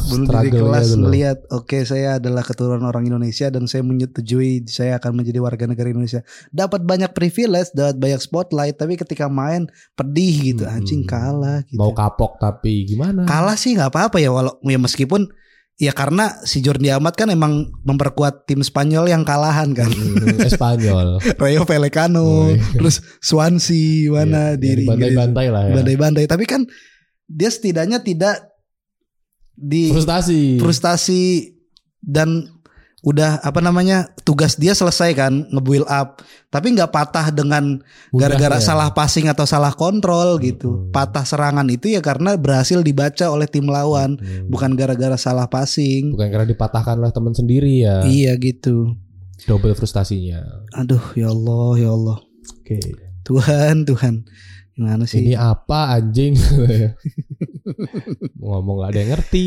bunuh 0.07 0.25
diri 0.25 0.49
kelas 0.51 0.97
melihat 0.97 1.37
oke 1.47 1.77
saya 1.83 2.17
adalah 2.17 2.41
keturunan 2.41 2.81
orang 2.81 3.05
Indonesia 3.05 3.47
dan 3.47 3.63
saya 3.63 3.81
menyetujui 3.81 4.65
saya 4.65 4.97
akan 4.97 5.13
menjadi 5.15 5.37
warga 5.37 5.63
negara 5.63 5.85
Indonesia 5.87 6.21
dapat 6.49 6.81
banyak 6.81 7.13
privilege 7.13 7.69
dapat 7.71 7.95
banyak 7.95 8.17
spotlight 8.17 8.75
tapi 8.75 8.95
ketika 8.95 9.27
main 9.27 9.69
pedih 9.93 10.33
gitu 10.49 10.63
Hmm. 10.63 10.73
anjing 10.75 11.03
kalah 11.03 11.61
gitu 11.63 11.77
Mau 11.77 11.91
kapok 11.91 12.35
tapi 12.35 12.83
gimana? 12.83 13.23
kalah 13.23 13.53
sih 13.53 13.73
nggak 13.73 13.89
apa-apa 13.89 14.17
ya 14.17 14.29
walau 14.29 14.57
ya 14.63 14.75
meskipun 14.75 15.29
ya 15.75 15.93
karena 15.93 16.41
si 16.41 16.59
Jordi 16.59 16.89
Amat 16.89 17.13
kan 17.13 17.29
emang 17.29 17.69
memperkuat 17.79 18.43
tim 18.43 18.59
Spanyol 18.59 19.05
yang 19.07 19.21
kalahan 19.21 19.71
kan 19.71 19.87
Hmm, 19.87 20.41
Espanyol. 20.41 21.21
Rayo 21.39 21.63
Vallecano 21.63 22.19
Oh, 22.19 22.49
iya. 22.49 22.57
terus 22.73 22.99
Swansea 23.19 24.09
mana 24.09 24.51
Iya, 24.51 24.57
di 24.57 24.65
yang 24.65 24.77
Inggris 24.81 24.89
bantai-bantai 25.13 25.47
lah 25.47 25.63
ya. 25.63 25.73
bandai-bandai 25.77 26.25
tapi 26.25 26.43
kan 26.43 26.65
dia 27.27 27.47
setidaknya 27.47 28.01
tidak 28.01 28.48
di 29.59 29.89
Frustasi. 29.89 30.55
frustasi 30.55 31.51
dan 31.99 32.47
udah 32.99 33.39
apa 33.39 33.59
namanya 33.59 33.97
tugas 34.21 34.55
dia 34.55 34.71
selesai 34.71 35.11
kan 35.13 35.47
nge-build 35.49 35.83
up 35.85 36.19
tapi 36.49 36.71
nggak 36.71 36.87
patah 36.89 37.27
dengan 37.29 37.79
gara-gara 38.09 38.55
Mudahnya. 38.55 38.63
salah 38.65 38.89
passing 38.89 39.27
atau 39.27 39.43
salah 39.43 39.71
kontrol 39.71 40.35
gitu 40.37 40.67
Hmm. 40.69 40.91
patah 40.91 41.23
serangan 41.23 41.63
itu 41.67 41.87
ya 41.87 41.99
karena 41.99 42.35
berhasil 42.35 42.79
dibaca 42.79 43.23
oleh 43.25 43.45
tim 43.45 43.63
lawan 43.65 44.15
Hmm. 44.15 44.47
bukan 44.47 44.73
gara-gara 44.73 45.15
salah 45.15 45.47
passing 45.47 46.11
Bukan 46.11 46.27
karena 46.29 46.43
dipatahkan 46.45 46.95
oleh 46.97 47.11
teman 47.11 47.31
sendiri 47.31 47.79
ya. 47.79 48.03
iya 48.03 48.35
gitu 48.35 48.95
double 49.41 49.71
frustasinya. 49.71 50.43
Aduh, 50.73 50.99
ya 51.13 51.27
Allah, 51.27 51.71
ya 51.77 51.89
Allah. 51.89 52.19
Oke. 52.59 52.75
Tuhan, 53.23 53.87
Tuhan. 53.87 54.27
Gimana 54.75 55.03
sih? 55.05 55.23
Ini 55.23 55.33
apa 55.33 55.95
anjing? 55.95 56.35
Ngomong 58.39 58.75
gak 58.81 58.89
ada 58.91 58.99
yang 58.99 59.11
ngerti. 59.13 59.43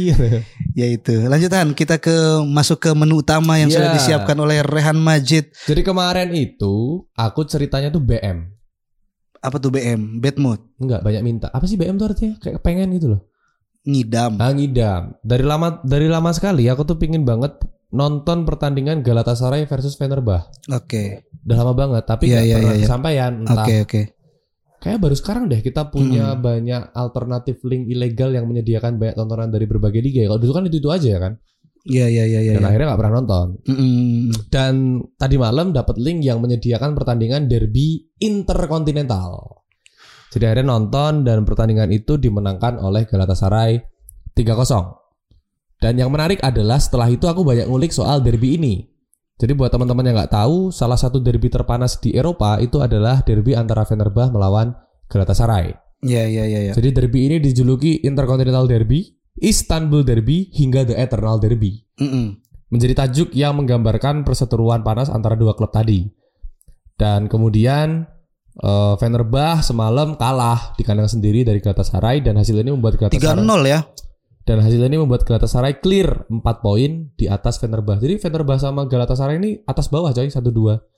Ya 0.72 0.86
itu. 0.86 1.14
Lanjutan 1.24 1.72
kita 1.72 1.97
ke 1.97 2.12
masuk 2.43 2.78
ke 2.78 2.90
menu 2.93 3.20
utama 3.20 3.57
yang 3.57 3.68
sudah 3.68 3.93
Iya. 3.93 3.97
disiapkan 3.97 4.36
oleh 4.36 4.61
Rehan 4.61 4.97
Majid. 4.97 5.53
Jadi 5.64 5.82
kemarin 5.82 6.32
itu 6.32 7.05
aku 7.12 7.45
ceritanya 7.45 7.88
tuh 7.88 8.01
BM. 8.01 8.49
Apa 9.38 9.59
tuh 9.59 9.70
BM? 9.70 10.18
Bad 10.18 10.36
mood. 10.38 10.61
Enggak 10.78 11.03
banyak 11.03 11.22
minta. 11.22 11.47
Apa 11.51 11.66
sih 11.66 11.74
BM 11.74 11.97
tuh 11.97 12.09
artinya? 12.09 12.38
Kayak 12.38 12.62
pengen 12.62 12.95
gitu 12.95 13.12
loh. 13.12 13.20
Ngidam. 13.82 14.38
Ah 14.38 14.55
ngidam. 14.55 15.18
Dari 15.20 15.43
lama 15.43 15.82
dari 15.82 16.07
lama 16.07 16.30
sekali 16.30 16.70
aku 16.70 16.86
tuh 16.86 16.97
pingin 16.97 17.26
banget 17.26 17.59
nonton 17.90 18.47
pertandingan 18.47 19.03
Galatasaray 19.03 19.66
versus 19.66 19.99
Fenerbah. 19.99 20.47
Oke. 20.70 21.26
Udah 21.43 21.57
lama 21.59 21.74
banget 21.74 22.07
tapi 22.07 22.30
Iya, 22.30 22.38
nggak 22.38 22.47
iya, 22.47 22.55
pernah 22.57 22.70
iya, 22.70 22.78
iya. 22.78 22.84
kesampaian. 22.86 23.32
Oke, 23.45 23.74
oke. 23.82 24.01
Kayak 24.83 24.99
baru 24.99 25.14
sekarang 25.14 25.47
deh 25.47 25.62
kita 25.62 25.95
punya 25.95 26.35
banyak 26.35 26.91
alternatif 26.91 27.62
link 27.62 27.87
ilegal 27.87 28.35
yang 28.35 28.51
menyediakan 28.51 28.99
banyak 28.99 29.14
tontonan 29.14 29.55
dari 29.55 29.70
berbagai 29.70 30.03
liga. 30.03 30.26
Kalau 30.26 30.43
dulu 30.43 30.53
kan 30.59 30.66
itu 30.66 30.83
itu 30.83 30.91
aja 30.91 31.09
ya 31.09 31.20
kan. 31.22 31.39
Iya, 31.83 32.07
iya, 32.07 32.24
iya, 32.26 32.41
iya. 32.47 32.53
Dan 32.59 32.66
akhirnya 32.66 32.95
nggak 32.95 33.01
pernah 33.03 33.14
nonton. 33.22 33.47
Mm-mm. 33.66 34.30
Dan 34.51 35.03
tadi 35.18 35.35
malam 35.39 35.74
dapat 35.74 35.99
link 35.99 36.22
yang 36.22 36.39
menyediakan 36.43 36.95
pertandingan 36.95 37.51
derby 37.51 38.07
interkontinental. 38.22 39.62
Jadi 40.30 40.45
akhirnya 40.47 40.66
nonton 40.66 41.26
dan 41.26 41.43
pertandingan 41.43 41.91
itu 41.91 42.18
dimenangkan 42.18 42.78
oleh 42.78 43.07
Galatasaray 43.07 43.83
3-0. 44.35 45.78
Dan 45.83 45.99
yang 45.99 46.14
menarik 46.14 46.39
adalah 46.43 46.78
setelah 46.78 47.11
itu 47.11 47.26
aku 47.26 47.43
banyak 47.43 47.66
ngulik 47.66 47.91
soal 47.91 48.22
derby 48.22 48.55
ini. 48.59 48.91
Jadi 49.43 49.59
buat 49.59 49.74
teman-teman 49.74 50.07
yang 50.07 50.22
nggak 50.22 50.38
tahu, 50.38 50.70
salah 50.70 50.95
satu 50.95 51.18
derby 51.18 51.51
terpanas 51.51 51.99
di 51.99 52.14
Eropa 52.14 52.62
itu 52.62 52.78
adalah 52.78 53.26
derby 53.26 53.59
antara 53.59 53.82
Fenerbah 53.82 54.30
melawan 54.30 54.70
Galatasaray. 55.11 55.74
Iya, 56.07 56.30
iya, 56.30 56.45
iya, 56.47 56.61
iya. 56.70 56.72
Jadi 56.78 56.95
derby 56.95 57.26
ini 57.26 57.36
dijuluki 57.43 58.07
Intercontinental 58.07 58.70
Derby, 58.70 59.18
Istanbul 59.43 60.07
Derby, 60.07 60.47
hingga 60.55 60.86
The 60.86 60.95
Eternal 60.95 61.43
Derby 61.43 61.82
Mm-mm. 61.99 62.38
menjadi 62.70 63.03
tajuk 63.03 63.34
yang 63.34 63.59
menggambarkan 63.59 64.22
perseteruan 64.22 64.86
panas 64.86 65.11
antara 65.11 65.34
dua 65.34 65.59
klub 65.59 65.74
tadi. 65.74 66.07
Dan 66.95 67.26
kemudian 67.26 68.07
eh, 68.62 68.95
Fenerbah 68.95 69.59
semalam 69.59 70.14
kalah 70.14 70.78
di 70.78 70.86
kandang 70.86 71.11
sendiri 71.11 71.43
dari 71.43 71.59
Galatasaray 71.59 72.22
dan 72.22 72.38
hasil 72.38 72.62
ini 72.62 72.70
membuat 72.70 72.95
3-0 72.95 73.11
Galatasaray 73.11 73.66
ya. 73.66 73.82
Dan 74.43 74.59
hasil 74.59 74.82
ini 74.82 74.99
membuat 74.99 75.22
Galatasaray 75.22 75.78
clear 75.78 76.26
4 76.26 76.43
poin 76.59 77.14
di 77.14 77.30
atas 77.30 77.62
Fenerbah. 77.62 78.03
Jadi 78.03 78.18
Fenerbah 78.18 78.59
sama 78.59 78.90
Galatasaray 78.90 79.38
ini 79.38 79.62
atas 79.62 79.86
bawah 79.86 80.11
coy 80.11 80.26
1 80.26 80.34
2. 80.34 80.43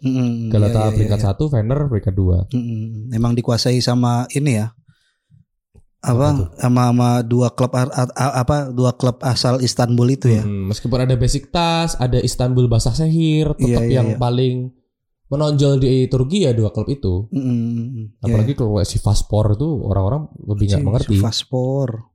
Mm-mm. 0.00 0.48
Galata 0.48 0.88
Iya, 0.88 0.88
iya, 0.88 0.94
peringkat 0.96 1.20
iya. 1.20 1.36
1, 1.36 1.52
Fener 1.52 1.78
peringkat 1.92 2.14
2. 2.16 2.56
Mm-mm. 2.56 2.80
Emang 3.12 3.36
dikuasai 3.36 3.84
sama 3.84 4.24
ini 4.32 4.64
ya. 4.64 4.72
Apa 6.04 6.52
sama 6.60 6.92
sama 6.92 7.10
dua 7.24 7.48
klub 7.56 7.72
apa 7.72 8.68
dua 8.76 8.92
klub 8.92 9.24
asal 9.24 9.64
Istanbul 9.64 10.12
itu 10.12 10.28
ya. 10.28 10.44
Hmm, 10.44 10.68
meskipun 10.68 11.00
ada 11.00 11.16
Besiktas, 11.16 11.96
ada 11.96 12.20
Istanbul 12.20 12.68
Basaksehir, 12.68 13.56
tetap 13.56 13.88
Iya, 13.88 13.88
iya, 13.88 13.94
yang 14.04 14.08
iya. 14.12 14.20
paling 14.20 14.68
menonjol 15.32 15.80
di 15.80 16.04
Turki 16.12 16.44
ya 16.44 16.52
dua 16.52 16.76
klub 16.76 16.92
itu. 16.92 17.24
Mm-mm. 17.32 18.20
Apalagi 18.20 18.52
kalau 18.52 18.76
kayak 18.76 18.88
si 18.88 19.00
Vaspor 19.00 19.56
itu 19.56 19.68
orang-orang 19.80 20.28
lebih 20.44 20.64
nggak 20.76 20.84
mengerti. 20.84 21.16
Vaspor. 21.24 22.13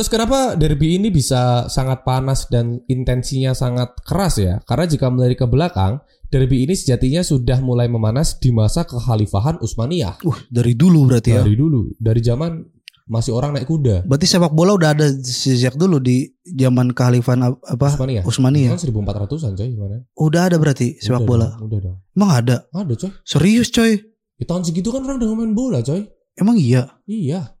Terus 0.00 0.16
kenapa 0.16 0.56
derby 0.56 0.96
ini 0.96 1.12
bisa 1.12 1.68
sangat 1.68 2.08
panas 2.08 2.48
dan 2.48 2.80
intensinya 2.88 3.52
sangat 3.52 4.00
keras 4.00 4.40
ya? 4.40 4.56
Karena 4.64 4.88
jika 4.88 5.12
melirik 5.12 5.44
ke 5.44 5.44
belakang, 5.44 6.00
derby 6.32 6.64
ini 6.64 6.72
sejatinya 6.72 7.20
sudah 7.20 7.60
mulai 7.60 7.84
memanas 7.84 8.40
di 8.40 8.48
masa 8.48 8.88
kekhalifahan 8.88 9.60
Utsmaniyah. 9.60 10.24
Uh, 10.24 10.40
dari 10.48 10.72
dulu 10.72 11.04
berarti 11.04 11.36
ya. 11.36 11.44
Dari 11.44 11.52
dulu, 11.52 11.92
dari 12.00 12.24
zaman 12.24 12.64
masih 13.12 13.36
orang 13.36 13.52
naik 13.52 13.68
kuda. 13.68 14.08
Berarti 14.08 14.24
sepak 14.24 14.56
bola 14.56 14.72
udah 14.72 14.96
ada 14.96 15.04
sejak 15.20 15.76
dulu 15.76 16.00
di 16.00 16.32
zaman 16.48 16.96
kekhalifahan 16.96 17.52
ap- 17.52 17.60
apa? 17.60 17.92
Utsmaniyah. 17.92 18.24
Utsmaniyah. 18.24 18.72
Kan 18.72 18.80
1400-an 18.80 19.52
coy 19.52 19.68
gimana? 19.68 20.00
Udah 20.16 20.48
ada 20.48 20.56
berarti 20.56 20.96
sepak 20.96 21.20
Udah 21.20 21.28
bola. 21.28 21.48
dong, 21.60 21.68
udah 21.68 21.80
dong. 21.84 21.96
Emang 22.16 22.30
ada? 22.40 22.56
Ada 22.72 22.94
coy. 22.96 23.12
Serius 23.28 23.68
coy? 23.68 24.00
Di 24.40 24.48
tahun 24.48 24.64
segitu 24.64 24.88
kan 24.96 25.04
orang 25.04 25.20
udah 25.20 25.28
main 25.36 25.52
bola 25.52 25.84
coy. 25.84 26.08
Emang 26.40 26.56
iya? 26.56 26.88
Iya. 27.04 27.52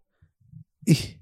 Ih. 0.88 1.19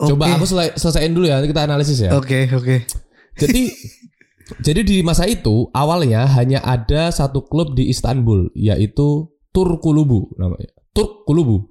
Coba 0.00 0.32
Oke. 0.32 0.34
aku 0.40 0.46
selai- 0.48 0.74
selesaiin 0.80 1.12
dulu 1.12 1.28
ya, 1.28 1.36
nanti 1.36 1.52
kita 1.52 1.68
analisis 1.68 2.00
ya. 2.00 2.16
Oke, 2.16 2.48
oke. 2.48 2.88
Jadi 3.36 3.68
jadi 4.66 4.80
di 4.80 4.96
masa 5.04 5.28
itu 5.28 5.68
awalnya 5.76 6.24
hanya 6.40 6.64
ada 6.64 7.12
satu 7.12 7.44
klub 7.44 7.76
di 7.76 7.92
Istanbul 7.92 8.48
yaitu 8.56 9.28
Turkulubu 9.50 10.30
namanya. 10.38 10.70
Turkulubu. 10.94 11.68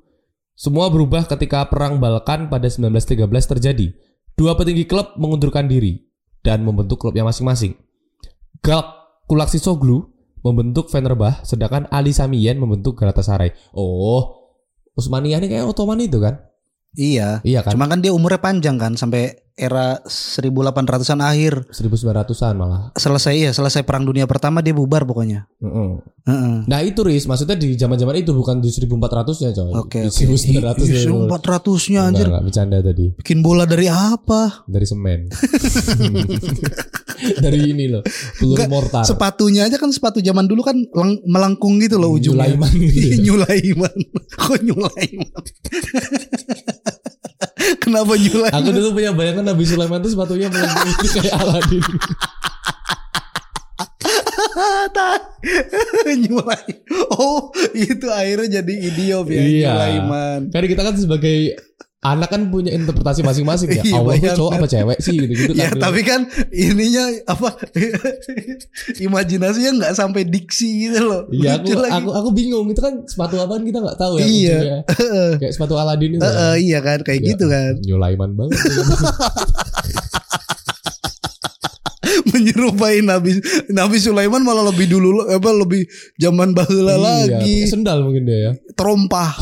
Semua 0.53 0.91
berubah 0.91 1.23
ketika 1.23 1.63
perang 1.71 2.03
Balkan 2.03 2.51
pada 2.51 2.67
1913 2.67 3.23
terjadi. 3.55 3.95
Dua 4.35 4.55
petinggi 4.59 4.83
klub 4.83 5.15
mengundurkan 5.15 5.71
diri 5.71 6.03
dan 6.43 6.67
membentuk 6.67 6.99
klubnya 6.99 7.23
masing-masing. 7.23 7.75
Galk 8.59 8.99
Kulaksisoglu 9.31 10.11
membentuk 10.43 10.91
Fenerbah 10.91 11.43
sedangkan 11.47 11.87
Ali 11.91 12.11
Samiyen 12.11 12.59
membentuk 12.59 12.99
Galatasaray. 12.99 13.55
Oh, 13.71 14.51
Utsmaniyah 14.99 15.39
ini 15.39 15.47
kayak 15.47 15.71
Ottoman 15.71 16.03
itu 16.03 16.19
kan? 16.19 16.48
Iya. 16.93 17.45
Iya 17.45 17.61
kan? 17.61 17.77
Cuma 17.77 17.85
kan 17.85 18.01
dia 18.01 18.09
umurnya 18.09 18.41
panjang 18.41 18.81
kan 18.81 18.97
sampai 18.97 19.45
era 19.53 19.99
1800-an 20.07 21.19
akhir. 21.19 21.67
1900-an 21.69 22.55
malah. 22.55 22.81
Selesai 22.95 23.35
ya, 23.35 23.51
selesai 23.51 23.83
perang 23.83 24.07
dunia 24.07 24.23
pertama 24.23 24.63
dia 24.63 24.71
bubar 24.71 25.03
pokoknya. 25.03 25.45
Heeh. 25.59 25.91
Heeh. 26.25 26.55
Nah 26.65 26.79
itu 26.79 27.03
Riz, 27.03 27.27
maksudnya 27.27 27.59
di 27.59 27.75
zaman-zaman 27.75 28.15
itu 28.17 28.31
bukan 28.31 28.63
di 28.63 28.71
1400-nya 28.71 29.51
coy. 29.51 29.71
Oke, 29.75 29.99
di 30.01 30.09
oke. 30.09 30.23
1900 30.39 30.87
Ih, 30.87 31.05
1400-nya 31.27 31.99
anjir. 32.07 32.25
Enggak, 32.25 32.43
bercanda 32.47 32.77
tadi. 32.79 33.05
Bikin 33.19 33.43
bola 33.43 33.67
dari 33.67 33.91
apa? 33.91 34.63
Dari 34.65 34.85
semen. 34.87 35.27
Dari 37.43 37.75
ini 37.75 37.91
loh, 37.91 37.99
peluru 38.39 38.63
mortar. 38.71 39.03
Sepatunya 39.03 39.67
aja 39.67 39.75
kan 39.75 39.91
sepatu 39.91 40.23
zaman 40.23 40.47
dulu 40.47 40.63
kan 40.63 40.79
leng- 40.79 41.19
melengkung 41.27 41.75
gitu 41.83 41.99
loh 41.99 42.15
ujungnya. 42.15 42.47
Nyulaiman 42.47 42.71
gitu 42.79 42.95
ya. 42.95 43.15
Nyulaiman. 43.27 43.95
Kok 44.39 44.59
nyulaiman? 44.63 45.41
Kenapa 47.89 48.13
nyulaiman? 48.13 48.53
Aku 48.53 48.69
dulu 48.69 48.89
punya 48.93 49.11
bayangan 49.17 49.45
Nabi 49.49 49.63
Sulaiman 49.65 49.97
tuh 49.99 50.13
sepatunya 50.13 50.45
melengkung 50.53 50.93
kayak 51.09 51.33
Aladin. 51.33 51.81
Nyulai. 56.29 56.65
Oh, 57.15 57.49
itu 57.73 58.07
akhirnya 58.09 58.61
jadi 58.61 58.73
idiom 58.93 59.25
ya 59.25 59.41
Iya. 59.41 59.69
Nyulaiman. 59.73 60.39
Karena 60.53 60.67
kita 60.69 60.81
kan 60.85 60.95
sebagai 60.97 61.37
anak 61.99 62.31
kan 62.31 62.47
punya 62.47 62.71
interpretasi 62.71 63.21
masing-masing 63.21 63.67
ya. 63.69 63.83
Iya, 63.89 63.99
bayangkan. 63.99 64.35
cowok 64.35 64.51
apa 64.55 64.67
cewek 64.67 64.97
sih 64.99 65.15
gitu-gitu 65.17 65.51
kan. 65.51 65.59
Ya 65.59 65.69
tapi 65.75 66.01
kan 66.01 66.21
ininya 66.49 67.03
apa 67.27 67.59
imajinasinya 69.05 69.71
nggak 69.75 69.93
sampai 69.93 70.23
diksi 70.23 70.87
gitu 70.87 71.03
loh. 71.03 71.27
Iya 71.27 71.59
aku, 71.59 71.75
lagi. 71.75 71.91
aku 71.93 72.09
aku 72.13 72.29
bingung 72.31 72.67
itu 72.67 72.79
kan 72.79 73.03
sepatu 73.03 73.35
apaan 73.37 73.61
kita 73.61 73.79
nggak 73.79 73.97
tahu 73.97 74.15
ya. 74.15 74.25
Iya. 74.25 74.59
Kayak 75.43 75.53
sepatu 75.53 75.75
Aladin 75.75 76.15
itu. 76.15 76.23
Kan. 76.23 76.31
eh, 76.31 76.55
iya 76.61 76.79
kan 76.79 76.99
kayak 77.01 77.19
Iya. 77.19 77.29
gitu 77.35 77.45
kan 77.45 77.73
Nyulaiman 77.83 78.31
banget. 78.33 78.55
menyerupai 82.29 83.01
Nabi 83.01 83.37
Nabi 83.69 83.97
Sulaiman 83.97 84.41
malah 84.41 84.65
lebih 84.65 84.87
dulu 84.87 85.25
apa 85.25 85.49
lebih 85.51 85.83
zaman 86.15 86.53
bahula 86.53 86.95
Iya, 86.95 87.01
lagi 87.35 87.55
sendal 87.65 88.01
mungkin 88.01 88.23
dia 88.23 88.39
ya. 88.39 88.51
terompah 88.73 89.35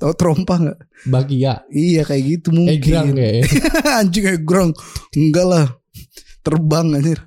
tau 0.00 0.12
terompah 0.12 0.58
nggak 0.58 0.78
Bagia. 1.04 1.60
iya 1.68 2.02
kayak 2.02 2.24
gitu 2.24 2.48
mungkin 2.50 2.74
Egrang 2.74 3.08
kayak. 3.18 3.44
anjing 3.94 4.26
egrang 4.26 4.70
enggak 5.12 5.44
lah 5.44 5.66
terbang 6.40 6.88
anjir 6.92 7.20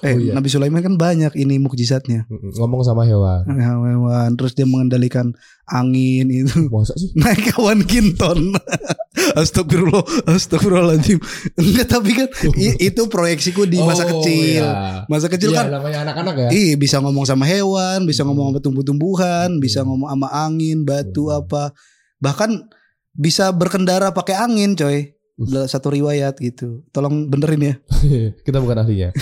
eh 0.00 0.16
Oh, 0.16 0.18
iya. 0.18 0.32
Nabi 0.32 0.48
Sulaiman 0.48 0.80
kan 0.80 0.96
banyak 0.96 1.32
ini 1.34 1.56
mukjizatnya 1.56 2.24
Ngomong 2.54 2.80
sama 2.80 3.04
hewan. 3.04 3.44
hewan 3.50 4.32
terus 4.32 4.52
dia 4.52 4.64
mengendalikan 4.64 5.36
angin 5.66 6.24
itu 6.26 6.68
Masa 6.68 6.92
sih? 6.94 7.12
naik 7.14 7.52
kawan 7.52 7.84
kinton 7.84 8.56
Astagfirullah 9.36 10.00
Astagfirullahaladzim 10.24 11.20
Enggak 11.54 11.86
tapi 11.90 12.10
kan 12.14 12.28
Itu 12.80 13.06
proyeksiku 13.06 13.64
di 13.64 13.76
masa 13.78 14.06
Oh, 14.06 14.18
kecil 14.18 14.62
iya. 14.62 15.04
Masa 15.04 15.28
kecil 15.28 15.52
Iya, 15.52 15.58
kan 15.60 15.66
namanya 15.70 15.98
anak-anak 16.02 16.34
ya. 16.38 16.48
Ih 16.50 16.72
bisa 16.76 16.96
ngomong 16.98 17.24
sama 17.24 17.44
hewan 17.44 18.04
Bisa 18.04 18.24
ngomong 18.24 18.50
sama 18.50 18.60
tumbuh-tumbuhan 18.60 19.58
Bisa 19.58 19.82
Hmm. 19.82 19.92
ngomong 19.92 20.08
sama 20.08 20.28
angin 20.32 20.80
Batu 20.80 21.28
Hmm. 21.28 21.40
apa 21.40 21.76
Bahkan 22.20 22.70
Bisa 23.10 23.50
berkendara 23.50 24.14
pakai 24.14 24.36
angin 24.38 24.76
coy 24.76 25.16
Uh. 25.40 25.64
Satu 25.64 25.88
riwayat 25.88 26.36
gitu 26.36 26.84
Tolong 26.92 27.32
benerin 27.32 27.64
ya 27.64 27.74
Kita 28.44 28.60
bukan 28.60 28.84
ahlinya. 28.84 29.08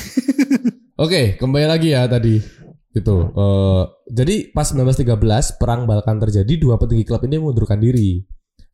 Oke, 0.98 1.38
kembali 1.38 1.66
lagi 1.70 1.94
ya 1.94 2.10
tadi. 2.10 2.42
Gitu. 2.90 3.16
Eh, 3.30 3.82
jadi 4.10 4.50
pas 4.50 4.66
1913 4.66 5.14
perang 5.54 5.86
Balkan 5.86 6.18
terjadi, 6.18 6.58
dua 6.58 6.74
petinggi 6.74 7.06
klub 7.06 7.22
ini 7.22 7.38
mengundurkan 7.38 7.78
diri. 7.78 8.18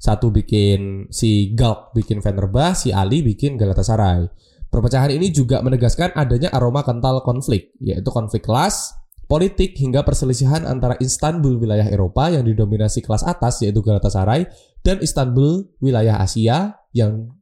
Satu 0.00 0.32
bikin 0.32 1.12
si 1.12 1.52
Galk 1.52 1.92
bikin 1.92 2.24
Fenerbah, 2.24 2.72
si 2.72 2.96
Ali 2.96 3.20
bikin 3.20 3.60
Galatasaray. 3.60 4.24
Perpecahan 4.72 5.12
ini 5.12 5.36
juga 5.36 5.60
menegaskan 5.60 6.16
adanya 6.16 6.48
aroma 6.56 6.80
kental 6.80 7.20
konflik, 7.20 7.76
yaitu 7.76 8.08
konflik 8.08 8.40
kelas, 8.40 8.96
politik 9.26 9.76
hingga 9.76 10.04
perselisihan 10.04 10.64
antara 10.68 10.94
Istanbul 11.00 11.58
wilayah 11.58 11.88
Eropa 11.88 12.28
yang 12.30 12.44
didominasi 12.44 13.00
kelas 13.00 13.24
atas 13.24 13.64
yaitu 13.64 13.80
Galatasaray 13.80 14.46
dan 14.84 15.00
Istanbul 15.00 15.68
wilayah 15.80 16.20
Asia 16.20 16.76
yang 16.92 17.32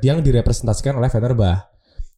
yang 0.00 0.18
direpresentasikan 0.22 0.96
oleh 0.96 1.10
Fenerbah. 1.12 1.68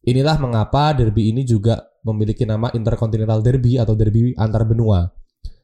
Inilah 0.05 0.39
mengapa 0.39 0.95
derby 0.95 1.29
ini 1.29 1.43
juga 1.43 1.89
memiliki 2.07 2.47
nama 2.47 2.71
Intercontinental 2.71 3.43
Derby 3.43 3.75
atau 3.75 3.93
derby 3.93 4.31
antar 4.39 4.63
benua. 4.63 5.11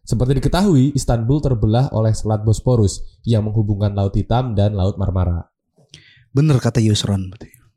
Seperti 0.05 0.37
diketahui, 0.37 0.93
Istanbul 0.93 1.41
terbelah 1.41 1.89
oleh 1.89 2.13
Selat 2.13 2.45
Bosporus 2.45 3.01
yang 3.25 3.49
menghubungkan 3.49 3.97
Laut 3.97 4.13
Hitam 4.13 4.53
dan 4.53 4.77
Laut 4.77 5.01
Marmara. 5.01 5.49
Bener 6.29 6.61
kata 6.61 6.77
Yusron. 6.77 7.33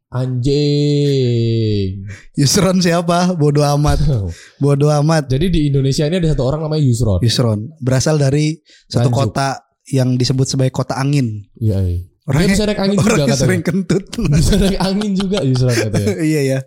Anjing. 0.09 2.05
Yusron 2.35 2.81
siapa? 2.81 3.37
Bodoh 3.37 3.65
amat. 3.77 4.01
Bodoh 4.63 4.89
amat. 5.03 5.29
Jadi 5.29 5.47
di 5.49 5.61
Indonesia 5.69 6.09
ini 6.09 6.17
ada 6.17 6.33
satu 6.33 6.45
orang 6.49 6.65
namanya 6.65 6.83
Yusron. 6.85 7.21
Yusron 7.21 7.69
berasal 7.79 8.17
dari 8.17 8.57
satu 8.89 9.09
Nganjuk. 9.09 9.21
kota 9.33 9.49
yang 9.89 10.17
disebut 10.17 10.47
sebagai 10.49 10.73
kota 10.73 10.97
angin. 10.97 11.45
Iya, 11.57 11.79
iya. 11.85 12.01
Dia 12.05 12.29
Orangnya- 12.29 12.53
bisa 12.53 12.65
naik 12.65 12.81
angin 12.81 12.97
juga 12.97 13.09
Orangnya 13.09 13.25
katanya. 13.27 13.41
sering 13.41 13.63
kentut. 13.65 14.05
Bisa 14.37 14.55
naik 14.57 14.79
angin 14.79 15.13
juga 15.13 15.39
Yusron 15.41 15.73
katanya. 15.73 16.15
iya 16.29 16.41
ya. 16.45 16.59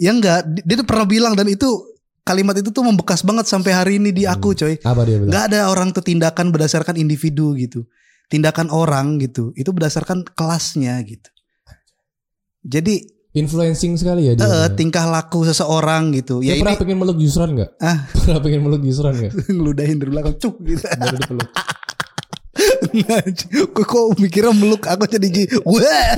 Ya 0.00 0.10
enggak, 0.12 0.40
dia 0.48 0.62
dia 0.64 0.76
tuh 0.80 0.86
pernah 0.88 1.04
bilang 1.04 1.32
dan 1.36 1.48
itu 1.48 1.68
kalimat 2.20 2.56
itu 2.56 2.68
tuh 2.68 2.80
membekas 2.80 3.20
banget 3.20 3.44
sampai 3.44 3.72
hari 3.72 3.92
ini 3.96 4.12
di 4.12 4.24
aku, 4.24 4.52
coy. 4.52 4.76
Apa 4.80 5.04
dia 5.04 5.20
bilang? 5.20 5.28
Enggak 5.28 5.44
ada 5.52 5.68
orang 5.68 5.92
tuh 5.92 6.00
tindakan 6.00 6.52
berdasarkan 6.52 6.96
individu 6.96 7.52
gitu. 7.56 7.84
Tindakan 8.28 8.68
orang 8.70 9.18
gitu, 9.18 9.50
itu 9.56 9.68
berdasarkan 9.72 10.22
kelasnya 10.36 11.00
gitu. 11.02 11.26
Jadi 12.60 12.96
Influencing 13.30 13.94
sekali 13.94 14.26
ya 14.26 14.34
dia. 14.34 14.42
eh, 14.42 14.68
tingkah 14.74 15.06
laku 15.06 15.46
seseorang 15.46 16.10
gitu. 16.12 16.42
Dia 16.42 16.50
Ya 16.50 16.54
ini 16.58 16.60
pernah 16.66 16.76
pengen 16.76 16.98
meluk 16.98 17.18
Yusron 17.18 17.54
nggak? 17.54 17.70
Ah. 17.78 18.10
Pernah 18.10 18.42
pengen 18.42 18.60
meluk 18.60 18.82
Yusron 18.82 19.14
nggak? 19.14 19.32
ngeludahin 19.48 19.96
dari 19.96 20.10
belakang 20.10 20.34
cuk 20.36 20.54
gitu. 20.66 20.82
Baru 20.82 21.16
dipeluk. 21.16 21.48
kok, 23.70 23.84
kok 23.86 24.04
mikirnya 24.18 24.50
meluk 24.50 24.82
aku 24.82 25.06
jadi. 25.06 25.30
Wah. 25.62 26.10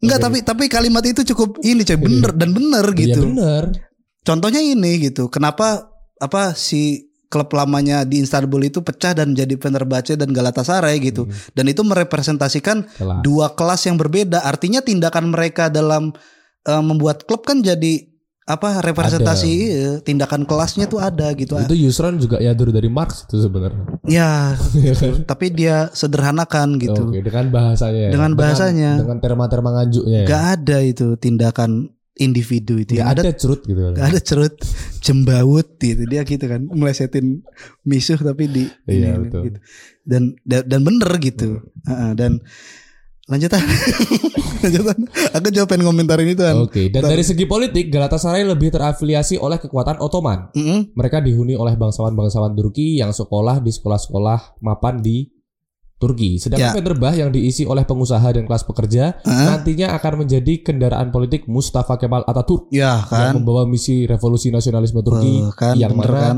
Enggak 0.00 0.18
tapi 0.20 0.38
tapi 0.40 0.64
kalimat 0.68 1.04
itu 1.04 1.24
cukup 1.24 1.60
ini 1.60 1.80
coy 1.80 1.96
bener 1.96 2.30
dan 2.32 2.50
bener 2.52 2.86
Iya 2.92 3.16
gitu. 3.16 3.20
benar. 3.28 3.72
Contohnya 4.20 4.60
ini 4.60 5.04
gitu. 5.04 5.28
Kenapa 5.28 5.88
apa 6.16 6.56
si 6.56 7.12
klub 7.34 7.50
lamanya 7.50 8.06
di 8.06 8.22
Istanbul 8.22 8.70
itu 8.70 8.78
pecah 8.86 9.10
dan 9.18 9.34
jadi 9.34 9.58
Fenerbahce 9.58 10.14
dan 10.14 10.30
Galatasaray 10.30 11.02
gitu. 11.02 11.26
Dan 11.50 11.66
itu 11.66 11.82
merepresentasikan 11.82 12.86
Kelas. 12.94 13.26
dua 13.26 13.58
kelas 13.58 13.90
yang 13.90 13.98
berbeda. 13.98 14.46
Artinya 14.46 14.78
tindakan 14.86 15.34
mereka 15.34 15.66
dalam 15.66 16.14
eh, 16.62 16.82
membuat 16.86 17.26
klub 17.26 17.42
kan 17.42 17.58
jadi 17.58 18.14
apa 18.44 18.84
representasi 18.84 19.52
iya, 19.56 19.90
tindakan 20.04 20.44
kelasnya 20.44 20.84
tuh 20.84 21.00
ada 21.00 21.32
gitu. 21.32 21.56
Itu 21.56 21.72
Yusron 21.72 22.20
juga 22.20 22.36
yadur 22.44 22.76
dari 22.76 22.92
Marx 22.92 23.24
itu 23.24 23.40
sebenarnya. 23.40 23.82
Ya, 24.04 24.52
Iya 24.76 24.92
kan? 24.92 25.12
tapi 25.24 25.48
dia 25.48 25.88
sederhanakan 25.96 26.76
gitu. 26.76 27.08
Oke, 27.08 27.24
dengan 27.24 27.48
bahasanya. 27.48 28.00
ya. 28.04 28.10
Dengan 28.12 28.30
bahasanya. 28.36 28.90
Dengan, 29.00 29.18
terma-terma 29.24 29.80
nganjuknya. 29.80 30.20
ya. 30.22 30.26
Gak 30.28 30.44
ada 30.60 30.78
itu 30.84 31.16
tindakan 31.16 31.88
individu 32.14 32.78
itu. 32.78 32.94
Nggak 32.94 33.02
Yang 33.02 33.10
ada 33.10 33.22
ada 33.22 33.32
cerut 33.34 33.60
gitu. 33.62 33.80
kan. 33.82 33.94
ada 34.00 34.18
cerut 34.22 34.54
jembawut 35.00 35.68
gitu 35.76 36.02
dia 36.06 36.22
gitu 36.22 36.44
kan 36.46 36.62
melesetin 36.64 37.42
misuh 37.82 38.16
tapi 38.16 38.46
di 38.46 38.64
Iya, 38.86 39.18
ini, 39.18 39.26
betul. 39.26 39.42
gitu. 39.50 39.58
Dan, 40.02 40.22
dan 40.42 40.62
dan 40.64 40.80
bener 40.80 41.10
gitu. 41.18 41.58
Heeh, 41.84 42.10
dan 42.14 42.38
lanjutan 43.24 43.56
lanjutan 44.64 44.98
aku 45.32 45.48
jawab 45.48 45.68
pengen 45.68 45.88
komentarin 45.88 46.28
itu 46.28 46.40
kan. 46.40 46.56
Oke, 46.60 46.88
dan 46.88 47.02
dari 47.02 47.24
segi 47.24 47.44
politik 47.44 47.88
Galatasaray 47.88 48.44
lebih 48.44 48.70
terafiliasi 48.70 49.36
oleh 49.36 49.58
kekuatan 49.58 49.98
Ottoman. 49.98 50.52
Mm-mm. 50.54 50.94
Mereka 50.94 51.18
dihuni 51.18 51.56
oleh 51.56 51.74
bangsawan-bangsawan 51.74 52.54
Turki 52.54 53.00
yang 53.00 53.10
sekolah 53.10 53.58
di 53.58 53.72
sekolah-sekolah 53.72 54.60
mapan 54.60 55.00
di 55.00 55.33
Turki. 56.04 56.36
Sedangkan 56.36 56.62
Ya. 56.66 56.76
Fenerbah 56.76 57.14
yang 57.14 57.30
diisi 57.30 57.64
oleh 57.64 57.82
pengusaha 57.82 58.28
dan 58.28 58.44
kelas 58.44 58.62
pekerja 58.62 59.16
Heeh. 59.18 59.46
nantinya 59.48 59.92
akan 59.94 60.20
menjadi 60.20 60.60
kendaraan 60.60 61.08
politik 61.08 61.44
Mustafa 61.46 61.96
Kemal 61.96 62.22
Atatürk 62.22 62.68
ya 62.68 63.00
yang 63.00 63.08
kan 63.24 63.32
membawa 63.34 63.64
misi 63.64 64.04
revolusi 64.04 64.48
nasionalisme 64.48 65.00
Turki 65.00 65.40
Eh, 65.40 65.52
kan 65.52 65.72
yang 65.74 65.92
bener 65.92 66.04
mana 66.06 66.20
kan 66.20 66.36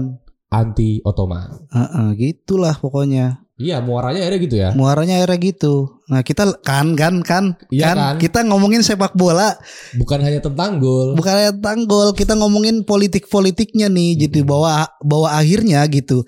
anti 0.49 1.03
Ottoman. 1.03 1.67
Heeh, 1.69 2.09
gitulah 2.14 2.77
pokoknya 2.77 3.43
Iya, 3.57 3.81
muaranya 3.81 4.21
ada 4.23 4.37
gitu 4.37 4.53
ya. 4.55 4.71
muaranya 4.71 5.25
akhirnya 5.25 5.33
gitu 5.35 5.89
nah 6.07 6.21
kita 6.21 6.61
kan 6.61 6.93
kan 6.93 7.19
kan 7.21 7.45
Iya 7.67 7.89
kan, 7.89 7.97
kan? 7.97 8.14
kita 8.21 8.39
ngomongin 8.45 8.79
sepak 8.79 9.11
bola 9.12 9.57
Bukan 9.97 10.21
hanya 10.21 10.39
tentang 10.39 10.77
gol. 10.77 11.17
bukan 11.17 11.35
tanggul 11.57 12.12
kita 12.12 12.37
ngomongin 12.37 12.85
politik 12.85 13.27
politiknya 13.27 13.89
nih 13.89 14.14
jadi 14.21 14.45
bahwa 14.45 14.85
bahwa 15.01 15.33
akhirnya 15.33 15.81
gitu 15.89 16.23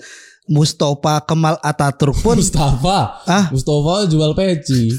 Mustafa 0.48 1.20
Kemal 1.22 1.60
Atatürk 1.60 2.16
pun 2.18 2.36
Mustafa. 2.36 3.20
Ah. 3.22 3.46
Mustafa 3.52 4.08
jual 4.08 4.32
peci. 4.32 4.92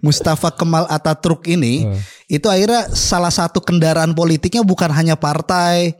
Mustafa 0.00 0.48
Kemal 0.50 0.86
Atatürk 0.88 1.44
ini 1.46 1.84
Eh, 1.84 2.00
itu 2.38 2.46
akhirnya 2.46 2.88
salah 2.90 3.28
satu 3.28 3.60
kendaraan 3.60 4.14
politiknya 4.14 4.62
bukan 4.62 4.88
hanya 4.88 5.18
partai 5.18 5.92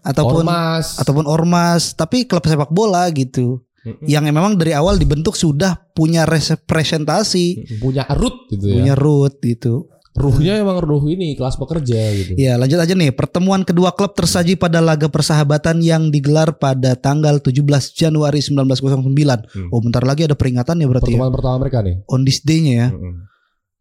ataupun 0.00 0.46
Ormas. 0.46 0.96
ataupun 0.98 1.24
ormas 1.28 1.92
tapi 1.92 2.24
klub 2.24 2.42
sepak 2.42 2.72
bola 2.72 3.06
gitu 3.12 3.60
Mm-mm. 3.84 4.06
yang 4.08 4.24
memang 4.24 4.56
dari 4.56 4.72
awal 4.72 4.96
dibentuk 4.96 5.36
sudah 5.36 5.76
punya 5.92 6.24
representasi 6.24 7.76
punya 7.78 8.06
root 8.10 8.48
gitu 8.48 8.64
ya. 8.66 8.74
punya 8.80 8.94
root 8.96 9.34
gitu 9.38 9.91
Ruhnya 10.12 10.60
emang 10.60 10.76
ruh 10.78 11.00
ini 11.08 11.32
kelas 11.32 11.56
pekerja 11.56 11.96
gitu. 12.12 12.36
Ya 12.36 12.54
lanjut 12.54 12.76
aja 12.76 12.92
nih 12.92 13.10
Pertemuan 13.10 13.64
kedua 13.64 13.96
klub 13.96 14.12
tersaji 14.12 14.54
pada 14.54 14.76
laga 14.78 15.08
persahabatan 15.08 15.80
Yang 15.80 16.12
digelar 16.12 16.52
pada 16.54 16.92
tanggal 16.92 17.40
17 17.40 17.64
Januari 17.90 18.44
1909 18.44 19.08
Hmm. 19.48 19.68
Oh 19.68 19.80
bentar 19.80 20.04
lagi 20.04 20.24
ada 20.24 20.36
peringatan 20.36 20.78
ya 20.78 20.86
berarti 20.86 21.12
ya 21.12 21.16
Pertemuan 21.16 21.32
pertama 21.32 21.56
mereka 21.58 21.78
nih. 21.80 21.96
On 22.06 22.20
this 22.20 22.40
day-nya 22.40 22.72
ya 22.76 22.88
Mm-mm. 22.92 23.14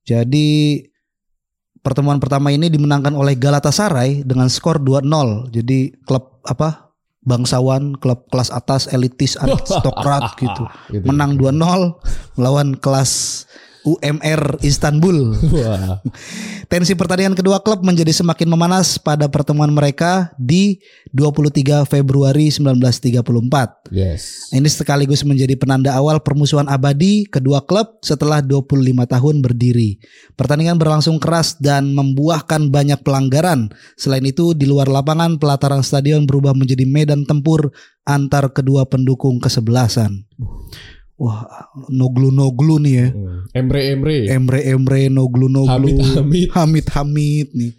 Jadi 0.01 0.49
Pertemuan 1.81 2.21
pertama 2.21 2.47
ini 2.47 2.69
dimenangkan 2.69 3.11
oleh 3.11 3.35
Galatasaray 3.35 4.23
Dengan 4.23 4.47
skor 4.47 4.79
2-0 4.79 5.03
Jadi 5.49 5.99
klub 6.01 6.39
apa 6.43 6.93
Bangsawan, 7.21 8.01
klub 8.01 8.25
kelas 8.29 8.49
atas, 8.49 8.87
elitis, 8.87 9.35
aristokrat 9.35 10.33
gitu 10.41 10.63
Gitu. 10.89 11.05
Menang 11.05 11.35
2-0 11.35 11.59
Melawan 12.33 12.73
kelas 12.73 13.43
UMR 13.85 14.61
Istanbul 14.61 15.33
Wah. 15.53 15.99
Tensi 16.71 16.95
pertandingan 16.95 17.35
kedua 17.35 17.59
klub 17.59 17.83
menjadi 17.83 18.15
semakin 18.15 18.47
memanas 18.47 18.95
pada 18.95 19.27
pertemuan 19.27 19.67
mereka 19.67 20.31
di 20.39 20.79
23 21.11 21.83
Februari 21.83 22.47
1934. 22.47 23.91
Yes. 23.91 24.47
Ini 24.55 24.71
sekaligus 24.71 25.27
menjadi 25.27 25.59
penanda 25.59 25.91
awal 25.91 26.23
permusuhan 26.23 26.71
abadi 26.71 27.27
kedua 27.27 27.67
klub 27.67 27.99
setelah 27.99 28.39
25 28.39 28.71
tahun 29.03 29.35
berdiri. 29.43 29.99
Pertandingan 30.39 30.79
berlangsung 30.79 31.19
keras 31.19 31.59
dan 31.59 31.91
membuahkan 31.91 32.71
banyak 32.71 33.03
pelanggaran. 33.03 33.67
Selain 33.99 34.23
itu, 34.23 34.55
di 34.55 34.63
luar 34.63 34.87
lapangan 34.87 35.43
pelataran 35.43 35.83
stadion 35.83 36.23
berubah 36.23 36.55
menjadi 36.55 36.87
medan 36.87 37.27
tempur 37.27 37.75
antar 38.07 38.55
kedua 38.55 38.87
pendukung 38.87 39.43
kesebelasan. 39.43 40.23
Wah, 41.21 41.45
noglu-noglu 41.87 42.81
nih 42.81 42.93
ya. 42.95 43.07
Mm. 43.11 43.39
Emre 43.53 43.81
Emre. 43.87 44.17
Emre-emre, 44.25 45.01
noglu-noglu. 45.07 45.69
Hamid 45.69 46.01
Hamid. 46.17 46.47
Hamid-hamid 46.49 47.47
nih. 47.53 47.71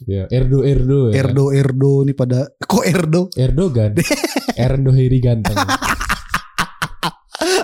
Ya, 0.00 0.26
Erdo 0.28 0.62
Erdo 0.62 1.10
ya. 1.10 1.22
Erdo 1.22 1.50
Erdo 1.50 2.02
nih 2.02 2.12
pada 2.12 2.46
kok 2.56 2.82
Erdo 2.82 3.30
Erdogan. 3.32 3.94
Erdo 4.58 4.90
Heri 4.90 5.18
ganteng. 5.18 5.54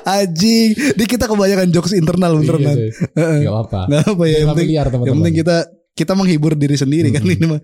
anjing 0.05 0.69
di 0.75 1.05
kita 1.05 1.25
kebanyakan 1.25 1.71
jokes 1.71 1.95
internal 1.95 2.37
Iya, 2.37 2.53
Nan. 2.55 2.77
coy. 2.77 2.91
Heeh. 3.15 3.39
Gak 3.43 3.57
apa. 3.57 3.81
nggak 3.89 4.03
apa 4.07 4.25
ya 4.25 4.37
yang 4.37 4.49
penting 4.49 4.67
Familiar 4.67 4.87
teman-teman. 4.87 5.07
yang 5.07 5.17
penting 5.19 5.37
kita 5.37 5.57
kita 5.95 6.13
menghibur 6.13 6.53
diri 6.55 6.77
sendiri 6.77 7.09
kan 7.09 7.23
Hmm. 7.23 7.35
ini 7.35 7.47
mah 7.49 7.61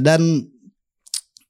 dan 0.00 0.20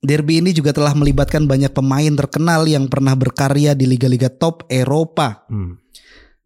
Derby 0.07 0.39
ini 0.39 0.55
juga 0.55 0.71
telah 0.71 0.95
melibatkan 0.95 1.51
banyak 1.51 1.75
pemain 1.75 2.15
terkenal 2.15 2.63
yang 2.71 2.87
pernah 2.87 3.19
berkarya 3.19 3.75
di 3.75 3.91
liga-liga 3.91 4.31
top 4.31 4.63
Eropa. 4.71 5.43
Hmm. 5.51 5.83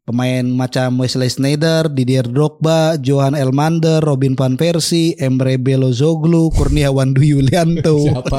Pemain 0.08 0.42
macam 0.42 0.98
Wesley 0.98 1.30
Sneijder, 1.30 1.92
Didier 1.92 2.26
Drogba, 2.26 2.98
Johan 2.98 3.36
Elmander, 3.36 4.02
Robin 4.02 4.34
van 4.34 4.58
Persie, 4.58 5.14
Emre 5.20 5.61
Belozoglu, 5.61 6.50
Kurniawan 6.50 7.14
Dwi 7.14 7.36
Yulianto. 7.36 8.00
Siapa? 8.08 8.38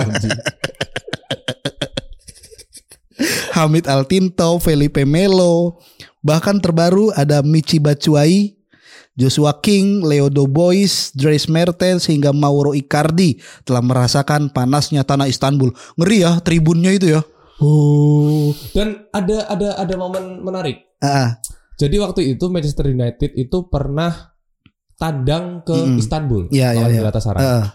Hamid 3.56 3.86
Altinto, 3.86 4.58
Felipe 4.58 5.06
Melo, 5.06 5.80
bahkan 6.26 6.58
terbaru 6.60 7.14
ada 7.14 7.46
Michi 7.46 7.78
Batshuayi, 7.78 8.61
Joshua 9.22 9.62
King, 9.62 10.02
Leo 10.02 10.28
Boys, 10.50 11.14
Dries 11.14 11.46
Mertens 11.46 12.10
hingga 12.10 12.34
Mauro 12.34 12.74
Icardi 12.74 13.38
telah 13.62 13.86
merasakan 13.86 14.50
panasnya 14.50 15.06
tanah 15.06 15.30
Istanbul. 15.30 15.70
Ngeri 15.96 16.18
ya 16.26 16.42
tribunnya 16.42 16.90
itu 16.90 17.14
ya. 17.14 17.22
Oh. 17.62 18.50
Dan 18.74 19.06
ada 19.14 19.46
ada 19.46 19.78
ada 19.78 19.94
momen 19.94 20.42
menarik. 20.42 20.82
Ah, 20.98 21.38
Jadi 21.78 21.98
waktu 21.98 22.34
itu 22.34 22.50
Manchester 22.50 22.90
United 22.90 23.34
itu 23.34 23.70
pernah 23.70 24.34
tandang 24.98 25.62
ke 25.62 25.74
Mm-mm. 25.74 25.98
Istanbul 25.98 26.46
Iya, 26.50 26.74
iya, 26.74 26.82
lawan 26.82 26.90
iya. 26.94 27.02
Galatasaray. 27.02 27.42
Eh, 27.42 27.66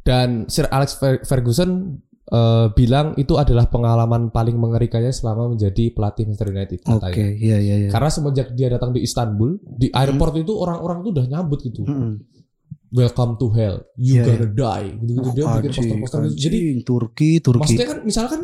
Dan 0.00 0.28
Sir 0.48 0.68
Alex 0.68 0.96
Fer- 0.96 1.20
Ferguson 1.20 2.00
eh, 2.28 2.66
bilang 2.72 3.12
itu 3.14 3.34
adalah 3.34 3.66
pengalaman 3.66 4.28
paling 4.28 4.54
mengerikannya 4.54 5.10
selama 5.10 5.50
menjadi 5.50 5.90
pelatih 5.90 6.24
Manchester 6.24 6.48
United 6.48 6.78
Oke, 6.82 6.92
katanya. 7.08 7.26
iya 7.34 7.56
iya 7.58 7.74
iya. 7.78 7.88
Karena 7.88 8.08
semenjak 8.08 8.52
dia 8.52 8.68
datang 8.68 8.92
di 8.92 9.00
Istanbul, 9.00 9.56
di 9.62 9.88
airport 9.88 10.36
itu 10.36 10.52
orang-orang 10.52 11.00
tuh 11.00 11.10
udah 11.14 11.26
nyambut 11.26 11.58
gitu. 11.62 11.82
Mm-mm. 11.82 12.20
Welcome 12.88 13.36
to 13.36 13.52
hell, 13.52 13.84
you 13.94 14.16
Iya, 14.16 14.24
gonna 14.24 14.48
die. 14.48 14.88
Gitu-gitu 14.98 15.28
dia 15.30 15.44
bikin 15.46 15.70
Anjing, 15.70 15.84
poster-poster 16.00 16.18
gitu. 16.24 16.36
Jadi. 16.40 16.58
Turki, 16.82 17.30
Turki. 17.38 17.60
maksudnya 17.60 17.86
kan 17.86 17.98
misalkan 18.00 18.40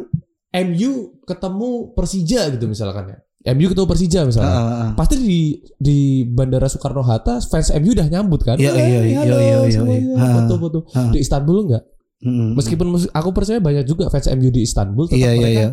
MU 0.55 0.91
ketemu 1.25 1.69
Persija 1.93 2.41
gitu 2.53 2.65
misalkan 2.69 3.05
ya. 3.09 3.19
MU 3.51 3.67
ketemu 3.67 3.85
Persija 3.85 4.19
Ah, 4.21 4.27
misalkan. 4.29 4.53
ah, 4.53 4.61
ah. 4.61 4.91
Pasti 4.93 5.15
di 5.17 5.41
di 5.77 5.99
Bandara 6.25 6.65
Soekarno 6.65 7.01
Hatta 7.01 7.41
fans 7.41 7.73
MU 7.75 7.93
udah 7.93 8.05
nyambut 8.05 8.41
kan? 8.41 8.57
Iya, 8.57 8.73
iya, 8.73 8.85
iya, 8.85 9.21
iya, 9.25 9.37
iya, 9.65 9.69
semuanya, 9.69 10.13
iya. 10.13 10.33
Foto-foto. 10.45 10.79
ah. 10.93 11.09
Di 11.09 11.19
Istanbul 11.21 11.57
enggak? 11.65 11.85
Mm-mm. 12.21 12.55
Meskipun 12.55 12.87
aku 13.11 13.29
percaya 13.31 13.59
banyak 13.59 13.85
juga 13.85 14.07
fans 14.07 14.31
MU 14.31 14.49
di 14.49 14.63
Istanbul 14.63 15.07
tetap 15.07 15.19
Iya 15.19 15.31
iya 15.31 15.41
mereka 15.41 15.53
iya. 15.53 15.71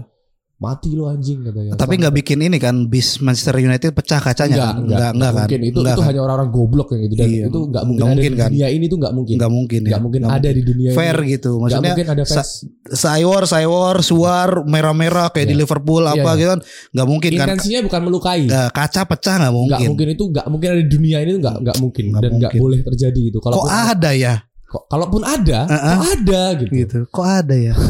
mati 0.57 0.89
lo 0.91 1.05
anjing 1.05 1.41
katanya. 1.41 1.73
Tapi 1.73 1.93
nggak 1.95 2.13
bikin 2.13 2.37
ini 2.39 2.57
kan 2.57 2.85
bis 2.85 3.17
Manchester 3.17 3.57
United 3.57 3.91
pecah 3.91 4.19
kacanya 4.19 4.51
enggak, 4.51 4.67
kan? 4.67 4.75
enggak, 4.75 4.83
Enggak, 4.83 5.11
enggak 5.11 5.31
kan? 5.31 5.39
mungkin 5.41 5.59
itu 5.61 5.77
Enggak 5.79 5.89
itu 5.89 5.97
kan? 5.97 6.09
hanya 6.11 6.21
orang-orang 6.21 6.49
goblok 6.51 6.87
yang 6.91 7.01
gitu 7.01 7.13
dan 7.15 7.25
Iya, 7.25 7.45
itu 7.47 7.59
enggak 7.63 7.83
mungkin 7.83 7.97
nggak 7.97 8.05
ada 8.05 8.13
mungkin 8.13 8.31
di 8.31 8.37
kan? 8.37 8.49
dunia 8.51 8.67
ini 8.69 8.85
tuh 8.85 8.97
enggak 8.99 9.13
mungkin. 9.15 9.33
Enggak 9.33 9.51
mungkin 9.51 9.79
ya. 9.79 9.87
Enggak 9.87 10.01
mungkin 10.01 10.19
Nggak 10.21 10.37
ada 10.37 10.49
di 10.51 10.61
dunia 10.61 10.89
fair 10.91 11.17
ini. 11.17 11.31
gitu. 11.31 11.49
Enggak 11.49 11.61
Maksudnya 11.63 11.89
mungkin 11.89 12.07
ada 12.09 12.23
fans 12.27 12.49
saywar 12.91 13.43
saywar 13.47 13.95
suar 14.01 14.49
merah-merah 14.63 15.27
kayak 15.29 15.47
di 15.47 15.55
Iya. 15.55 15.61
Liverpool 15.63 16.03
Iya, 16.03 16.13
apa 16.13 16.29
iya. 16.29 16.37
gitu 16.37 16.49
kan 16.51 16.59
nggak 16.91 17.07
mungkin 17.07 17.31
kan 17.31 17.47
intensinya 17.47 17.79
bukan 17.81 18.01
melukai. 18.03 18.41
Nggak, 18.45 18.67
kaca 18.69 19.01
pecah 19.07 19.35
nggak 19.39 19.47
Enggak 19.47 19.57
mungkin 19.79 19.87
mungkin 19.87 20.07
itu 20.09 20.23
enggak 20.27 20.45
mungkin 20.45 20.67
ada 20.67 20.81
di 20.81 20.89
dunia 20.91 21.17
ini 21.23 21.29
tuh 21.31 21.39
enggak 21.39 21.55
enggak 21.57 21.77
mungkin 21.79 22.03
Nggak 22.05 22.21
dan 22.21 22.29
enggak 22.29 22.51
mungkin. 22.51 22.61
boleh 22.61 22.79
terjadi 22.83 23.21
itu. 23.23 23.37
kok 23.37 23.45
Kalaupun 23.47 23.71
ada 23.71 24.11
ya 24.11 24.35
kok- 24.71 24.87
kalaupun 24.87 25.21
ada, 25.21 25.67
Uh-uh. 25.67 25.95
kok 25.97 26.07
ada 26.15 26.41
gitu. 26.55 26.71
gitu 26.73 26.97
kok 27.05 27.27
ada 27.27 27.51
ya 27.53 27.75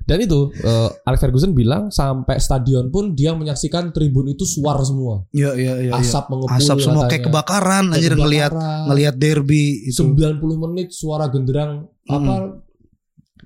Dan 0.00 0.18
itu 0.18 0.50
eh, 0.58 0.90
Alex 1.06 1.22
Ferguson 1.22 1.54
bilang 1.54 1.86
sampai 1.88 2.34
stadion 2.36 2.90
pun 2.90 3.14
dia 3.14 3.30
menyaksikan 3.30 3.94
tribun 3.94 4.26
itu 4.26 4.42
suar 4.42 4.74
semua. 4.82 5.22
Iya 5.30 5.54
iya 5.54 5.74
iya. 5.78 5.92
iya. 5.94 6.02
Asap 6.02 6.26
mengepul 6.26 6.50
Asap 6.50 6.76
semua 6.82 7.06
kayak 7.06 7.14
katanya. 7.22 7.26
kebakaran 7.30 7.84
Kayak 7.84 7.94
anjir 7.94 8.12
ngelihat 8.18 8.52
ngelihat 8.90 9.14
derby 9.14 9.86
itu. 9.86 10.02
90 10.02 10.34
menit 10.58 10.90
suara 10.90 11.30
genderang 11.30 11.86
apa 12.04 12.58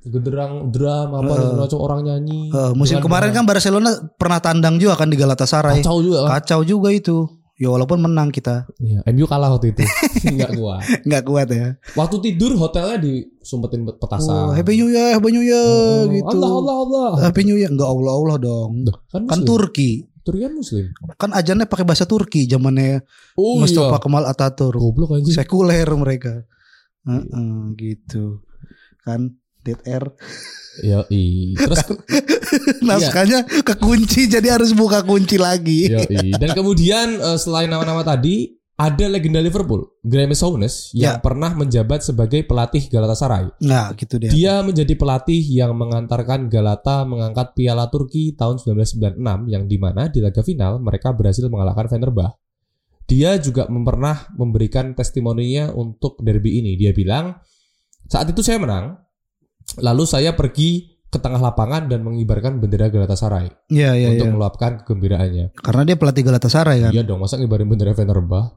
genderang 0.03 0.53
drum 0.69 1.09
apa 1.15 1.33
Uh, 1.35 1.53
macam 1.59 1.79
orang 1.81 2.01
nyanyi. 2.03 2.49
Eh, 2.49 2.73
musim 2.73 2.97
kemarin 2.99 3.33
kan 3.33 3.45
Barcelona 3.45 3.91
pernah 4.17 4.41
tandang 4.41 4.77
juga 4.77 4.97
kan 4.97 5.09
di 5.09 5.17
Galatasaray. 5.17 5.81
kacau 5.81 6.01
juga 6.01 6.19
kan. 6.25 6.31
Kacau 6.41 6.61
juga 6.63 6.89
itu. 6.89 7.29
Ya 7.55 7.71
walaupun 7.71 8.03
menang 8.03 8.35
kita. 8.35 8.67
Iya, 8.83 9.07
MU 9.15 9.31
kalah 9.31 9.55
waktu 9.55 9.71
itu. 9.71 9.87
Enggak 10.35 10.59
kuat. 10.59 10.83
nggak 11.07 11.23
kuat 11.23 11.49
ya. 11.55 11.79
Waktu 11.95 12.17
tidur 12.19 12.59
hotelnya 12.59 12.99
disumpetin 12.99 13.87
petasan. 13.87 14.51
Oh, 14.51 14.51
Happy 14.51 14.75
New 14.75 14.91
Year, 14.91 15.15
Happy 15.15 15.31
New 15.31 15.45
Year 15.47 15.63
Oh, 15.63 16.11
gitu. 16.11 16.35
Allah 16.35 16.51
Allah 16.51 16.77
Allah. 16.83 17.11
Happy 17.23 17.47
New 17.47 17.55
Year 17.55 17.71
enggak 17.71 17.87
Allah 17.87 18.11
Allah 18.11 18.37
dong. 18.43 18.71
Duh, 18.83 18.97
kan 19.07 19.23
Kan 19.31 19.39
muslim. 19.39 19.47
Turki. 19.47 19.91
Turki 20.27 20.41
kan 20.43 20.55
muslim. 20.57 20.85
Kan 21.15 21.31
ajannya 21.31 21.71
pakai 21.71 21.87
bahasa 21.87 22.11
Turki 22.11 22.51
zamannya 22.51 23.07
Oh 23.39 23.63
Mustafa 23.63 23.87
iya. 23.87 24.03
Kemal 24.03 24.25
Ataturk. 24.27 24.81
Goblok 24.83 25.15
anjing. 25.15 25.31
Sekuler 25.31 25.87
mereka. 25.95 26.43
Heeh, 27.07 27.55
gitu. 27.79 28.43
Kan 29.05 29.39
dead 29.65 29.81
air. 29.89 30.05
Ya, 30.83 31.07
Terus 31.55 31.87
Naskahnya 32.87 33.47
kekunci 33.47 34.27
jadi 34.27 34.59
harus 34.59 34.75
buka 34.75 35.07
kunci 35.07 35.39
lagi. 35.39 35.87
Yoi. 35.91 36.35
Dan 36.35 36.51
kemudian 36.53 37.19
eh, 37.19 37.39
selain 37.39 37.71
nama-nama 37.71 38.03
tadi 38.03 38.59
ada 38.75 39.07
legenda 39.07 39.39
Liverpool, 39.39 39.87
Graeme 40.03 40.35
Souness 40.35 40.91
yang 40.99 41.19
Ya. 41.19 41.23
pernah 41.23 41.55
menjabat 41.55 42.03
sebagai 42.03 42.43
pelatih 42.43 42.91
Galatasaray. 42.91 43.55
Nah, 43.63 43.95
gitu 43.95 44.19
deh. 44.19 44.27
Dia 44.27 44.67
menjadi 44.67 44.99
pelatih 44.99 45.39
yang 45.47 45.79
mengantarkan 45.79 46.51
Galata 46.51 47.07
mengangkat 47.07 47.55
Piala 47.55 47.87
Turki 47.87 48.35
tahun 48.35 48.59
1996 48.59 49.47
yang 49.47 49.71
di 49.71 49.79
mana 49.79 50.11
di 50.11 50.19
laga 50.19 50.43
final 50.43 50.83
mereka 50.83 51.15
berhasil 51.15 51.47
mengalahkan 51.47 51.87
Fenerbah. 51.87 52.35
Dia 53.07 53.39
juga 53.39 53.71
pernah 53.71 54.27
memberikan 54.35 54.91
testimoninya 54.97 55.71
untuk 55.71 56.19
derby 56.19 56.59
ini. 56.59 56.75
Dia 56.75 56.91
bilang, 56.91 57.37
saat 58.11 58.27
itu 58.27 58.43
saya 58.43 58.59
menang, 58.59 58.97
lalu 59.81 60.05
saya 60.05 60.33
pergi 60.35 60.95
ke 61.09 61.23
tengah 61.23 61.39
lapangan 61.39 61.87
dan 61.87 62.03
mengibarkan 62.03 62.59
bendera 62.59 62.91
Galatasaray 62.91 63.71
Iya, 63.71 63.95
iya, 63.95 64.09
untuk 64.19 64.27
iya. 64.27 64.35
meluapkan 64.35 64.83
kegembiraannya. 64.83 65.55
Karena 65.55 65.83
dia 65.87 65.95
pelatih 65.95 66.27
Galatasaray 66.27 66.79
kan. 66.83 66.91
Iya 66.91 67.07
dong, 67.07 67.23
masa 67.23 67.39
ngibarin 67.39 67.71
bendera 67.71 67.95
Fenerbah? 67.95 68.51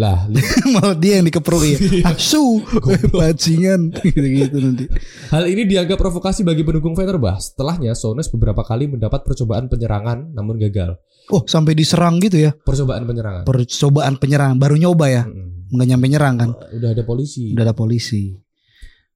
Lah, 0.00 0.24
Mau 0.80 0.96
dia 0.96 1.20
yang 1.20 1.28
dikeprui. 1.28 1.76
Iya. 2.00 2.16
Asu, 2.16 2.64
bajingan 3.12 3.92
gitu-gitu 4.06 4.56
nanti. 4.56 4.88
hal 5.28 5.44
ini 5.44 5.68
dianggap 5.68 6.00
provokasi 6.00 6.40
bagi 6.40 6.64
pendukung 6.64 6.96
Fenerbah. 6.96 7.36
Setelahnya, 7.36 7.92
Souness 7.92 8.32
beberapa 8.32 8.64
kali 8.64 8.88
mendapat 8.88 9.20
percobaan 9.20 9.68
penyerangan 9.68 10.32
namun 10.32 10.56
gagal. 10.56 10.96
Oh, 11.28 11.44
sampai 11.44 11.76
diserang 11.76 12.16
gitu 12.16 12.40
ya. 12.48 12.56
Percobaan 12.56 13.04
penyerangan. 13.04 13.44
Percobaan 13.44 14.16
penyerang 14.16 14.56
baru 14.56 14.80
nyoba 14.80 15.06
ya. 15.12 15.22
Mm-mm. 15.28 15.68
Nggak 15.70 15.86
nyampe 15.94 16.06
nyerang 16.08 16.34
kan. 16.40 16.50
Udah 16.74 16.90
ada 16.96 17.04
polisi. 17.04 17.52
Udah 17.52 17.64
ada 17.68 17.74
polisi. 17.76 18.34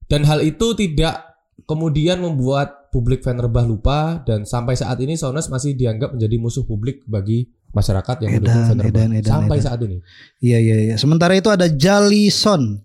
Dan 0.05 0.25
hal 0.25 0.41
itu 0.41 0.75
tidak 0.75 1.25
kemudian 1.65 2.21
membuat 2.21 2.93
publik 2.93 3.25
Fenerbah 3.25 3.65
lupa 3.65 4.21
dan 4.23 4.45
sampai 4.45 4.77
saat 4.77 5.01
ini 5.01 5.17
Souness 5.17 5.49
masih 5.49 5.75
dianggap 5.75 6.13
menjadi 6.15 6.37
musuh 6.39 6.63
publik 6.63 7.03
bagi 7.09 7.49
masyarakat 7.73 8.23
yang 8.23 8.39
mendukung 8.39 8.55
Edan, 8.55 8.71
Fenerbah. 8.71 8.91
edan, 8.95 9.11
edan, 9.17 9.33
sampai 9.33 9.57
edan. 9.59 9.67
saat 9.67 9.79
ini. 9.83 9.97
Iya 10.39 10.59
iya 10.61 10.77
iya. 10.91 10.95
Sementara 10.95 11.35
itu 11.35 11.51
ada 11.51 11.67
Jalison. 11.67 12.85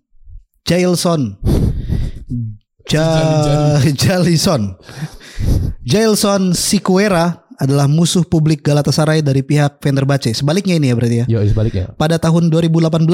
Jailson. 0.66 1.38
Ja 2.90 3.06
Jalison. 3.94 4.74
Jailson 5.90 6.54
Sikuera 6.54 7.46
adalah 7.60 7.86
musuh 7.86 8.24
publik 8.24 8.64
Galatasaray 8.64 9.20
dari 9.20 9.44
pihak 9.44 9.84
Fenerbahce. 9.84 10.32
Sebaliknya 10.32 10.80
ini 10.80 10.90
ya 10.90 10.96
berarti 10.96 11.18
ya. 11.22 11.26
Yo, 11.28 11.40
sebaliknya. 11.44 11.92
Pada 12.00 12.16
tahun 12.18 12.48
2018 12.50 13.06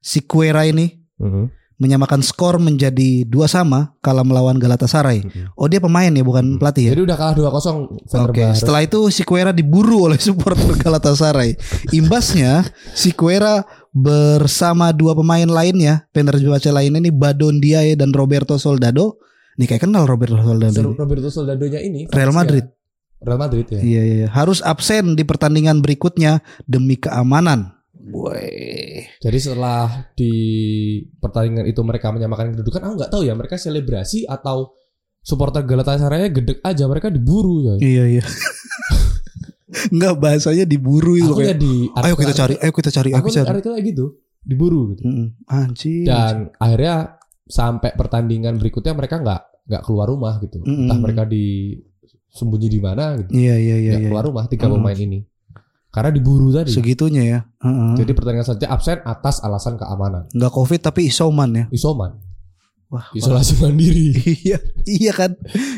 Sikuera 0.00 0.64
ini 0.64 1.00
Mhm. 1.20 1.52
Menyamakan 1.80 2.20
skor 2.20 2.60
menjadi 2.60 3.24
dua 3.24 3.48
sama 3.48 3.96
kala 4.04 4.20
melawan 4.20 4.60
Galatasaray. 4.60 5.24
Oh 5.56 5.64
dia 5.64 5.80
pemain 5.80 6.12
ya 6.12 6.20
bukan 6.20 6.60
pelatih 6.60 6.92
ya. 6.92 6.92
Jadi 6.92 7.08
udah 7.08 7.16
kalah 7.16 7.34
2-0 7.34 7.48
Oke, 7.48 8.04
Fenerbah. 8.04 8.52
setelah 8.52 8.80
itu 8.84 9.00
Sikuera 9.08 9.50
diburu 9.50 10.12
oleh 10.12 10.20
supporter 10.22 10.76
Galatasaray. 10.76 11.56
Imbasnya 11.96 12.68
Sikuera 12.92 13.64
bersama 13.90 14.92
dua 14.92 15.16
pemain 15.16 15.48
lainnya, 15.48 16.04
Fenerbahce 16.12 16.68
lainnya 16.70 17.00
nih 17.00 17.14
Badon 17.16 17.58
Diaye 17.58 17.96
dan 17.96 18.12
Roberto 18.12 18.60
Soldado. 18.60 19.16
Nih 19.56 19.64
kayak 19.64 19.88
kenal 19.88 20.04
Roberto 20.04 20.36
Soldado. 20.36 20.76
Ser- 20.76 20.84
nih. 20.84 20.96
Roberto 21.00 21.28
Soldadonya 21.32 21.80
ini 21.80 22.04
Real. 22.12 22.30
Madrid. 22.30 22.68
Real 23.20 23.36
Madrid 23.40 23.66
ya. 23.68 23.80
Iya, 23.80 24.02
iya. 24.04 24.26
harus 24.32 24.60
absen 24.60 25.16
di 25.16 25.24
pertandingan 25.24 25.80
berikutnya 25.80 26.44
demi 26.64 26.96
keamanan. 26.96 27.79
Woi. 28.02 29.04
Jadi 29.16 29.38
setelah 29.38 29.84
di 30.12 30.32
pertandingan 31.14 31.64
itu 31.64 31.80
mereka 31.80 32.08
menyamakan 32.08 32.54
kedudukan, 32.54 32.80
aku 32.82 32.94
nggak 32.96 33.10
tahu 33.10 33.22
ya 33.22 33.34
mereka 33.34 33.54
selebrasi 33.54 34.24
atau 34.24 34.72
supporter 35.20 35.60
Galatasaray 35.62 36.32
gedek 36.32 36.58
aja 36.60 36.84
mereka 36.84 37.12
diburu 37.12 37.60
ya. 37.62 37.74
Iya, 37.76 38.04
iya. 38.10 38.24
Enggak 39.92 40.16
bahasanya 40.16 40.64
diburu 40.64 41.14
itu 41.14 41.28
Aku 41.28 41.38
kayak. 41.38 41.54
ya 41.54 41.56
di 41.56 41.72
Ayo 41.94 42.14
kita 42.14 42.32
cari, 42.32 42.54
ayo 42.56 42.72
kita 42.72 42.90
cari, 42.90 43.08
ayo 43.10 43.20
Aku 43.20 43.28
kita 43.28 43.38
cari. 43.40 43.50
artikel 43.54 43.72
kayak 43.72 43.86
gitu, 43.86 44.04
diburu 44.40 44.80
gitu. 44.90 45.02
Mm-mm. 45.04 45.26
Anjing. 45.46 46.04
Dan 46.04 46.34
akhirnya 46.56 47.20
sampai 47.44 47.94
pertandingan 47.94 48.56
berikutnya 48.56 48.92
mereka 48.92 49.20
nggak 49.20 49.40
nggak 49.68 49.82
keluar 49.84 50.08
rumah 50.08 50.40
gitu. 50.40 50.58
Mm-mm. 50.58 50.88
Entah 50.88 50.98
mereka 50.98 51.22
di 51.22 51.76
sembunyi 52.26 52.66
di 52.66 52.80
mana 52.80 53.14
gitu. 53.16 53.30
Iya, 53.30 53.54
iya, 53.56 53.76
iya, 53.76 53.90
Nggak 53.92 54.00
iya. 54.00 54.08
keluar 54.08 54.24
rumah 54.24 54.44
tiga 54.46 54.66
Mm. 54.66 54.74
pemain 54.74 54.98
ini. 54.98 55.18
Karena 55.90 56.14
diburu 56.14 56.54
tadi. 56.54 56.70
Segitunya 56.70 57.22
ya. 57.26 57.40
Heeh. 57.66 57.98
Jadi 57.98 58.10
pertandingan 58.14 58.46
selanjutnya 58.46 58.70
absen 58.70 58.98
atas 59.02 59.42
alasan 59.42 59.74
keamanan. 59.74 60.30
nggak 60.30 60.52
covid 60.54 60.80
tapi 60.80 61.10
isoman 61.10 61.50
ya 61.50 61.64
Isoman, 61.74 62.14
wah 62.90 63.06
isolasi 63.12 63.54
mandiri. 63.56 64.10
iya 64.42 64.58
iya 64.84 65.12
kan 65.12 65.30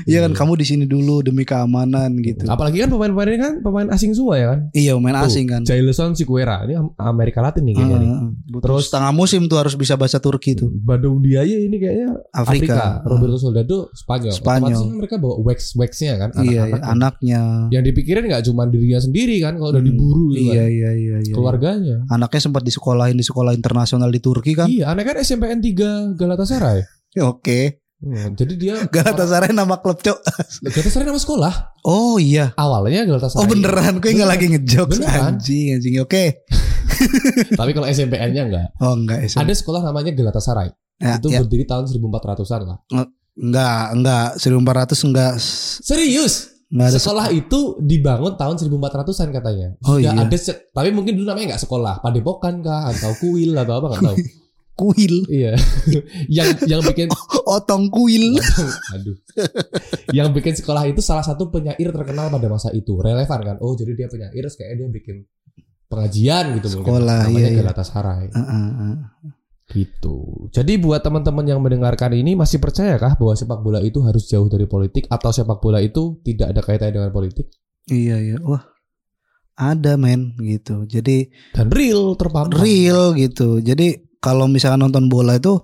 iya 0.02 0.18
kan 0.18 0.32
Iya. 0.32 0.38
kamu 0.38 0.52
di 0.56 0.64
sini 0.64 0.84
dulu 0.84 1.20
demi 1.20 1.44
keamanan 1.44 2.16
gitu 2.18 2.44
Apalagi 2.44 2.80
kan 2.80 2.88
pemain-pemain 2.88 3.28
ini 3.28 3.38
kan 3.38 3.52
pemain 3.60 3.88
asing 3.88 4.12
semua 4.12 4.34
ya 4.34 4.46
kan. 4.48 4.58
iya 4.72 4.92
pemain 4.92 5.14
Tuh, 5.14 5.28
asing 5.28 5.44
kan 5.46 5.60
Jailson 5.62 6.12
Sikuera 6.12 6.64
ini 6.64 6.74
Am- 6.74 6.96
Amerika 6.96 7.38
Latin 7.38 7.62
nih 7.62 7.74
kayaknya 7.74 7.96
nih. 7.98 8.08
Heeh. 8.08 8.30
Terus- 8.58 8.88
setengah 8.88 9.12
musim 9.12 9.44
tuh 9.44 9.56
harus 9.56 9.74
bisa 9.74 9.94
bahasa 9.94 10.18
Turki 10.18 10.52
tuh 10.54 10.72
Badung 10.74 11.20
Diaye 11.20 11.62
ini 11.62 11.76
kayaknya 11.76 12.08
Afrika. 12.30 12.72
Afrika, 12.72 12.84
Roberto 13.04 13.36
Soldado 13.36 13.76
Spanyol. 13.92 14.32
Spanyol. 14.32 14.72
Otomatis 14.72 14.80
kan 14.82 14.96
mereka 14.96 15.14
bawa 15.16 15.34
wax 15.42 15.58
waxnya 15.74 16.14
kan. 16.16 16.28
iya 16.40 16.64
anak-anak. 16.66 16.88
anaknya 16.88 17.40
Yang 17.70 17.84
dipikirin 17.86 18.22
nggak 18.24 18.42
cuma 18.44 18.62
dirinya 18.64 18.98
sendiri 18.98 19.36
kan 19.38 19.52
kalau 19.54 19.70
udah 19.70 19.78
Hmm, 19.78 19.90
diburu 19.90 20.24
gitu 20.32 20.48
iya 20.48 20.64
kan. 20.64 20.70
iya 20.70 20.90
iya 20.94 21.16
iya 21.20 21.34
Keluarganya. 21.34 21.96
anaknya 22.08 22.40
sempat 22.40 22.62
disekolahin 22.62 23.14
di 23.14 23.22
sekolah 23.22 23.52
internasional 23.52 24.08
di 24.08 24.18
Turki 24.18 24.52
kan 24.52 24.64
Iya, 24.64 24.88
anaknya 24.88 25.12
kan 25.12 25.18
SMPN 25.20 25.60
3 25.60 26.16
Galatasaray. 26.16 27.01
Oke 27.32 27.82
Hmm, 28.02 28.34
jadi 28.34 28.54
dia 28.58 28.74
Galatasaray 28.90 29.54
nama 29.54 29.78
klub 29.78 30.02
cok. 30.02 30.18
Galatasaray 30.74 31.06
nama 31.06 31.22
sekolah. 31.22 31.54
Oh 31.86 32.18
iya. 32.18 32.50
Awalnya 32.58 33.06
Galatasaray. 33.06 33.38
Oh 33.38 33.46
beneran, 33.46 34.02
gue 34.02 34.10
nggak 34.10 34.26
lagi 34.26 34.50
ngejokes 34.50 34.98
Beneran. 34.98 35.38
anjing 35.38 35.78
anjing. 35.78 36.02
Oke. 36.02 36.42
Tapi 37.62 37.70
kalau 37.70 37.86
SMPN-nya 37.86 38.42
enggak. 38.50 38.68
Oh 38.82 38.98
enggak 38.98 39.22
SMP. 39.30 39.46
Ada 39.46 39.54
sekolah 39.54 39.80
namanya 39.86 40.10
Galatasaray. 40.18 40.74
Ya, 40.98 41.14
itu 41.14 41.30
ya. 41.30 41.46
berdiri 41.46 41.62
tahun 41.62 41.86
1400-an 41.86 42.60
lah. 42.66 42.78
Enggak, 43.38 43.82
enggak 43.94 44.26
1400 44.42 45.06
enggak 45.06 45.32
Serius? 45.82 46.34
enggak 46.74 46.88
ada 46.88 46.98
sekolah 46.98 47.26
itu 47.30 47.58
dibangun 47.86 48.34
tahun 48.34 48.54
1400-an 48.58 49.28
katanya. 49.30 49.68
Oh, 49.86 50.02
iya. 50.02 50.10
ada 50.10 50.34
se- 50.34 50.74
tapi 50.74 50.90
mungkin 50.90 51.14
dulu 51.14 51.30
namanya 51.30 51.54
nggak 51.54 51.62
sekolah, 51.68 52.02
padepokan 52.02 52.66
kah 52.66 52.90
atau 52.90 53.14
kuil 53.22 53.54
atau 53.54 53.78
apa 53.78 53.86
nggak 53.94 54.02
tahu. 54.10 54.16
Kuil. 54.72 55.14
iya. 55.28 55.52
yang 56.36 56.48
yang 56.66 56.80
bikin 56.82 57.08
Otong 57.56 57.92
kuil. 57.92 58.36
aduh. 58.92 59.16
yang 60.16 60.32
bikin 60.32 60.56
sekolah 60.56 60.88
itu 60.88 61.00
salah 61.04 61.22
satu 61.22 61.48
penyair 61.48 61.92
terkenal 61.92 62.28
pada 62.28 62.48
masa 62.48 62.72
itu. 62.72 62.96
Relevan 62.96 63.40
kan? 63.44 63.56
Oh, 63.60 63.76
jadi 63.76 63.92
dia 63.94 64.08
penyair 64.08 64.32
terus 64.34 64.56
kayak 64.56 64.80
dia 64.80 64.88
bikin 64.88 65.16
pengajian 65.86 66.56
gitu 66.56 66.80
mungkin. 66.80 66.88
Sekolah, 66.88 67.20
Namanya 67.28 67.38
iya, 67.38 67.48
iya. 67.52 67.58
Galatasaray. 67.60 68.26
Heeh, 68.32 68.66
heeh. 68.80 68.96
Gitu. 69.72 70.16
Jadi 70.52 70.72
buat 70.76 71.00
teman-teman 71.00 71.48
yang 71.48 71.60
mendengarkan 71.60 72.12
ini 72.12 72.36
masih 72.36 72.60
percayakah 72.60 73.16
bahwa 73.16 73.32
sepak 73.32 73.60
bola 73.64 73.80
itu 73.80 74.04
harus 74.04 74.28
jauh 74.28 74.44
dari 74.44 74.68
politik 74.68 75.08
atau 75.08 75.32
sepak 75.32 75.64
bola 75.64 75.80
itu 75.80 76.20
tidak 76.20 76.52
ada 76.52 76.60
kaitannya 76.60 77.00
dengan 77.00 77.12
politik 77.12 77.48
Iya 77.88 78.16
iya. 78.20 78.36
Wah. 78.44 78.62
Ada 79.52 79.96
men 79.96 80.36
gitu. 80.40 80.84
Jadi 80.84 81.28
dan 81.52 81.68
real 81.72 82.16
terpampang. 82.16 82.56
real 82.60 83.12
gitu. 83.16 83.60
Jadi 83.60 84.01
kalau 84.22 84.46
misalkan 84.46 84.80
nonton 84.80 85.10
bola 85.10 85.34
itu 85.34 85.58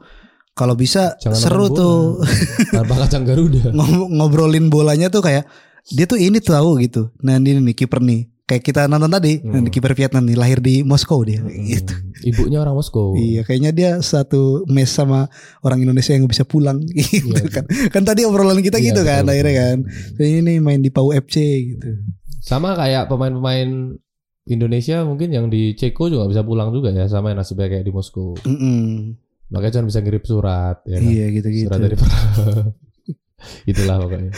kalau 0.52 0.74
bisa 0.74 1.14
Jangan 1.16 1.38
seru 1.38 1.66
tuh. 1.70 2.18
Tanpa 2.74 3.06
kacang 3.06 3.22
Garuda. 3.22 3.70
Ngob- 3.78 4.10
ngobrolin 4.10 4.66
bolanya 4.66 5.06
tuh 5.06 5.22
kayak 5.22 5.46
dia 5.88 6.04
tuh 6.04 6.18
ini 6.18 6.36
tahu 6.36 6.82
gitu. 6.82 7.14
Nah 7.22 7.38
ini 7.38 7.62
nih 7.62 7.72
kiper 7.72 8.02
nih. 8.02 8.26
Kayak 8.42 8.64
kita 8.64 8.80
nonton 8.84 9.12
tadi, 9.12 9.44
nah, 9.44 9.60
Hmm. 9.60 9.68
kiper 9.68 9.92
Vietnam 9.92 10.24
nih 10.24 10.32
lahir 10.34 10.58
di 10.58 10.80
Moskow 10.80 11.20
dia 11.20 11.44
gitu. 11.44 11.92
Hmm, 11.92 12.24
Ibunya 12.24 12.58
orang 12.58 12.74
Moskow. 12.74 13.12
Iya, 13.12 13.44
kayaknya 13.44 13.70
dia 13.70 13.90
satu 14.00 14.64
mes 14.66 14.88
sama 14.88 15.28
orang 15.60 15.84
Indonesia 15.84 16.10
yang 16.10 16.24
bisa 16.24 16.42
pulang 16.42 16.80
gitu 16.96 17.28
Iya. 17.28 17.44
kan. 17.52 17.64
Kan 17.92 18.02
tadi 18.02 18.24
obrolan 18.24 18.58
kita 18.58 18.80
Iya, 18.80 18.90
gitu 18.90 19.04
kan 19.04 19.22
akhirnya 19.22 19.54
kan. 19.54 19.78
Ini 20.16 20.58
main 20.58 20.80
di 20.80 20.88
Pau 20.88 21.12
FC 21.12 21.36
gitu. 21.70 21.86
Sama 22.40 22.72
kayak 22.72 23.06
pemain-pemain 23.06 24.00
Indonesia 24.48 25.04
mungkin 25.04 25.28
yang 25.28 25.46
di 25.46 25.76
Ceko 25.76 26.08
juga 26.08 26.24
bisa 26.24 26.40
pulang 26.40 26.72
juga 26.72 26.88
ya 26.88 27.04
sama 27.04 27.30
yang 27.30 27.38
nasibnya 27.38 27.68
kayak 27.68 27.84
di 27.84 27.92
Moskow. 27.92 28.32
Mm-mm. 28.42 29.12
Makanya 29.48 29.80
cuma 29.80 29.86
bisa 29.88 30.00
ngirim 30.00 30.24
surat 30.24 30.76
ya 30.84 30.96
kan. 31.00 31.08
Iya 31.08 31.26
gitu-gitu. 31.32 31.68
Surat 31.68 31.80
dari 31.80 31.96
Itulah 33.70 34.02
pokoknya. 34.02 34.32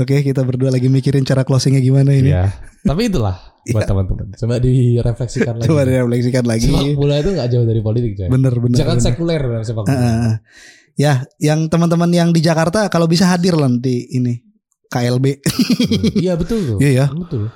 Oke, 0.00 0.24
kita 0.24 0.40
berdua 0.40 0.72
lagi 0.72 0.88
mikirin 0.88 1.28
cara 1.28 1.44
closingnya 1.44 1.84
gimana 1.84 2.16
ini. 2.16 2.32
Ya. 2.32 2.48
Tapi 2.80 3.12
itulah 3.12 3.36
buat 3.74 3.84
Iya. 3.84 3.90
teman-teman. 3.92 4.26
Coba 4.32 4.54
direfleksikan 4.56 5.54
lagi. 5.60 5.66
Coba 5.68 5.80
direfleksikan 5.84 6.44
lagi. 6.48 6.70
Sepak 6.72 6.96
bola 6.96 7.14
itu 7.20 7.30
nggak 7.36 7.48
jauh 7.52 7.66
dari 7.68 7.80
politik, 7.84 8.12
coy. 8.16 8.28
Bener 8.32 8.54
bener. 8.56 8.76
Jangan 8.80 8.96
bener. 8.96 9.06
sekuler 9.12 9.42
dalam 9.44 9.64
sepak 9.66 9.84
bola. 9.84 9.98
Heeh. 10.00 10.34
Ya, 10.96 11.12
yang 11.36 11.68
teman-teman 11.68 12.08
yang 12.08 12.32
di 12.32 12.40
Jakarta 12.40 12.88
kalau 12.88 13.04
bisa 13.04 13.28
hadir 13.28 13.52
lah 13.52 13.68
nanti 13.68 14.08
ini 14.16 14.40
KLB. 14.88 15.26
Hmm. 15.44 16.24
Iya 16.24 16.32
betul 16.40 16.58
tuh. 16.64 16.76
Iya 16.80 16.90
ya, 17.04 17.06
Betul. 17.12 17.52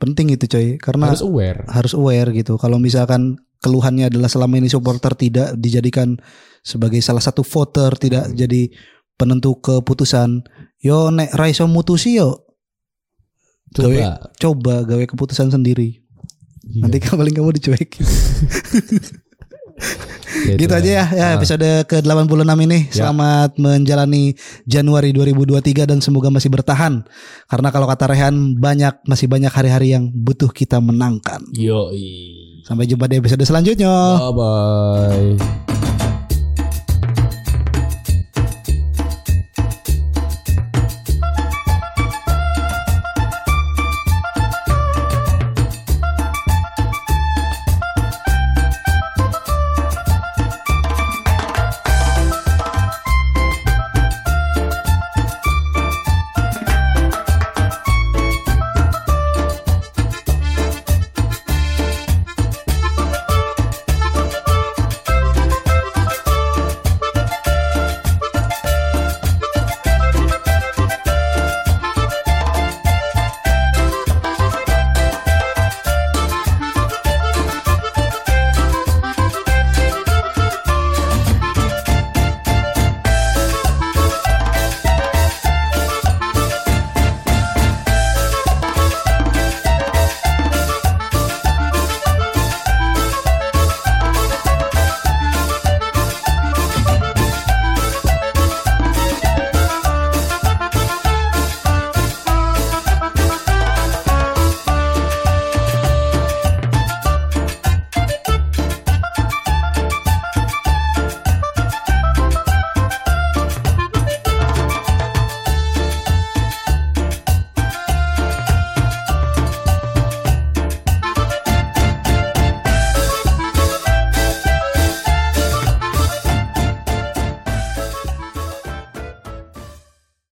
Penting 0.00 0.32
itu 0.32 0.48
coy 0.48 0.80
karena 0.80 1.12
Harus 1.12 1.20
aware. 1.22 1.62
harus 1.68 1.92
aware 1.92 2.32
gitu. 2.32 2.56
Kalau 2.56 2.80
misalkan 2.80 3.36
keluhannya 3.60 4.08
adalah 4.08 4.26
selama 4.26 4.56
ini 4.56 4.66
supporter 4.66 5.12
tidak 5.12 5.52
dijadikan 5.54 6.16
sebagai 6.60 6.98
salah 7.00 7.20
satu 7.20 7.44
voter, 7.44 7.92
tidak 7.94 8.26
Hmm. 8.26 8.34
jadi 8.34 8.72
penentu 9.14 9.60
keputusan. 9.60 10.42
Yo 10.80 11.12
nek 11.12 11.36
raiso 11.36 11.68
mutusi 11.68 12.16
yo 12.16 12.48
Coba. 13.70 14.32
coba 14.34 14.74
gawe 14.82 15.04
keputusan 15.06 15.52
sendiri. 15.52 16.00
Iya. 16.64 16.80
Nanti 16.82 16.98
paling 17.06 17.36
kamu 17.36 17.52
dicuekin. 17.54 18.02
Ya, 20.30 20.54
gitu 20.54 20.70
itulah. 20.70 20.78
aja 20.78 20.90
ya, 20.90 21.04
ya 21.10 21.26
Ah. 21.26 21.36
episode 21.36 21.68
ke-86 21.90 22.54
ini. 22.62 22.78
Ya. 22.86 23.02
Selamat 23.02 23.58
menjalani 23.58 24.38
Januari 24.62 25.10
2023 25.10 25.90
dan 25.90 25.98
semoga 25.98 26.30
masih 26.30 26.46
bertahan. 26.48 27.02
Karena 27.44 27.68
kalau 27.68 27.90
kata 27.90 28.06
Rehan 28.06 28.54
banyak 28.54 29.02
masih 29.04 29.26
banyak 29.26 29.50
hari-hari 29.50 29.90
yang 29.90 30.06
butuh 30.06 30.48
kita 30.48 30.78
menangkan. 30.78 31.42
Yoi. 31.52 32.62
Sampai 32.62 32.86
jumpa 32.86 33.10
di 33.10 33.18
episode 33.18 33.42
selanjutnya. 33.42 33.90
Bye 33.90 34.32
bye. 34.32 35.99